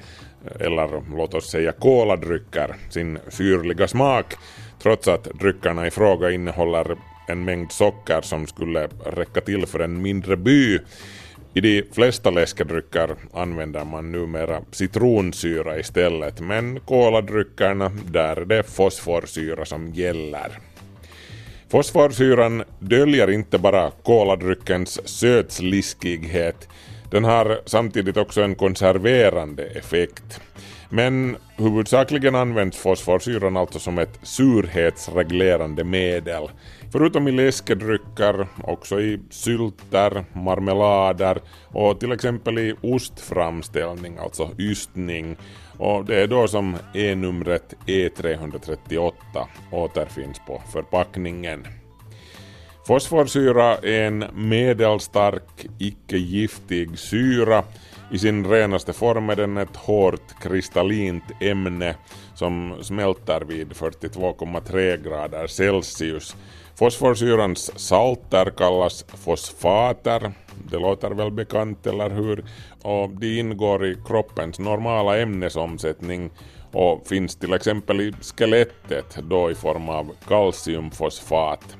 eh, 0.45 0.65
eller 0.65 1.15
låt 1.17 1.33
oss 1.33 1.49
säga 1.49 1.71
koladrycker, 1.71 2.75
sin 2.89 3.19
syrliga 3.29 3.87
smak, 3.87 4.33
trots 4.81 5.07
att 5.07 5.23
dryckerna 5.23 5.87
i 5.87 5.91
fråga 5.91 6.31
innehåller 6.31 6.97
en 7.27 7.45
mängd 7.45 7.71
socker 7.71 8.21
som 8.21 8.47
skulle 8.47 8.87
räcka 9.05 9.41
till 9.41 9.65
för 9.65 9.79
en 9.79 10.01
mindre 10.01 10.37
by. 10.37 10.79
I 11.55 11.61
de 11.61 11.83
flesta 11.91 12.29
läskedrycker 12.29 13.15
använder 13.33 13.85
man 13.85 14.11
numera 14.11 14.61
citronsyra 14.71 15.79
istället, 15.79 16.39
men 16.39 16.79
koladryckerna, 16.79 17.91
där 18.05 18.35
är 18.41 18.45
det 18.45 18.63
fosforsyra 18.63 19.65
som 19.65 19.93
gäller. 19.93 20.59
Fosforsyran 21.69 22.63
döljer 22.79 23.29
inte 23.31 23.57
bara 23.57 23.91
koladryckens 23.91 25.07
sötsliskighet, 25.07 26.69
den 27.11 27.23
har 27.23 27.61
samtidigt 27.65 28.17
också 28.17 28.41
en 28.41 28.55
konserverande 28.55 29.63
effekt. 29.63 30.41
Men 30.89 31.37
huvudsakligen 31.57 32.35
används 32.35 32.77
fosforsyran 32.77 33.57
alltså 33.57 33.79
som 33.79 33.99
ett 33.99 34.19
surhetsreglerande 34.23 35.83
medel. 35.83 36.49
Förutom 36.93 37.27
i 37.27 37.31
läskedrycker, 37.31 38.47
också 38.63 39.01
i 39.01 39.19
sylter, 39.29 40.25
marmelader 40.33 41.41
och 41.67 41.99
till 41.99 42.11
exempel 42.11 42.59
i 42.59 42.75
ostframställning, 42.81 44.17
alltså 44.17 44.49
ystning. 44.59 45.37
Och 45.77 46.05
det 46.05 46.21
är 46.21 46.27
då 46.27 46.47
som 46.47 46.77
E-numret 46.93 47.73
E338 47.87 49.11
återfinns 49.71 50.41
på 50.47 50.61
förpackningen. 50.73 51.67
Fosforsyra 52.87 53.77
är 53.77 54.07
en 54.07 54.25
medelstark, 54.33 55.65
icke-giftig 55.79 56.99
syra. 56.99 57.63
I 58.11 58.19
sin 58.19 58.45
renaste 58.45 58.93
form 58.93 59.29
är 59.29 59.35
den 59.35 59.57
ett 59.57 59.75
hårt 59.75 60.41
kristallint 60.41 61.23
ämne 61.41 61.95
som 62.35 62.75
smälter 62.81 63.41
vid 63.41 63.71
42,3 63.71 65.03
grader 65.03 65.47
Celsius. 65.47 66.35
Fosforsyrans 66.75 67.79
salter 67.79 68.45
kallas 68.57 69.05
fosfater, 69.07 70.31
det 70.71 70.77
låter 70.77 71.11
väl 71.11 71.31
bekant 71.31 71.87
eller 71.87 72.09
hur? 72.09 72.45
Och 72.81 73.09
de 73.09 73.39
ingår 73.39 73.85
i 73.85 73.97
kroppens 74.07 74.59
normala 74.59 75.19
ämnesomsättning 75.19 76.31
och 76.71 77.07
finns 77.07 77.35
till 77.35 77.53
exempel 77.53 78.01
i 78.01 78.13
skelettet 78.21 79.17
då 79.29 79.51
i 79.51 79.55
form 79.55 79.89
av 79.89 80.11
kalciumfosfat. 80.27 81.77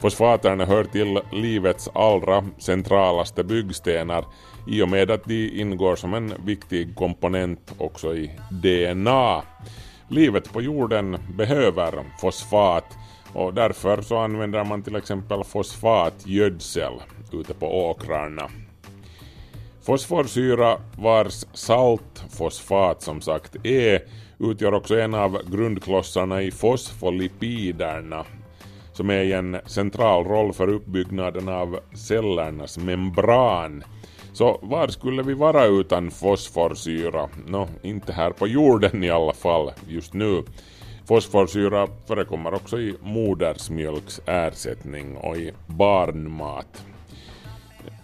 Fosfaterna 0.00 0.64
hör 0.64 0.84
till 0.84 1.20
livets 1.32 1.88
allra 1.94 2.44
centralaste 2.58 3.44
byggstenar 3.44 4.24
i 4.68 4.82
och 4.82 4.88
med 4.88 5.10
att 5.10 5.24
de 5.24 5.60
ingår 5.60 5.96
som 5.96 6.14
en 6.14 6.34
viktig 6.44 6.96
komponent 6.96 7.74
också 7.78 8.14
i 8.14 8.30
DNA. 8.50 9.42
Livet 10.08 10.52
på 10.52 10.62
jorden 10.62 11.18
behöver 11.36 12.04
fosfat 12.20 12.98
och 13.34 13.54
därför 13.54 14.02
så 14.02 14.16
använder 14.18 14.64
man 14.64 14.82
till 14.82 14.96
exempel 14.96 15.44
fosfatgödsel 15.44 16.92
ute 17.32 17.54
på 17.54 17.90
åkrarna. 17.90 18.50
Fosforsyra 19.82 20.78
vars 20.98 21.44
saltfosfat 21.52 23.02
som 23.02 23.20
sagt 23.20 23.66
är 23.66 24.02
utgör 24.38 24.74
också 24.74 25.00
en 25.00 25.14
av 25.14 25.38
grundklossarna 25.50 26.42
i 26.42 26.50
fosfolipiderna 26.50 28.24
som 28.92 29.10
är 29.10 29.22
i 29.22 29.32
en 29.32 29.58
central 29.66 30.24
roll 30.24 30.52
för 30.52 30.68
uppbyggnaden 30.68 31.48
av 31.48 31.78
cellernas 31.94 32.78
membran. 32.78 33.84
Så 34.32 34.58
var 34.62 34.88
skulle 34.88 35.22
vi 35.22 35.34
vara 35.34 35.66
utan 35.66 36.10
fosforsyra? 36.10 37.28
Nå, 37.46 37.68
inte 37.82 38.12
här 38.12 38.30
på 38.30 38.46
jorden 38.46 39.04
i 39.04 39.10
alla 39.10 39.32
fall 39.32 39.72
just 39.88 40.14
nu. 40.14 40.42
Fosforsyra 41.12 41.88
förekommer 42.06 42.54
också 42.54 42.78
i 42.78 42.94
modersmjölks 43.02 44.20
ersättning 44.26 45.16
och 45.16 45.36
i 45.36 45.52
barnmat. 45.66 46.84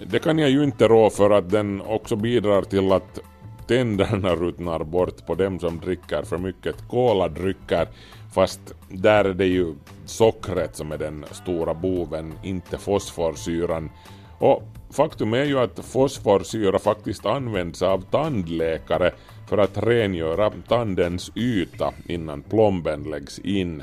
Det 0.07 0.19
kan 0.19 0.39
jag 0.39 0.51
ju 0.51 0.65
inte 0.65 0.89
rå 0.89 1.11
för 1.11 1.31
att 1.31 1.51
den 1.51 1.81
också 1.81 2.17
bidrar 2.17 2.63
till 2.63 2.93
att 2.93 3.21
tänderna 3.67 4.35
ruttnar 4.35 4.85
bort 4.85 5.27
på 5.27 5.35
dem 5.35 5.59
som 5.59 5.81
dricker 5.81 6.23
för 6.23 6.39
mycket 6.39 6.89
koladrycker 6.89 7.89
fast 8.35 8.75
där 8.89 9.25
är 9.25 9.35
det 9.35 9.47
ju 9.47 9.75
sockret 10.07 10.77
som 10.77 10.93
är 10.93 10.99
den 10.99 11.25
stora 11.31 11.75
boven, 11.75 12.35
inte 12.43 12.79
fosforsyran. 12.79 13.91
Och 14.39 14.63
faktum 14.91 15.35
är 15.35 15.45
ju 15.45 15.59
att 15.59 15.79
fosforsyra 15.79 16.79
faktiskt 16.79 17.27
används 17.27 17.83
av 17.83 18.05
tandläkare 18.11 19.13
för 19.49 19.59
att 19.59 19.79
rengöra 19.79 20.51
tandens 20.69 21.33
yta 21.35 21.93
innan 22.07 22.43
plomben 22.43 23.03
läggs 23.03 23.39
in. 23.39 23.83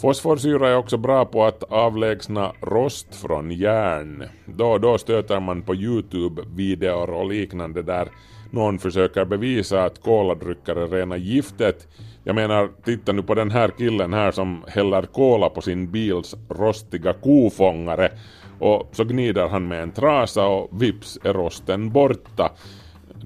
Fosforsyra 0.00 0.68
är 0.68 0.76
också 0.76 0.96
bra 0.96 1.24
på 1.24 1.44
att 1.44 1.62
avlägsna 1.62 2.52
rost 2.60 3.14
från 3.14 3.50
järn. 3.50 4.24
Då 4.44 4.66
och 4.66 4.80
då 4.80 4.98
stöter 4.98 5.40
man 5.40 5.62
på 5.62 5.74
Youtube-videor 5.74 7.10
och 7.10 7.28
liknande 7.28 7.82
där 7.82 8.08
någon 8.50 8.78
försöker 8.78 9.24
bevisa 9.24 9.84
att 9.84 10.02
koladryckare 10.02 10.82
är 10.82 10.88
rena 10.88 11.16
giftet. 11.16 11.88
Jag 12.24 12.34
menar, 12.34 12.70
titta 12.84 13.12
nu 13.12 13.22
på 13.22 13.34
den 13.34 13.50
här 13.50 13.68
killen 13.78 14.12
här 14.12 14.30
som 14.30 14.64
häller 14.68 15.02
kola 15.02 15.48
på 15.48 15.60
sin 15.60 15.90
bils 15.90 16.34
rostiga 16.48 17.12
kofångare 17.12 18.10
och 18.58 18.88
så 18.92 19.04
gnider 19.04 19.48
han 19.48 19.68
med 19.68 19.82
en 19.82 19.92
trasa 19.92 20.46
och 20.46 20.82
vips 20.82 21.18
är 21.24 21.32
rosten 21.32 21.90
borta. 21.90 22.50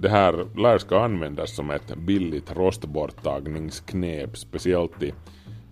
Det 0.01 0.09
här 0.09 0.47
lär 0.57 0.79
ska 0.79 1.01
användas 1.01 1.57
som 1.57 1.71
ett 1.71 1.97
billigt 1.97 2.57
rostborttagningsknep, 2.57 4.39
speciellt 4.39 5.03
i 5.03 5.15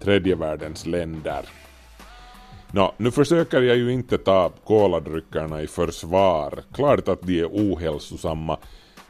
tredje 0.01 0.35
världens 0.35 0.87
länder. 0.87 1.49
Nå, 2.72 2.95
nu 2.97 3.11
försöker 3.11 3.62
jag 3.62 3.77
ju 3.77 3.93
inte 3.93 4.18
ta 4.18 4.53
koladryckerna 4.64 5.62
i 5.62 5.66
försvar. 5.66 6.62
Klart 6.74 7.09
att 7.09 7.22
de 7.22 7.41
är 7.41 7.47
ohälsosamma. 7.47 8.59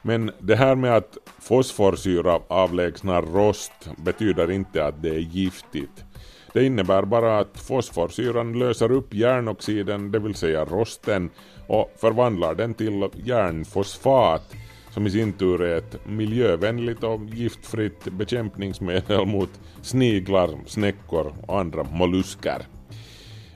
Men 0.03 0.31
det 0.39 0.57
här 0.57 0.75
med 0.75 0.97
att 0.97 1.19
fosforsyra 1.39 2.41
avlägsnar 2.49 3.23
rost 3.23 3.89
betyder 3.97 4.51
inte 4.51 4.87
att 4.87 5.03
det 5.03 5.11
är 5.11 5.19
giftigt. 5.19 6.05
Det 6.53 6.65
innebär 6.65 7.03
bara 7.03 7.39
att 7.39 7.61
fosforsyran 7.61 8.59
löser 8.59 8.93
upp 8.93 9.15
järnoxiden, 9.15 10.13
det 10.13 10.19
vill 10.19 10.35
säga 10.35 10.65
rosten, 10.65 11.31
och 11.67 11.93
förvandlar 11.97 12.55
den 12.55 12.75
till 12.75 13.09
järnfosfat 13.25 14.55
som 14.97 15.07
i 15.07 15.11
sin 15.11 15.33
tur 15.33 15.63
är 15.63 15.77
ett 15.77 16.07
miljövänligt 16.07 17.05
och 17.05 17.21
giftfritt 17.25 18.05
bekämpningsmedel 18.05 19.27
mot 19.27 19.51
sniglar, 19.83 20.51
snäckor 20.67 21.35
och 21.47 21.61
andra 21.61 21.85
mollusker. 21.85 22.67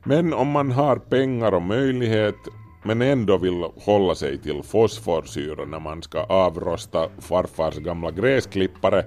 Men 0.05 0.35
om 0.35 0.49
man 0.49 0.71
har 0.71 0.97
pengar 0.97 1.53
och 1.53 1.63
möjlighet 1.63 2.37
men 2.85 3.03
ändå 3.03 3.39
vill 3.39 3.65
hålla 3.77 4.15
sig 4.15 4.39
till 4.39 4.63
fosforsyra 4.63 5.65
när 5.65 5.81
man 5.81 6.03
ska 6.03 6.21
avrosta 6.21 7.09
farfars 7.19 7.77
gamla 7.77 8.11
gräsklippare 8.11 9.05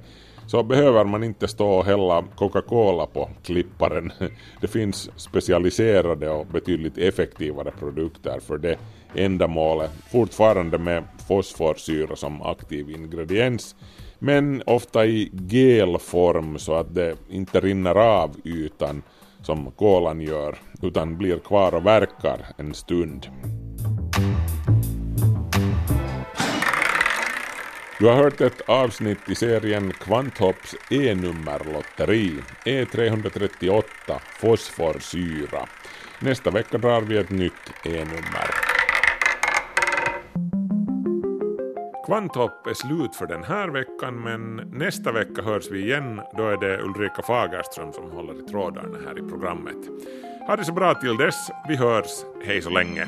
så 0.48 0.64
behöver 0.64 1.04
man 1.04 1.24
inte 1.24 1.48
stå 1.48 1.68
och 1.68 1.86
hälla 1.86 2.24
Coca-Cola 2.36 3.06
på 3.06 3.30
klipparen. 3.44 4.12
Det 4.62 4.68
finns 4.68 5.10
specialiserade 5.16 6.30
och 6.30 6.46
betydligt 6.46 6.98
effektivare 6.98 7.72
produkter 7.80 8.40
för 8.40 8.58
det 8.58 8.78
ändamålet, 9.16 9.92
fortfarande 10.12 10.78
med 10.78 11.04
fosforsyra 11.28 12.16
som 12.16 12.42
aktiv 12.42 12.90
ingrediens, 12.90 13.76
men 14.20 14.64
ofta 14.66 15.06
i 15.06 15.32
gelform 15.50 16.58
så 16.60 16.74
att 16.74 16.96
det 16.96 17.16
inte 17.30 17.60
rinner 17.60 17.96
av 17.96 18.36
ytan 18.44 19.04
som 19.42 19.72
kolan 19.72 20.22
gör, 20.22 20.56
utan 20.82 21.18
blir 21.18 21.40
kvar 21.40 21.74
och 21.74 21.86
verkar 21.86 22.40
en 22.58 22.74
stund. 22.74 23.28
Du 28.00 28.08
har 28.08 28.16
hört 28.16 28.42
ett 28.42 28.62
avsnitt 28.62 29.30
i 29.30 29.36
serien 29.36 29.94
Kvanthopps 29.94 30.76
E-nummerlotteri, 30.90 32.34
E338, 32.66 33.84
fosforsyra. 34.40 35.68
Nästa 36.20 36.52
vecka 36.52 36.78
drar 36.78 37.02
vi 37.02 37.18
ett 37.18 37.30
nytt 37.30 37.74
E-nummer. 37.86 38.50
Kvanthopp 42.06 42.68
är 42.68 42.74
slut 42.74 43.16
för 43.16 43.28
den 43.28 43.44
här 43.44 43.68
veckan 43.68 44.22
men 44.24 44.56
nästa 44.56 45.12
vecka 45.12 45.42
hörs 45.42 45.72
vi 45.72 45.82
igen. 45.82 46.22
Då 46.38 46.48
är 46.48 46.58
det 46.58 46.82
Ulrika 46.82 47.22
Fagerström 47.22 47.94
som 47.94 48.12
håller 48.12 48.40
i 48.40 48.52
trådarna 48.52 48.98
här 49.06 49.20
i 49.20 49.30
programmet. 49.30 49.78
Ha 50.48 50.56
det 50.56 50.66
så 50.66 50.74
bra 50.74 50.94
till 50.94 51.18
dess. 51.18 51.52
Vi 51.68 51.76
hörs. 51.76 52.26
Hej 52.46 52.62
så 52.62 52.70
länge. 52.70 53.08